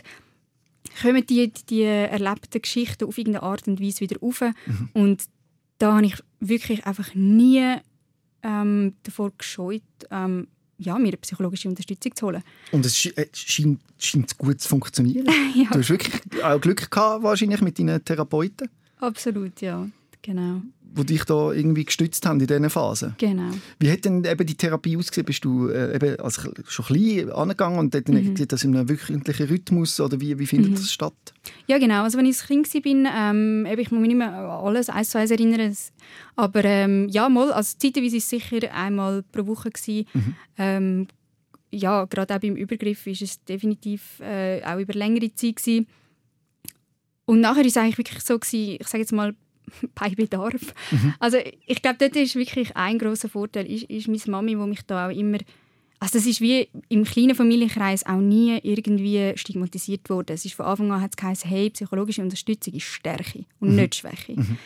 kommen 1.02 1.26
die, 1.26 1.52
die 1.68 1.82
erlebten 1.82 2.62
Geschichten 2.62 3.04
auf 3.04 3.18
irgendeine 3.18 3.42
Art 3.42 3.66
und 3.66 3.80
Weise 3.80 4.00
wieder 4.00 4.22
auf. 4.22 4.42
Mhm. 4.42 4.88
Und 4.92 5.24
da 5.78 5.94
habe 5.94 6.06
ich 6.06 6.14
wirklich 6.40 6.86
einfach 6.86 7.14
nie 7.14 7.78
ähm, 8.42 8.94
davor 9.02 9.32
gescheut, 9.36 9.82
ähm, 10.10 10.48
ja, 10.78 10.96
mir 10.98 11.08
eine 11.08 11.16
psychologische 11.16 11.68
Unterstützung 11.68 12.14
zu 12.14 12.26
holen. 12.26 12.42
Und 12.70 12.86
es 12.86 13.04
äh, 13.06 13.26
scheint, 13.32 13.80
scheint 13.98 14.38
gut 14.38 14.60
zu 14.60 14.68
funktionieren. 14.68 15.26
ja. 15.54 15.70
Du 15.70 15.78
hast 15.78 15.90
wirklich 15.90 16.42
auch 16.42 16.60
Glück 16.60 16.90
gehabt, 16.90 17.22
wahrscheinlich 17.22 17.60
mit 17.60 17.78
deinen 17.78 18.04
Therapeuten. 18.04 18.68
Absolut, 19.00 19.60
ja, 19.60 19.88
genau 20.22 20.62
die 20.96 21.06
dich 21.06 21.24
da 21.24 21.52
irgendwie 21.52 21.84
gestützt 21.84 22.26
haben 22.26 22.40
in 22.40 22.46
diesen 22.46 22.70
Phasen. 22.70 23.14
Genau. 23.18 23.50
Wie 23.78 23.90
hat 23.90 24.04
denn 24.04 24.24
eben 24.24 24.46
die 24.46 24.54
Therapie 24.54 24.96
ausgesehen? 24.96 25.26
Bist 25.26 25.44
du 25.44 25.68
äh, 25.68 25.94
eben 25.94 26.18
als 26.20 26.40
schon 26.66 26.84
klein 26.84 27.30
angegangen 27.30 27.78
und 27.78 27.94
dann 27.94 28.02
mhm. 28.06 28.48
das 28.48 28.64
in 28.64 28.76
einem 28.76 28.88
wöchentlichen 28.88 29.48
Rhythmus 29.48 30.00
oder 30.00 30.20
wie, 30.20 30.38
wie 30.38 30.46
findet 30.46 30.70
mhm. 30.72 30.74
das 30.76 30.90
statt? 30.90 31.14
Ja 31.66 31.78
genau, 31.78 32.02
also 32.02 32.18
wenn 32.18 32.26
ich 32.26 32.40
ein 32.50 32.62
Kind 32.62 33.04
war, 33.04 33.30
ähm, 33.30 33.66
ich 33.66 33.90
muss 33.90 34.00
mich 34.00 34.08
nicht 34.08 34.18
mehr 34.18 34.32
an 34.32 34.66
alles 34.66 34.88
eins 34.88 35.10
zu 35.10 35.18
eins 35.18 35.30
erinnern, 35.30 35.74
aber 36.36 36.64
ähm, 36.64 37.08
ja 37.08 37.28
mal, 37.28 37.52
also 37.52 37.76
zeitweise 37.78 38.12
war 38.12 38.18
es 38.18 38.28
sicher 38.28 38.74
einmal 38.74 39.22
pro 39.22 39.46
Woche. 39.46 39.70
Mhm. 39.88 40.34
Ähm, 40.56 41.06
ja, 41.70 42.06
gerade 42.06 42.34
auch 42.34 42.40
beim 42.40 42.56
Übergriff 42.56 43.06
war 43.06 43.12
es 43.12 43.44
definitiv 43.44 44.20
äh, 44.20 44.62
auch 44.64 44.78
über 44.78 44.94
längere 44.94 45.34
Zeit 45.34 45.56
gewesen. 45.56 45.86
Und 47.26 47.40
nachher 47.40 47.58
war 47.58 47.66
es 47.66 47.76
eigentlich 47.76 47.98
wirklich 47.98 48.20
so 48.24 48.38
gewesen, 48.38 48.78
ich 48.80 48.88
sage 48.88 49.02
jetzt 49.02 49.12
mal 49.12 49.34
bei 49.94 50.10
Bedarf. 50.10 50.74
Mhm. 50.90 51.14
Also 51.18 51.38
ich 51.66 51.82
glaube, 51.82 51.98
dort 51.98 52.16
ist 52.16 52.36
wirklich 52.36 52.76
ein 52.76 52.98
großer 52.98 53.28
Vorteil, 53.28 53.66
ist, 53.70 53.84
ist 53.84 54.08
meine 54.08 54.20
Mami, 54.26 54.50
die 54.52 54.68
mich 54.68 54.82
da 54.86 55.08
auch 55.08 55.12
immer 55.12 55.38
also 56.00 56.18
das 56.18 56.26
ist 56.26 56.40
wie 56.40 56.68
im 56.88 57.04
kleinen 57.04 57.34
Familienkreis 57.34 58.06
auch 58.06 58.20
nie 58.20 58.58
irgendwie 58.62 59.32
stigmatisiert 59.36 60.08
worden. 60.08 60.32
Es 60.32 60.44
ist 60.44 60.54
von 60.54 60.66
Anfang 60.66 60.92
an 60.92 61.00
hat 61.00 61.10
es 61.10 61.16
geheißen, 61.16 61.50
hey, 61.50 61.70
psychologische 61.70 62.22
Unterstützung 62.22 62.74
ist 62.74 62.84
Stärke 62.84 63.44
und 63.58 63.70
mhm. 63.70 63.76
nicht 63.76 63.96
Schwäche. 63.96 64.34
Mhm. 64.36 64.58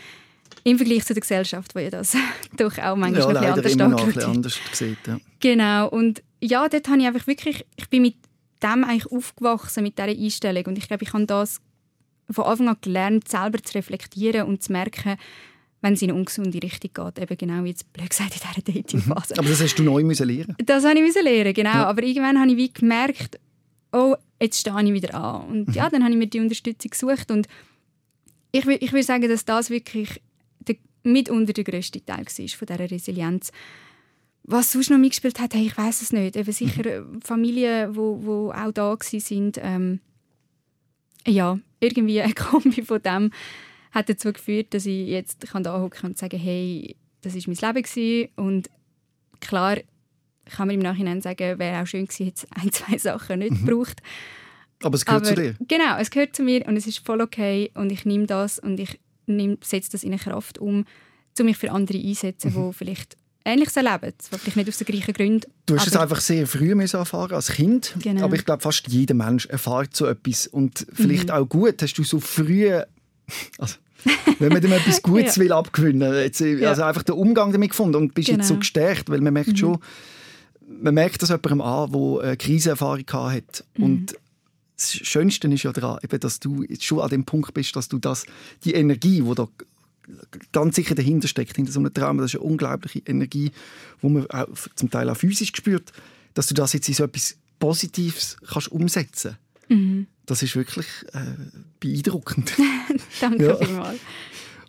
Im 0.65 0.77
Vergleich 0.77 1.05
zu 1.05 1.15
der 1.15 1.23
Gesellschaft, 1.23 1.75
wo 1.75 1.79
ja 1.79 1.91
das 1.91 2.15
doch 2.57 2.77
auch 2.79 2.97
manchmal 2.97 3.35
ja, 3.35 3.55
ein 3.55 3.63
bisschen 3.63 3.81
anders 3.81 4.15
immer 4.15 4.29
anders 4.29 4.59
sieht. 4.73 4.99
Ja. 5.07 5.19
Genau. 5.41 5.89
Und 5.89 6.23
ja, 6.41 6.69
dort 6.69 6.89
habe 6.89 7.01
ich 7.01 7.07
einfach 7.07 7.27
wirklich, 7.27 7.65
ich 7.77 7.89
bin 7.89 8.03
mit 8.03 8.17
dem 8.63 8.85
eigentlich 8.85 9.11
aufgewachsen, 9.11 9.83
mit 9.83 9.99
dieser 9.99 10.09
Einstellung. 10.09 10.67
Und 10.67 10.79
ich 10.79 10.87
glaube, 10.87 11.03
ich 11.03 11.13
habe 11.15 11.25
das 11.25 11.61
von 12.33 12.45
Anfang 12.45 12.69
an 12.69 12.77
gelernt, 12.81 13.29
selber 13.29 13.63
zu 13.63 13.75
reflektieren 13.75 14.47
und 14.47 14.63
zu 14.63 14.73
merken, 14.73 15.17
wenn 15.83 15.95
es 15.95 16.03
in 16.03 16.11
eine 16.11 16.19
ungesunde 16.19 16.63
Richtung 16.63 16.91
geht. 16.95 17.19
Eben 17.19 17.37
genau 17.37 17.65
wie 17.65 17.71
jetzt 17.71 17.93
blöd 17.93 18.09
gesagt 18.09 18.35
in 18.35 18.41
dieser 18.41 18.83
Datingphase. 18.83 19.39
Aber 19.39 19.49
das 19.49 19.61
hast 19.61 19.75
du 19.75 19.83
neu 19.83 20.03
müssen 20.05 20.29
lernen 20.29 20.57
Das 20.65 20.85
habe 20.85 20.97
ich 20.97 21.03
müssen 21.03 21.25
lernen, 21.25 21.53
genau. 21.53 21.71
Ja. 21.71 21.87
Aber 21.87 22.03
irgendwann 22.03 22.39
habe 22.39 22.51
ich 22.53 22.57
wie 22.57 22.73
gemerkt, 22.73 23.39
oh, 23.93 24.15
jetzt 24.41 24.61
stehe 24.61 24.83
ich 24.83 24.93
wieder 24.93 25.15
an. 25.15 25.47
Und 25.49 25.69
mhm. 25.69 25.75
ja, 25.75 25.91
dann 25.91 26.03
habe 26.03 26.13
ich 26.13 26.19
mir 26.19 26.29
die 26.29 26.41
Unterstützung 26.41 26.91
gesucht. 26.91 27.31
Und 27.31 27.49
ich, 28.53 28.67
ich 28.67 28.93
will 28.93 29.03
sagen, 29.03 29.29
dass 29.29 29.45
das 29.45 29.71
wirklich 29.71 30.21
der, 30.61 30.77
mitunter 31.03 31.53
der 31.53 31.65
grösste 31.65 32.05
Teil 32.05 32.25
war 32.25 32.49
von 32.49 32.67
dieser 32.67 32.91
Resilienz. 32.91 33.51
Was 34.45 34.73
sonst 34.73 34.91
noch 34.91 34.99
mitgespielt 34.99 35.41
hat, 35.41 35.55
hey, 35.55 35.67
ich 35.67 35.77
weiß 35.77 36.03
es 36.03 36.13
nicht. 36.13 36.37
Eben 36.37 36.53
sicher 36.53 37.03
mhm. 37.03 37.21
Familien, 37.23 37.93
die 37.93 37.97
wo, 37.97 38.21
wo 38.23 38.51
auch 38.53 38.73
da 38.73 38.93
waren, 38.93 39.53
ähm, 39.57 40.01
ja, 41.27 41.59
irgendwie 41.81 42.21
eine 42.21 42.35
Kombi 42.35 42.83
von 42.83 43.03
dem 43.03 43.31
hat 43.91 44.09
dazu 44.09 44.33
geführt, 44.33 44.73
dass 44.75 44.87
ich 44.87 45.09
jetzt 45.09 45.41
kann 45.49 45.63
da 45.63 45.79
hocken 45.79 46.11
und 46.11 46.19
sagen, 46.19 46.39
hey, 46.39 46.97
das 47.21 47.35
ist 47.35 47.47
mein 47.47 47.57
Leben 47.57 47.83
gewesen. 47.83 48.31
und 48.37 48.71
klar 49.41 49.77
kann 50.45 50.67
man 50.67 50.75
im 50.75 50.81
Nachhinein 50.81 51.21
sagen, 51.21 51.59
wäre 51.59 51.83
auch 51.83 51.87
schön 51.87 52.07
gewesen, 52.07 52.27
jetzt 52.27 52.47
ein, 52.51 52.73
zwei 52.73 52.99
Sachen 52.99 53.41
nicht 53.41 53.53
mhm. 53.53 53.67
gebraucht. 53.67 54.01
Aber 54.83 54.97
es 54.97 55.05
gehört 55.05 55.27
Aber, 55.27 55.35
zu 55.35 55.41
dir. 55.41 55.55
Genau, 55.69 55.97
es 55.99 56.11
gehört 56.11 56.35
zu 56.35 56.43
mir 56.43 56.67
und 56.67 56.77
es 56.77 56.87
ist 56.87 56.99
voll 56.99 57.21
okay 57.21 57.71
und 57.75 57.93
ich 57.93 58.05
nehme 58.05 58.27
das 58.27 58.59
und 58.59 58.81
ich 58.81 58.99
setze 59.63 59.93
das 59.93 60.03
in 60.03 60.11
eine 60.11 60.19
Kraft 60.19 60.59
um, 60.59 60.85
um 61.39 61.45
mich 61.47 61.57
für 61.57 61.71
andere 61.71 61.99
einsetzen, 61.99 62.53
mhm. 62.53 62.71
die 62.71 62.77
vielleicht 62.77 63.17
Ähnliches 63.45 63.77
erleben, 63.77 64.13
vielleicht 64.21 64.57
nicht 64.57 64.69
aus 64.69 64.79
den 64.79 64.87
gleichen 64.87 65.15
Gründen. 65.15 65.51
Du 65.67 65.77
hast 65.77 65.87
es 65.87 65.97
einfach 65.97 66.21
sehr 66.21 66.47
früh 66.47 66.73
erfahren 66.73 67.35
als 67.35 67.49
Kind, 67.49 67.95
genau. 68.01 68.25
aber 68.25 68.37
ich 68.37 68.45
glaube, 68.45 68.63
fast 68.63 68.89
jeder 68.89 69.15
Mensch 69.15 69.47
erfährt 69.47 69.97
so 69.97 70.07
etwas 70.07 70.47
und 70.47 70.87
vielleicht 70.93 71.29
mhm. 71.29 71.35
auch 71.35 71.49
gut, 71.49 71.83
hast 71.83 71.95
du 71.95 72.05
so 72.05 72.21
früh, 72.21 72.71
also, 73.59 73.77
wenn 74.39 74.53
man 74.53 74.61
dem 74.61 74.73
etwas 74.73 75.03
Gutes 75.03 75.37
ja. 75.37 75.43
will 75.43 75.53
abgewinnen, 75.53 76.15
jetzt, 76.15 76.41
ja. 76.41 76.69
also 76.69 76.83
einfach 76.83 77.03
den 77.03 77.15
Umgang 77.15 77.53
damit 77.53 77.71
gefunden 77.71 77.97
und 77.97 78.15
bist 78.15 78.29
genau. 78.29 78.39
jetzt 78.39 78.49
so 78.49 78.55
genau. 78.55 78.61
gestärkt, 78.61 79.11
weil 79.11 79.21
man 79.21 79.33
merkt 79.33 79.53
mhm. 79.53 79.57
schon, 79.57 79.79
man 80.67 80.95
merkt 80.95 81.23
das 81.23 81.29
jemandem 81.29 81.61
an, 81.61 81.93
der 81.93 82.21
eine 82.23 82.37
Krisenerfahrung 82.37 83.05
hat 83.13 83.65
mhm. 83.77 83.85
und 83.85 84.17
das 84.77 84.95
Schönste 84.95 85.49
ist 85.49 85.63
ja 85.63 85.73
daran, 85.73 85.99
dass 86.21 86.41
du 86.41 86.65
jetzt 86.65 86.85
schon 86.85 87.01
an 87.01 87.11
dem 87.11 87.25
Punkt 87.25 87.55
bist, 87.55 87.77
dass 87.77 87.89
du 87.89 87.99
das, 87.99 88.25
die 88.65 88.75
Energie, 88.75 89.21
die 89.21 89.35
da 89.35 89.49
ganz 90.53 90.77
sicher 90.77 90.95
dahinter 90.95 91.29
steckt, 91.29 91.57
hinter 91.57 91.73
so 91.73 91.81
einem 91.81 91.93
Traum. 91.93 92.19
Das 92.19 92.35
ist 92.35 92.41
eine 92.41 92.45
unglaubliche 92.45 93.01
Energie, 93.07 93.51
die 94.03 94.09
man 94.09 94.27
auch 94.31 94.49
zum 94.75 94.91
Teil 94.91 95.09
auch 95.09 95.17
physisch 95.17 95.53
spürt, 95.55 95.93
dass 96.35 96.47
du 96.47 96.55
das 96.55 96.73
jetzt 96.73 96.89
in 96.89 96.95
so 96.95 97.05
etwas 97.05 97.37
Positives 97.59 98.37
kannst 98.47 98.73
umsetzen 98.73 99.37
mhm. 99.69 100.07
Das 100.27 100.43
ist 100.43 100.55
wirklich 100.55 100.87
äh, 101.13 101.21
beeindruckend. 101.81 102.53
Danke 103.21 103.45
ja. 103.45 103.57
vielmals. 103.57 103.99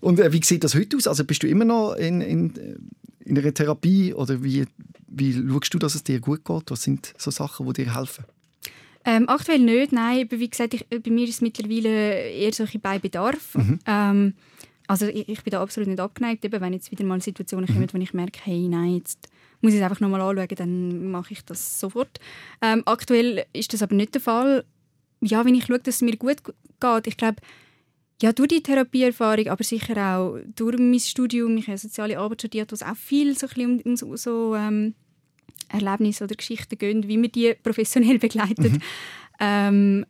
Und 0.01 0.19
äh, 0.19 0.33
wie 0.33 0.43
sieht 0.43 0.63
das 0.63 0.75
heute 0.75 0.97
aus? 0.97 1.07
Also 1.07 1.23
bist 1.23 1.43
du 1.43 1.47
immer 1.47 1.63
noch 1.63 1.93
in, 1.93 2.21
in, 2.21 2.53
in 3.19 3.37
einer 3.37 3.53
Therapie 3.53 4.13
oder 4.13 4.43
wie, 4.43 4.65
wie 5.07 5.33
schaust 5.33 5.73
du, 5.73 5.79
dass 5.79 5.95
es 5.95 6.03
dir 6.03 6.19
gut 6.19 6.43
geht? 6.43 6.71
Was 6.71 6.83
sind 6.83 7.13
so 7.17 7.31
Sachen, 7.31 7.67
die 7.67 7.83
dir 7.83 7.95
helfen? 7.95 8.25
Ähm, 9.05 9.27
aktuell 9.27 9.59
nicht, 9.59 9.91
nein. 9.91 10.25
Aber 10.25 10.39
wie 10.39 10.49
gesagt, 10.49 10.73
ich, 10.73 10.85
bei 10.87 11.11
mir 11.11 11.27
ist 11.27 11.35
es 11.35 11.41
mittlerweile 11.41 12.29
eher 12.29 12.53
so 12.53 12.65
bei 12.81 12.99
Bedarf. 12.99 13.55
Mhm. 13.55 13.79
Ähm, 13.85 14.33
also 14.93 15.07
ich, 15.07 15.27
ich 15.27 15.43
bin 15.43 15.51
da 15.51 15.61
absolut 15.61 15.89
nicht 15.89 15.99
abgeneigt, 15.99 16.45
eben, 16.45 16.61
wenn 16.61 16.73
jetzt 16.73 16.91
wieder 16.91 17.03
mal 17.03 17.21
Situationen 17.21 17.67
kommen, 17.67 17.81
mhm. 17.81 17.93
wo 17.93 17.97
ich 17.97 18.13
merke, 18.13 18.39
hey, 18.43 18.67
nein, 18.67 18.95
jetzt 18.97 19.27
muss 19.61 19.73
ich 19.73 19.79
es 19.79 19.83
einfach 19.83 19.99
nochmal 19.99 20.21
anschauen, 20.21 20.55
dann 20.55 21.11
mache 21.11 21.33
ich 21.33 21.43
das 21.45 21.79
sofort. 21.79 22.19
Ähm, 22.61 22.83
aktuell 22.85 23.45
ist 23.53 23.73
das 23.73 23.81
aber 23.81 23.95
nicht 23.95 24.13
der 24.13 24.21
Fall. 24.21 24.65
Ja, 25.21 25.45
wenn 25.45 25.55
ich 25.55 25.65
schaue, 25.65 25.79
dass 25.79 25.95
es 25.95 26.01
mir 26.01 26.15
gut 26.17 26.43
geht, 26.43 27.07
ich 27.07 27.17
glaube, 27.17 27.37
ja, 28.21 28.31
durch 28.33 28.49
die 28.49 28.63
Therapieerfahrung, 28.63 29.47
aber 29.47 29.63
sicher 29.63 29.97
auch 29.97 30.37
durch 30.55 30.77
mein 30.77 30.99
Studium, 30.99 31.57
ich 31.57 31.67
habe 31.67 31.77
soziale 31.77 32.19
Arbeit 32.19 32.41
studiert, 32.41 32.71
wo 32.71 32.75
es 32.75 32.83
auch 32.83 32.95
viel 32.95 33.37
so, 33.37 33.47
um, 33.57 33.79
um 33.79 33.95
so, 33.95 34.15
so 34.15 34.55
ähm, 34.55 34.93
Erlebnisse 35.69 36.25
oder 36.25 36.35
Geschichten 36.35 36.77
gehen, 36.77 37.07
wie 37.07 37.17
man 37.17 37.31
die 37.31 37.55
professionell 37.61 38.19
begleitet. 38.27 38.73
Mhm. 38.73 38.81
Ähm, 39.39 40.05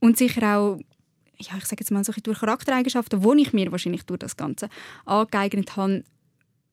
Und 0.00 0.18
sicher 0.18 0.56
auch, 0.56 0.78
ja, 1.42 1.56
ich 1.56 1.64
sage 1.64 1.80
jetzt 1.80 1.90
mal 1.90 2.04
so 2.04 2.12
durch 2.22 2.40
Charaktereigenschaften, 2.40 3.20
die 3.20 3.42
ich 3.42 3.52
mir 3.52 3.70
wahrscheinlich 3.72 4.04
durch 4.04 4.20
das 4.20 4.36
Ganze 4.36 4.68
angeeignet 5.04 5.76
habe, 5.76 6.04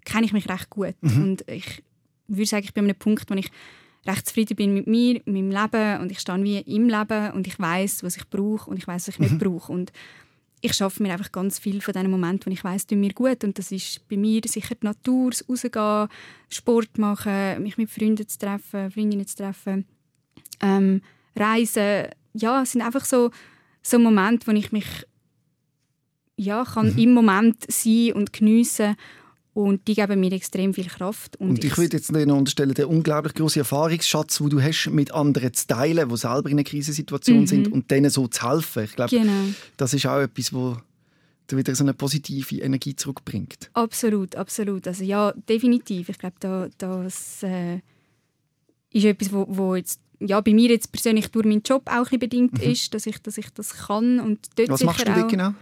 kenne 0.05 0.25
ich 0.25 0.33
mich 0.33 0.49
recht 0.49 0.69
gut. 0.69 0.95
Mhm. 1.01 1.23
Und 1.23 1.49
ich 1.49 1.83
würde 2.27 2.45
sagen, 2.45 2.63
ich 2.63 2.73
bin 2.73 2.85
an 2.85 2.89
einem 2.89 2.99
Punkt, 2.99 3.29
wo 3.29 3.35
ich 3.35 3.51
recht 4.05 4.27
zufrieden 4.27 4.55
bin 4.55 4.73
mit 4.73 4.87
mir, 4.87 5.21
mit 5.25 5.27
meinem 5.27 5.51
Leben 5.51 6.01
und 6.01 6.11
ich 6.11 6.19
stehe 6.19 6.43
wie 6.43 6.59
im 6.59 6.87
Leben 6.87 7.31
und 7.31 7.47
ich 7.47 7.59
weiß, 7.59 8.03
was 8.03 8.17
ich 8.17 8.29
brauche 8.29 8.69
und 8.69 8.77
ich 8.77 8.87
weiß, 8.87 9.07
was 9.07 9.15
ich 9.15 9.19
nicht 9.19 9.33
mhm. 9.33 9.39
brauche. 9.39 9.71
Und 9.71 9.91
ich 10.61 10.73
schaffe 10.73 11.01
mir 11.03 11.13
einfach 11.13 11.31
ganz 11.31 11.59
viel 11.59 11.81
von 11.81 11.93
diesen 11.93 12.11
Momenten, 12.11 12.47
wo 12.47 12.53
ich 12.53 12.63
weiß, 12.63 12.87
tun 12.87 12.99
mir 12.99 13.13
gut. 13.13 13.43
Und 13.43 13.57
das 13.57 13.71
ist 13.71 14.07
bei 14.09 14.17
mir 14.17 14.41
sicher 14.45 14.75
die 14.75 14.85
Natur, 14.85 15.31
das 15.31 15.47
Rausgehen, 15.47 16.09
Sport 16.49 16.97
machen, 16.97 17.63
mich 17.63 17.77
mit 17.77 17.89
Freunden 17.89 18.27
zu 18.27 18.37
treffen, 18.37 18.91
Freundinnen 18.91 19.27
zu 19.27 19.37
treffen, 19.37 19.85
ähm, 20.61 21.01
Reisen. 21.35 22.07
Ja, 22.33 22.61
es 22.61 22.73
sind 22.73 22.81
einfach 22.81 23.05
so, 23.05 23.31
so 23.81 23.99
Momente, 23.99 24.47
wo 24.47 24.51
ich 24.51 24.71
mich 24.71 24.85
ja, 26.35 26.63
kann 26.63 26.93
mhm. 26.93 26.97
im 26.97 27.13
Moment 27.13 27.65
sein 27.69 28.13
und 28.13 28.31
geniessen 28.31 28.95
und 29.53 29.87
die 29.87 29.95
geben 29.95 30.19
mir 30.21 30.31
extrem 30.31 30.73
viel 30.73 30.85
Kraft. 30.85 31.35
Und, 31.37 31.49
und 31.49 31.63
ich, 31.63 31.71
ich 31.71 31.77
würde 31.77 31.97
jetzt 31.97 32.11
noch 32.11 32.37
unterstellen, 32.37 32.73
der 32.73 32.89
unglaublich 32.89 33.33
große 33.33 33.59
Erfahrungsschatz, 33.59 34.37
den 34.37 34.49
du 34.49 34.61
hast, 34.61 34.89
mit 34.89 35.13
anderen 35.13 35.53
zu 35.53 35.67
teilen, 35.67 36.07
die 36.07 36.17
selber 36.17 36.49
in 36.49 36.55
einer 36.55 36.63
Krisensituation 36.63 37.41
mhm. 37.41 37.47
sind 37.47 37.71
und 37.71 37.91
denen 37.91 38.09
so 38.09 38.27
zu 38.27 38.49
helfen. 38.49 38.85
Ich 38.85 38.95
glaube, 38.95 39.09
genau. 39.09 39.53
das 39.75 39.93
ist 39.93 40.05
auch 40.05 40.19
etwas, 40.19 40.53
wo 40.53 40.77
wieder 41.51 41.73
so 41.73 41.83
eine 41.83 41.95
positive 41.95 42.61
Energie 42.61 42.95
zurückbringt. 42.95 43.71
Absolut, 43.73 44.35
absolut. 44.35 44.87
Also 44.87 45.03
ja, 45.03 45.33
definitiv. 45.49 46.09
Ich 46.09 46.19
glaube, 46.19 46.35
da, 46.39 46.69
das 46.77 47.41
äh, 47.41 47.79
ist 48.91 49.05
etwas, 49.05 49.33
wo, 49.33 49.45
wo 49.49 49.75
jetzt 49.75 49.99
ja, 50.19 50.41
bei 50.41 50.53
mir 50.53 50.69
jetzt 50.69 50.91
persönlich 50.91 51.29
durch 51.29 51.45
meinen 51.45 51.61
Job 51.61 51.83
auch 51.89 52.11
ein 52.11 52.19
bedingt 52.19 52.53
mhm. 52.53 52.71
ist, 52.71 52.93
dass 52.93 53.05
ich, 53.05 53.21
dass 53.21 53.37
ich 53.37 53.49
das 53.51 53.87
kann. 53.87 54.19
Und 54.19 54.47
dort 54.55 54.69
Was 54.69 54.83
machst 54.83 55.07
du 55.07 55.13
dort 55.13 55.29
genau? 55.29 55.53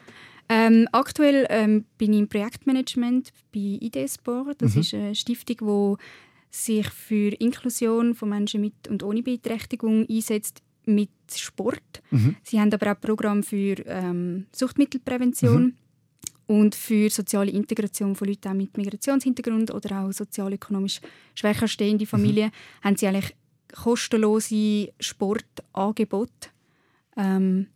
Ähm, 0.49 0.87
aktuell 0.91 1.45
ähm, 1.49 1.85
bin 1.97 2.13
ich 2.13 2.19
im 2.19 2.27
Projektmanagement 2.29 3.33
bei 3.53 3.77
IDESPOR. 3.81 4.53
Das 4.57 4.75
mhm. 4.75 4.81
ist 4.81 4.93
eine 4.93 5.15
Stiftung, 5.15 5.97
die 5.99 6.03
sich 6.49 6.89
für 6.89 7.33
Inklusion 7.33 8.15
von 8.15 8.29
Menschen 8.29 8.61
mit 8.61 8.87
und 8.87 9.03
ohne 9.03 9.21
Beeinträchtigung 9.21 10.07
einsetzt 10.09 10.61
mit 10.85 11.09
Sport. 11.35 12.01
Mhm. 12.11 12.37
Sie 12.43 12.59
haben 12.59 12.73
aber 12.73 12.93
auch 12.93 12.99
Programm 12.99 13.43
für 13.43 13.75
ähm, 13.85 14.45
Suchtmittelprävention 14.53 15.63
mhm. 15.63 15.73
und 16.47 16.75
für 16.75 17.09
soziale 17.09 17.51
Integration 17.51 18.15
von 18.15 18.29
Leuten 18.29 18.55
mit 18.55 18.77
Migrationshintergrund 18.77 19.73
oder 19.73 20.03
auch 20.03 20.13
sozialökonomisch 20.13 21.01
schwächer 21.35 21.67
stehende 21.67 22.05
mhm. 22.05 22.09
Familien. 22.09 22.51
Haben 22.81 22.95
sie 22.95 23.07
eigentlich 23.07 23.35
kostenlose 23.73 24.93
Sportangebote. 24.99 26.49
Ähm, 27.15 27.67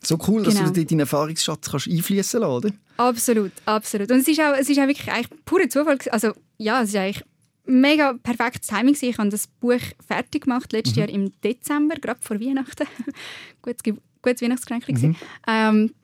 so 0.00 0.18
cool, 0.28 0.42
dass 0.42 0.54
genau. 0.54 0.70
du 0.70 0.84
deinen 0.84 1.00
Erfahrungsschatz 1.00 1.70
kannst 1.70 1.88
einfließen 1.88 2.40
lassen, 2.40 2.66
oder? 2.66 2.74
Absolut, 2.96 3.52
absolut. 3.64 4.10
Und 4.10 4.18
es 4.18 4.28
ist 4.28 4.40
auch, 4.40 4.54
es 4.54 4.68
ist 4.68 4.78
auch 4.78 4.86
wirklich 4.86 5.10
eigentlich 5.10 5.44
purer 5.44 5.68
Zufall. 5.68 5.98
Also 6.10 6.32
ja, 6.58 6.82
es 6.82 6.90
ist 6.90 6.96
eigentlich 6.96 7.24
mega 7.66 8.12
perfektes 8.14 8.68
Timing. 8.68 8.96
Ich 9.00 9.18
habe 9.18 9.28
das 9.30 9.46
Buch 9.46 9.80
fertig 10.06 10.44
gemacht 10.44 10.72
letztes 10.72 10.96
mhm. 10.96 11.00
Jahr 11.00 11.08
im 11.08 11.40
Dezember, 11.40 11.96
gerade 11.96 12.20
vor 12.20 12.40
Weihnachten. 12.40 12.86
gutes, 13.62 13.82
gutes 14.22 14.42
Weihnachtsgeschenk. 14.42 14.88
Mhm. 14.88 15.16
Ähm, 15.46 15.94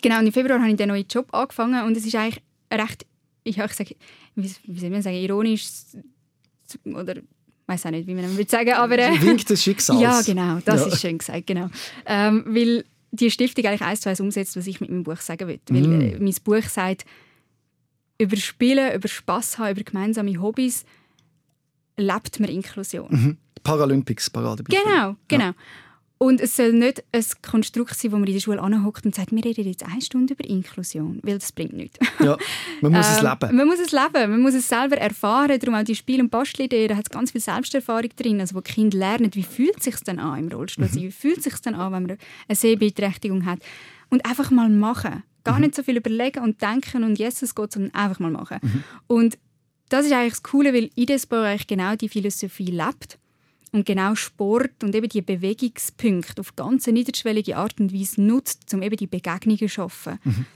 genau, 0.00 0.18
und 0.20 0.26
im 0.26 0.32
Februar 0.32 0.58
habe 0.58 0.70
ich 0.70 0.76
den 0.76 0.88
neuen 0.88 1.06
Job 1.06 1.32
angefangen 1.32 1.84
und 1.84 1.96
es 1.96 2.06
ist 2.06 2.14
eigentlich 2.14 2.42
recht, 2.72 3.06
ja, 3.44 3.64
ich 3.66 3.72
sage, 3.72 3.96
wie, 4.34 4.50
wie 4.64 4.80
soll 4.80 4.90
man 4.90 5.02
sagen, 5.02 5.16
ironisch 5.16 5.68
oder 6.84 7.18
ich 7.18 7.24
weiß 7.66 7.86
auch 7.86 7.90
nicht, 7.90 8.06
wie 8.06 8.14
man 8.14 8.36
das 8.36 8.50
sagen 8.50 8.72
aber 8.72 8.98
äh, 8.98 9.20
Wink 9.22 9.46
des 9.46 9.62
Schicksals. 9.62 10.00
Ja, 10.00 10.20
genau, 10.22 10.58
das 10.64 10.82
ja. 10.82 10.86
ist 10.88 11.00
schön 11.00 11.18
gesagt, 11.18 11.46
genau. 11.46 11.68
Ähm, 12.06 12.44
weil 12.46 12.84
die 13.10 13.30
Stiftung 13.30 13.64
eigentlich 13.64 13.82
eins 13.82 14.00
zu 14.00 14.08
eins 14.08 14.20
umsetzt, 14.20 14.56
was 14.56 14.66
ich 14.66 14.80
mit 14.80 14.90
meinem 14.90 15.04
Buch 15.04 15.18
sagen 15.18 15.48
will. 15.48 15.60
Mm. 15.70 15.74
Weil 15.74 16.02
äh, 16.02 16.18
mein 16.18 16.34
Buch 16.42 16.68
sagt, 16.68 17.04
über 18.18 18.36
Spielen, 18.36 18.94
über 18.94 19.08
Spass 19.08 19.58
haben, 19.58 19.72
über 19.72 19.82
gemeinsame 19.82 20.40
Hobbys 20.40 20.84
lebt 21.96 22.40
man 22.40 22.50
Inklusion. 22.50 23.08
Mhm. 23.10 23.38
Paralympics, 23.62 24.30
Paradebeispiel. 24.30 24.84
Genau, 24.84 25.16
genau. 25.28 25.44
Ja. 25.44 25.54
Und 26.24 26.40
es 26.40 26.56
soll 26.56 26.72
nicht 26.72 27.04
ein 27.12 27.22
Konstrukt 27.42 27.94
sein, 27.98 28.10
wo 28.10 28.16
man 28.16 28.26
in 28.26 28.32
der 28.32 28.40
Schule 28.40 28.58
anhockt 28.58 29.04
und 29.04 29.14
sagt, 29.14 29.30
wir 29.30 29.44
reden 29.44 29.66
jetzt 29.66 29.84
eine 29.84 30.00
Stunde 30.00 30.32
über 30.32 30.48
Inklusion, 30.48 31.20
weil 31.22 31.34
das 31.34 31.52
bringt 31.52 31.74
nichts. 31.74 31.98
Ja, 32.18 32.38
man 32.80 32.92
muss 32.92 33.06
ähm, 33.06 33.12
es 33.12 33.22
leben. 33.22 33.56
Man 33.56 33.66
muss 33.66 33.78
es 33.78 33.92
leben, 33.92 34.30
man 34.30 34.40
muss 34.40 34.54
es 34.54 34.66
selber 34.66 34.96
erfahren. 34.96 35.58
Darum 35.60 35.74
auch 35.74 35.84
die 35.84 35.94
Spiel- 35.94 36.22
und 36.22 36.30
Bastelidee, 36.30 36.88
da 36.88 36.96
hat 36.96 37.10
ganz 37.10 37.32
viel 37.32 37.42
Selbsterfahrung 37.42 38.08
drin, 38.16 38.40
also 38.40 38.54
wo 38.54 38.62
die 38.62 38.72
Kinder 38.72 38.96
lernen, 38.96 39.34
wie 39.34 39.42
fühlt 39.42 39.76
es 39.76 39.84
sich 39.84 39.96
denn 39.96 40.18
an 40.18 40.38
im 40.38 40.48
Rollstuhl 40.48 40.86
mhm. 40.86 40.94
Wie 40.94 41.10
fühlt 41.10 41.36
es 41.38 41.44
sich 41.44 41.56
denn 41.58 41.74
an, 41.74 41.92
wenn 41.92 42.06
man 42.06 42.16
eine 42.48 42.56
Sehbeeinträchtigung 42.56 43.44
hat. 43.44 43.58
Und 44.08 44.24
einfach 44.24 44.50
mal 44.50 44.70
machen. 44.70 45.24
Gar 45.44 45.56
mhm. 45.56 45.60
nicht 45.60 45.74
so 45.74 45.82
viel 45.82 45.98
überlegen 45.98 46.42
und 46.42 46.62
denken 46.62 47.04
und 47.04 47.18
Jesus 47.18 47.54
Gott, 47.54 47.72
sondern 47.72 47.92
einfach 47.92 48.18
mal 48.18 48.30
machen. 48.30 48.60
Mhm. 48.62 48.84
Und 49.08 49.38
das 49.90 50.06
ist 50.06 50.12
eigentlich 50.12 50.32
das 50.32 50.42
Coole, 50.42 50.72
weil 50.72 50.88
Idesbo 50.94 51.36
eigentlich 51.36 51.66
genau 51.66 51.96
die 51.96 52.08
Philosophie 52.08 52.70
lebt 52.70 53.18
und 53.74 53.84
genau 53.84 54.14
Sport 54.14 54.84
und 54.84 54.94
eben 54.94 55.08
die 55.08 55.20
Bewegungspunkte 55.20 56.40
auf 56.40 56.54
ganz 56.54 56.86
niederschwellige 56.86 57.56
Art 57.56 57.80
und 57.80 57.92
Weise 57.92 58.22
nutzt, 58.22 58.72
um 58.72 58.82
eben 58.82 58.96
die 58.96 59.08
Begegnungen 59.08 59.58
zu 59.58 59.68
schaffen. 59.68 60.20
Mhm. 60.22 60.46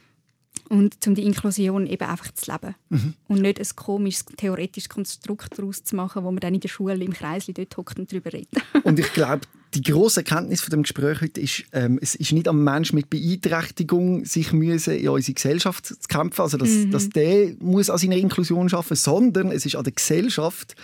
Und 0.69 1.07
um 1.07 1.15
die 1.15 1.25
Inklusion 1.25 1.87
eben 1.87 2.05
einfach 2.05 2.33
zu 2.35 2.53
leben. 2.53 2.77
Mhm. 2.91 3.15
Und 3.27 3.43
nicht 3.43 3.59
ein 3.59 3.67
komisches, 3.75 4.25
theoretisches 4.37 4.89
Konstrukt 4.89 5.59
daraus 5.59 5.83
zu 5.83 5.97
machen, 5.97 6.23
wo 6.23 6.31
man 6.31 6.41
dann 6.41 6.55
in 6.55 6.61
der 6.61 6.69
Schule 6.69 6.95
im 6.95 7.13
Kreis 7.13 7.47
dort 7.47 7.77
hockt 7.77 7.99
und 7.99 8.13
darüber 8.13 8.33
redet. 8.33 8.51
und 8.85 9.01
ich 9.01 9.13
glaube, 9.13 9.47
die 9.75 9.83
große 9.83 10.21
Erkenntnis 10.21 10.61
von 10.61 10.71
dem 10.71 10.83
Gespräch 10.83 11.21
heute 11.21 11.41
ist, 11.41 11.65
ähm, 11.73 11.99
es 12.01 12.15
ist 12.15 12.33
nicht 12.33 12.47
am 12.47 12.63
Mensch 12.63 12.93
mit 12.93 13.11
Beeinträchtigung 13.11 14.27
sich 14.27 14.53
müssen 14.53 14.95
in 14.95 15.09
unsere 15.09 15.35
Gesellschaft 15.35 15.87
zu 15.87 15.97
kämpfen, 16.09 16.43
also 16.43 16.57
dass, 16.57 16.71
mhm. 16.71 16.91
dass 16.93 17.09
der 17.09 17.55
muss 17.59 17.91
an 17.91 17.99
seiner 17.99 18.17
Inklusion 18.17 18.69
schaffen, 18.69 18.97
sondern 18.97 19.51
es 19.51 19.67
ist 19.67 19.75
an 19.75 19.85
der 19.85 19.95
Gesellschaft 19.95 20.77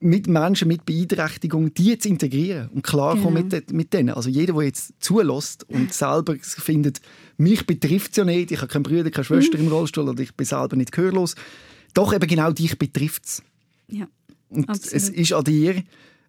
mit 0.00 0.26
Menschen 0.26 0.66
mit 0.66 0.86
Beeinträchtigung, 0.86 1.72
die 1.74 1.98
zu 1.98 2.08
integrieren 2.08 2.68
und 2.68 2.82
klarkommen 2.82 3.48
genau. 3.48 3.56
mit, 3.56 3.72
mit 3.72 3.92
denen. 3.92 4.10
Also 4.10 4.30
jeder, 4.30 4.54
der 4.54 4.62
jetzt 4.62 4.94
zulässt 4.98 5.68
und 5.68 5.92
selber 5.92 6.36
findet, 6.40 7.00
mich 7.36 7.66
betrifft 7.66 8.12
es 8.12 8.16
ja 8.16 8.24
nicht, 8.24 8.50
ich 8.50 8.58
habe 8.58 8.72
keine 8.72 8.82
Brüder, 8.82 9.10
keine 9.10 9.24
Schwester 9.24 9.58
mhm. 9.58 9.66
im 9.66 9.72
Rollstuhl 9.72 10.08
oder 10.08 10.22
ich 10.22 10.34
bin 10.34 10.46
selber 10.46 10.76
nicht 10.76 10.92
gehörlos, 10.92 11.34
doch 11.92 12.14
eben 12.14 12.26
genau 12.26 12.50
dich 12.50 12.78
betrifft 12.78 13.26
es. 13.26 13.42
Ja, 13.88 14.08
und 14.48 14.68
absolut. 14.68 14.94
es 14.94 15.08
ist 15.10 15.32
an 15.32 15.44
dir, 15.44 15.82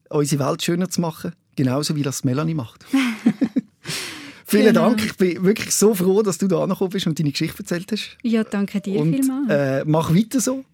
unsere 0.09 0.45
Welt 0.45 0.63
schöner 0.63 0.89
zu 0.89 0.99
machen, 0.99 1.33
genauso 1.55 1.95
wie 1.95 2.03
das 2.03 2.23
Melanie 2.23 2.53
macht. 2.53 2.85
Vielen 4.45 4.65
genau. 4.65 4.89
Dank. 4.89 5.05
Ich 5.05 5.15
bin 5.15 5.43
wirklich 5.45 5.73
so 5.73 5.95
froh, 5.95 6.23
dass 6.23 6.37
du 6.37 6.47
da 6.47 6.61
angekommen 6.61 6.89
bist 6.89 7.07
und 7.07 7.17
deine 7.17 7.31
Geschichte 7.31 7.59
erzählt 7.59 7.89
hast. 7.93 8.17
Ja, 8.21 8.43
danke 8.43 8.81
dir 8.81 8.99
und, 8.99 9.13
vielmals. 9.13 9.49
Äh, 9.49 9.85
mach 9.85 10.13
weiter 10.13 10.41
so. 10.41 10.65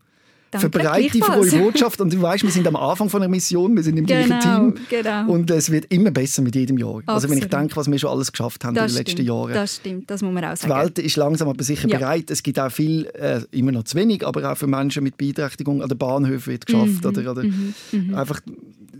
Danke, 0.51 0.69
verbreite 0.69 1.19
frohe 1.19 1.51
Botschaft. 1.51 1.99
Und 1.99 2.13
du 2.13 2.21
weißt, 2.21 2.43
wir 2.43 2.51
sind 2.51 2.67
am 2.67 2.75
Anfang 2.75 3.09
von 3.09 3.21
einer 3.21 3.29
Mission, 3.29 3.75
wir 3.75 3.83
sind 3.83 3.97
im 3.97 4.05
genau, 4.05 4.25
gleichen 4.25 4.75
Team. 4.75 4.85
Genau. 4.89 5.31
Und 5.31 5.51
es 5.51 5.69
wird 5.69 5.85
immer 5.91 6.11
besser 6.11 6.41
mit 6.41 6.55
jedem 6.55 6.77
Jahr. 6.77 6.89
Absolut. 6.89 7.09
Also 7.09 7.29
wenn 7.29 7.37
ich 7.37 7.47
denke, 7.47 7.75
was 7.75 7.91
wir 7.91 7.99
schon 7.99 8.09
alles 8.09 8.31
geschafft 8.31 8.63
haben 8.63 8.75
das 8.75 8.91
in 8.91 8.95
den 8.95 8.97
letzten 8.99 9.11
stimmt, 9.11 9.27
Jahren. 9.27 9.53
Das 9.53 9.75
stimmt, 9.75 10.09
das 10.09 10.21
muss 10.21 10.33
man 10.33 10.45
auch 10.45 10.55
sagen. 10.55 10.73
Die 10.73 10.79
Welt 10.79 10.99
ist 10.99 11.15
langsam 11.17 11.49
aber 11.49 11.63
sicher 11.63 11.89
ja. 11.89 11.97
bereit. 11.97 12.31
Es 12.31 12.43
gibt 12.43 12.59
auch 12.59 12.71
viel, 12.71 13.07
äh, 13.07 13.41
immer 13.51 13.71
noch 13.71 13.83
zu 13.83 13.97
wenig, 13.97 14.25
aber 14.25 14.51
auch 14.51 14.57
für 14.57 14.67
Menschen 14.67 15.03
mit 15.03 15.17
Beeinträchtigung 15.17 15.81
an 15.81 15.89
den 15.89 15.97
Bahnhöfen 15.97 16.53
wird 16.53 16.65
geschafft. 16.65 17.03
Mhm, 17.03 17.09
oder, 17.09 17.31
oder 17.31 17.43
mhm, 17.43 17.73
mhm. 17.91 18.15
einfach, 18.15 18.39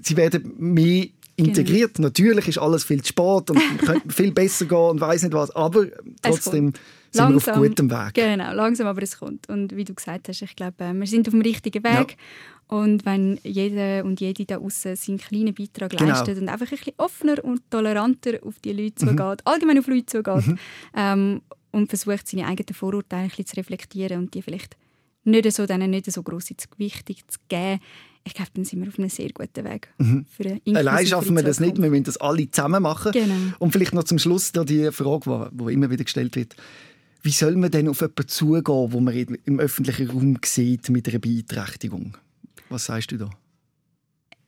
sie 0.01 0.17
werden 0.17 0.53
mehr 0.57 1.05
integriert. 1.37 1.95
Genau. 1.95 2.07
Natürlich 2.07 2.47
ist 2.49 2.57
alles 2.57 2.83
viel 2.83 3.01
zu 3.01 3.09
spät 3.09 3.49
und 3.51 3.59
könnte 3.85 4.09
viel 4.09 4.31
besser 4.31 4.65
gehen 4.65 4.77
und 4.77 4.99
weiß 4.99 5.23
nicht 5.23 5.33
was, 5.33 5.55
aber 5.55 5.85
trotzdem 6.21 6.73
sind 7.11 7.29
langsam, 7.29 7.55
wir 7.55 7.61
auf 7.61 7.67
gutem 7.67 7.91
Weg. 7.91 8.13
Genau, 8.13 8.53
langsam, 8.53 8.87
aber 8.87 9.01
es 9.01 9.17
kommt. 9.17 9.49
Und 9.49 9.75
wie 9.75 9.83
du 9.83 9.93
gesagt 9.93 10.27
hast, 10.27 10.41
ich 10.41 10.55
glaube, 10.55 10.83
äh, 10.83 10.93
wir 10.93 11.07
sind 11.07 11.27
auf 11.27 11.31
dem 11.31 11.41
richtigen 11.41 11.83
Weg. 11.83 12.11
Ja. 12.11 12.77
Und 12.77 13.05
wenn 13.05 13.39
jeder 13.43 14.03
und 14.03 14.19
jede 14.19 14.45
da 14.45 14.57
außen 14.57 14.95
seinen 14.95 15.17
kleinen 15.17 15.53
Beitrag 15.53 15.91
genau. 15.91 16.11
leistet 16.11 16.37
und 16.37 16.49
einfach 16.49 16.67
ein 16.67 16.77
bisschen 16.77 16.93
offener 16.97 17.43
und 17.43 17.69
toleranter 17.71 18.39
auf 18.43 18.59
die 18.59 18.73
Leute 18.73 19.05
mhm. 19.05 19.09
zugeht, 19.09 19.41
allgemein 19.45 19.79
auf 19.79 19.87
Leute 19.87 20.05
zugeht 20.05 20.47
mhm. 20.47 20.59
ähm, 20.93 21.41
und 21.71 21.87
versucht, 21.87 22.27
seine 22.27 22.45
eigenen 22.45 22.75
Vorurteile 22.75 23.23
ein 23.23 23.29
bisschen 23.29 23.45
zu 23.45 23.55
reflektieren 23.55 24.19
und 24.19 24.33
die 24.33 24.41
vielleicht 24.41 24.75
nicht 25.23 25.51
so, 25.51 25.65
denen 25.65 25.91
nicht 25.91 26.11
so 26.11 26.23
gross 26.23 26.51
ins 26.51 26.69
Gewicht 26.69 27.07
zu 27.07 27.39
geben, 27.47 27.79
ich 28.27 28.33
glaube, 28.33 28.51
dann 28.53 28.65
sind 28.65 28.81
wir 28.81 28.89
auf 28.89 28.99
einem 28.99 29.09
sehr 29.09 29.29
guten 29.29 29.63
Weg. 29.63 29.87
Mhm. 29.97 30.25
Allein 30.75 31.07
schaffen 31.07 31.35
wir 31.35 31.43
das 31.43 31.61
nicht, 31.61 31.81
wir 31.81 31.89
müssen 31.89 32.03
das 32.03 32.17
alle 32.17 32.49
zusammen 32.51 32.83
machen. 32.83 33.13
Genau. 33.13 33.33
Und 33.59 33.71
vielleicht 33.71 33.93
noch 33.93 34.03
zum 34.03 34.19
Schluss 34.19 34.51
die 34.51 34.91
Frage, 34.91 35.49
die 35.53 35.73
immer 35.73 35.89
wieder 35.89 36.03
gestellt 36.03 36.35
wird. 36.35 36.55
Wie 37.23 37.31
soll 37.31 37.55
man 37.55 37.71
denn 37.71 37.87
auf 37.89 38.01
jemanden 38.01 38.27
zugehen, 38.27 38.91
wo 38.91 38.99
man 38.99 39.13
im 39.13 39.59
öffentlichen 39.59 40.09
Raum 40.09 40.37
sieht 40.43 40.89
mit 40.89 41.07
einer 41.07 41.19
Beeinträchtigung? 41.19 42.17
Was 42.69 42.85
sagst 42.85 43.11
du 43.11 43.17
da? 43.17 43.29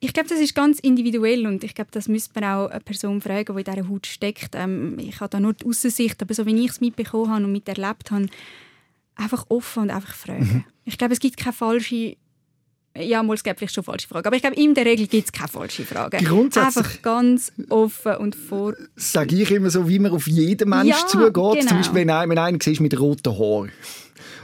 Ich 0.02 0.14
glaube, 0.14 0.30
das 0.30 0.40
ist 0.40 0.56
ganz 0.56 0.80
individuell 0.80 1.46
und 1.46 1.64
ich 1.64 1.76
glaube, 1.76 1.92
das 1.92 2.08
müsste 2.08 2.40
man 2.40 2.50
auch 2.50 2.70
eine 2.70 2.80
Person 2.80 3.20
fragen, 3.20 3.54
die 3.54 3.60
in 3.60 3.66
dieser 3.66 3.90
Haut 3.90 4.08
steckt. 4.08 4.56
Ähm, 4.56 4.98
ich 4.98 5.20
habe 5.20 5.30
da 5.30 5.40
nur 5.42 5.54
die 5.54 5.66
Aussicht, 5.66 6.22
aber 6.22 6.34
so 6.34 6.46
wie 6.46 6.56
ich 6.56 6.72
es 6.72 6.80
mitbekommen 6.80 7.30
habe 7.30 7.44
und 7.44 7.52
miterlebt 7.52 8.12
habe, 8.12 8.28
einfach 9.16 9.46
offen 9.50 9.84
und 9.84 9.92
einfach 9.92 10.16
fragen. 10.16 10.46
Mhm. 10.46 10.64
Ich 10.86 10.98
glaube, 10.98 11.14
es 11.14 11.20
gibt 11.20 11.36
keine 11.36 11.54
falsche 11.54 12.16
ja, 12.98 13.24
mal, 13.24 13.34
es 13.36 13.44
gibt 13.44 13.60
vielleicht 13.60 13.76
schon 13.76 13.84
falsche 13.84 14.08
Fragen. 14.08 14.26
Aber 14.28 14.36
ich 14.36 14.42
glaube, 14.42 14.56
in 14.58 14.74
der 14.74 14.86
Regel 14.86 15.08
gibt 15.08 15.26
es 15.26 15.32
keine 15.32 15.48
falsche 15.48 15.86
Fragen. 15.86 16.24
Grundsätzlich- 16.26 16.78
Einfach 16.78 17.02
ganz 17.02 17.52
offen 17.70 18.16
und 18.18 18.36
vor... 18.36 18.74
Sage 18.96 19.36
ich 19.36 19.52
immer 19.52 19.70
so, 19.70 19.88
wie 19.88 20.00
man 20.00 20.12
auf 20.12 20.28
jeden 20.28 20.70
Mensch 20.70 20.90
Ja, 20.90 21.08
zugeht. 21.08 21.34
genau. 21.34 21.56
Zum 21.56 21.78
Beispiel, 21.78 21.96
wenn 22.02 22.10
einen, 22.10 22.32
wenn 22.32 22.38
einen 22.38 22.60
siehst 22.60 22.82
mit 22.82 23.00
roten 23.00 23.38
Haaren. 23.38 23.72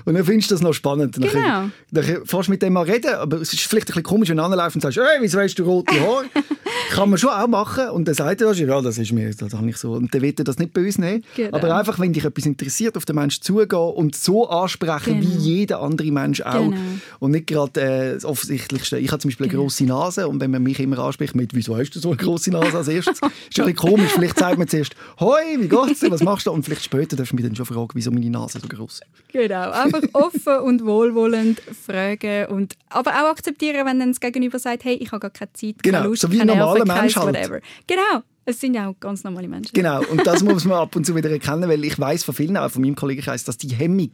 Und 0.06 0.14
dann 0.14 0.24
findest 0.24 0.52
du 0.52 0.56
das 0.56 0.62
noch 0.62 0.74
spannend. 0.74 1.18
Dann, 1.18 1.30
Genau. 1.30 1.70
dann 1.92 2.04
fährst 2.26 2.48
du 2.48 2.52
mit 2.52 2.62
dem 2.62 2.74
mal 2.74 2.84
reden, 2.84 3.14
aber 3.16 3.38
es 3.42 3.52
ist 3.54 3.62
vielleicht 3.64 3.88
ein 3.88 3.94
bisschen 3.96 4.04
komisch, 4.04 4.30
wenn 4.30 4.38
du 4.38 4.44
anläufst 4.44 4.76
und 4.76 4.82
sagst, 4.82 4.98
hey, 4.98 5.18
wieso 5.22 5.40
hast 5.40 5.56
du 5.56 5.64
rote 5.64 5.94
Haare? 6.00 6.26
Kann 6.92 7.10
man 7.10 7.18
schon 7.18 7.32
auch 7.32 7.48
machen. 7.48 7.90
Und 7.90 8.08
dann 8.08 8.14
sagt 8.16 8.42
er, 8.42 8.52
ja, 8.54 8.82
das 8.82 8.98
ist 8.98 9.12
mir, 9.12 9.34
das 9.34 9.54
habe 9.54 9.70
ich 9.70 9.78
so. 9.78 9.94
Und 9.94 10.14
dann 10.14 10.22
wird 10.22 10.40
er 10.40 10.44
das 10.46 10.60
nicht 10.60 10.74
böse 10.74 11.02
nehmen. 11.02 11.24
Genau. 11.36 11.58
Aber 11.58 11.76
einfach, 11.76 12.00
wenn 12.00 12.14
dich 12.14 12.24
etwas 12.26 12.46
interessiert, 12.46 12.96
auf 12.98 13.06
den 13.06 13.16
Menschen 13.16 13.42
zugehen 13.42 13.80
und 13.80 14.16
so 14.16 14.48
ansprechen, 14.50 15.20
Genau. 15.20 15.22
wie 15.22 15.38
jeder 15.38 15.82
andere 15.82 16.12
Mensch 16.12 16.42
auch. 16.42 16.54
Genau. 16.70 16.78
Und 17.20 17.32
nicht 17.32 17.48
gerade 17.48 17.82
äh, 17.82 18.14
das 18.14 18.26
Offensichtlichste. 18.26 19.00
Ich 19.00 19.12
habe 19.12 19.20
zum 19.20 19.30
Beispiel 19.30 19.48
eine 19.48 19.56
grosse 19.56 19.86
Nase 19.86 20.28
und 20.28 20.40
wenn 20.40 20.52
man 20.52 20.62
mich 20.64 20.80
immer 20.80 21.00
anspricht 21.00 21.34
mit 21.36 21.56
«Wieso 21.56 21.76
hast 21.78 21.92
du 21.92 22.00
so 22.00 22.10
eine 22.10 22.18
grosse 22.18 22.52
Nase 22.52 22.78
als 22.78 22.88
erstes?» 22.88 23.16
ist 23.16 23.24
ein 23.24 23.32
bisschen 23.50 23.76
komisch. 23.76 24.12
Vielleicht 24.14 24.38
sagt 24.38 24.58
man 24.60 24.68
zuerst 24.68 24.96
«Hoi, 25.20 25.40
wie 25.60 25.68
geht's 25.68 26.02
dir? 26.02 26.12
Was 26.12 26.22
machst 26.24 26.46
du?» 26.46 26.52
Und 26.52 26.64
vielleicht 26.64 26.84
später 26.84 27.16
darfst 27.16 27.32
du 27.32 27.36
mich 27.36 27.46
dann 27.46 27.56
schon 27.56 27.66
fragen, 27.66 27.90
wieso 27.94 28.12
meine 28.12 28.30
Nase 28.30 28.60
so 28.60 28.68
groß 28.68 28.94
ist. 28.94 29.04
Genau, 29.32 29.72
einfach 29.96 30.10
offen 30.14 30.58
und 30.64 30.86
wohlwollend 30.86 31.60
fragen 31.62 32.48
und 32.48 32.74
aber 32.90 33.12
auch 33.12 33.32
akzeptieren, 33.32 33.86
wenn 33.86 34.00
dann 34.00 34.10
das 34.12 34.20
Gegenüber 34.20 34.60
sagt, 34.60 34.84
hey, 34.86 34.96
ich 34.96 35.12
habe 35.12 35.20
gar 35.20 35.32
keine 35.32 35.52
Zeit, 35.54 35.82
Genau, 35.84 35.98
keine 36.00 36.10
Lust, 36.10 36.22
so 36.22 36.32
wie 36.32 36.38
keine 36.38 36.54
ein 36.54 36.58
normaler 36.60 36.86
Mensch 37.02 37.16
halt. 37.16 37.28
whatever. 37.36 37.60
Genau, 37.88 38.24
es 38.48 38.60
sind 38.60 38.76
ja 38.76 38.88
auch 38.90 39.00
ganz 39.00 39.24
normale 39.24 39.48
Menschen. 39.48 39.72
Genau, 39.74 40.04
und 40.06 40.26
das 40.28 40.44
muss 40.44 40.66
man 40.66 40.78
ab 40.78 40.96
und 40.96 41.06
zu 41.06 41.16
wieder 41.16 41.32
erkennen, 41.32 41.68
weil 41.68 41.84
ich 41.84 41.98
weiß 42.00 42.24
von 42.24 42.36
vielen, 42.36 42.58
auch 42.58 42.70
von 42.70 42.82
meinem 42.84 42.96
Kollegenkreis, 42.96 43.44
dass 43.44 43.58
die 43.58 43.70
Hemmung 43.70 44.12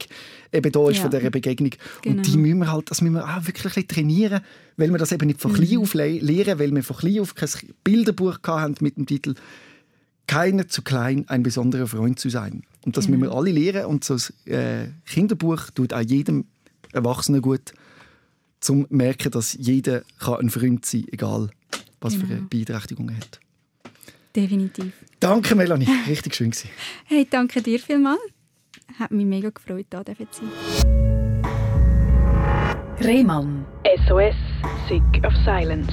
eben 0.52 0.72
da 0.72 0.88
ist 0.88 0.96
Ja. 0.96 1.02
von 1.02 1.10
dieser 1.10 1.30
Begegnung. 1.30 1.70
Genau. 2.02 2.16
Und 2.16 2.26
die 2.26 2.36
müssen 2.38 2.58
wir 2.60 2.72
halt, 2.72 2.90
das 2.90 3.02
müssen 3.02 3.14
wir 3.16 3.24
auch 3.24 3.46
wirklich 3.46 3.76
ein 3.76 3.86
trainieren, 3.88 4.40
weil 4.78 4.90
wir 4.90 4.96
das 4.98 5.12
eben 5.12 5.26
nicht 5.26 5.40
von 5.40 5.52
Mhm. 5.52 5.56
klein 5.56 5.78
auf 5.78 5.94
le- 5.94 6.18
lernen, 6.20 6.58
weil 6.58 6.74
wir 6.74 6.82
von 6.82 6.96
klein 6.96 7.20
auf 7.20 7.34
kein 7.34 7.48
Bilderbuch 7.84 8.38
hatten 8.46 8.76
mit 8.80 8.96
dem 8.96 9.04
Titel 9.06 9.34
«Keiner 10.26 10.66
zu 10.68 10.82
klein, 10.82 11.24
ein 11.28 11.42
besonderer 11.42 11.86
Freund 11.86 12.18
zu 12.18 12.30
sein». 12.30 12.62
Und 12.84 12.96
das 12.96 13.06
Genau. 13.06 13.18
müssen 13.18 13.30
wir 13.30 13.36
alle 13.36 13.50
lernen 13.52 13.86
und 13.86 14.04
so 14.04 14.14
ein 14.14 14.52
äh, 14.52 14.88
Kinderbuch 15.06 15.70
tut 15.74 15.92
auch 15.92 16.00
jedem 16.00 16.46
Erwachsenen 16.92 17.40
gut, 17.42 17.72
zum 18.60 18.86
merken, 18.90 19.30
dass 19.30 19.54
jeder 19.54 20.02
kann 20.18 20.40
ein 20.40 20.50
Freund 20.50 20.84
sein 20.86 21.02
kann, 21.02 21.12
egal 21.12 21.50
was 22.00 22.14
für 22.14 22.22
Genau. 22.22 22.32
eine 22.38 22.42
Beeinträchtigung 22.46 23.08
er 23.10 23.16
hat. 23.16 23.40
Definitiv. 24.34 24.92
Danke, 25.20 25.54
Melanie. 25.54 25.88
Richtig 26.08 26.34
schön 26.34 26.50
gewesen. 26.50 26.70
Hey, 27.04 27.26
danke 27.28 27.62
dir 27.62 27.78
vielmals. 27.78 28.20
Hat 28.98 29.10
mich 29.10 29.26
mega 29.26 29.50
gefreut, 29.50 29.86
da 29.90 30.02
zu 30.04 30.14
sein. 30.32 30.48
Rehmann. 33.00 33.64
SOS, 34.06 34.34
Sick 34.88 35.24
of 35.24 35.32
Silence. 35.44 35.92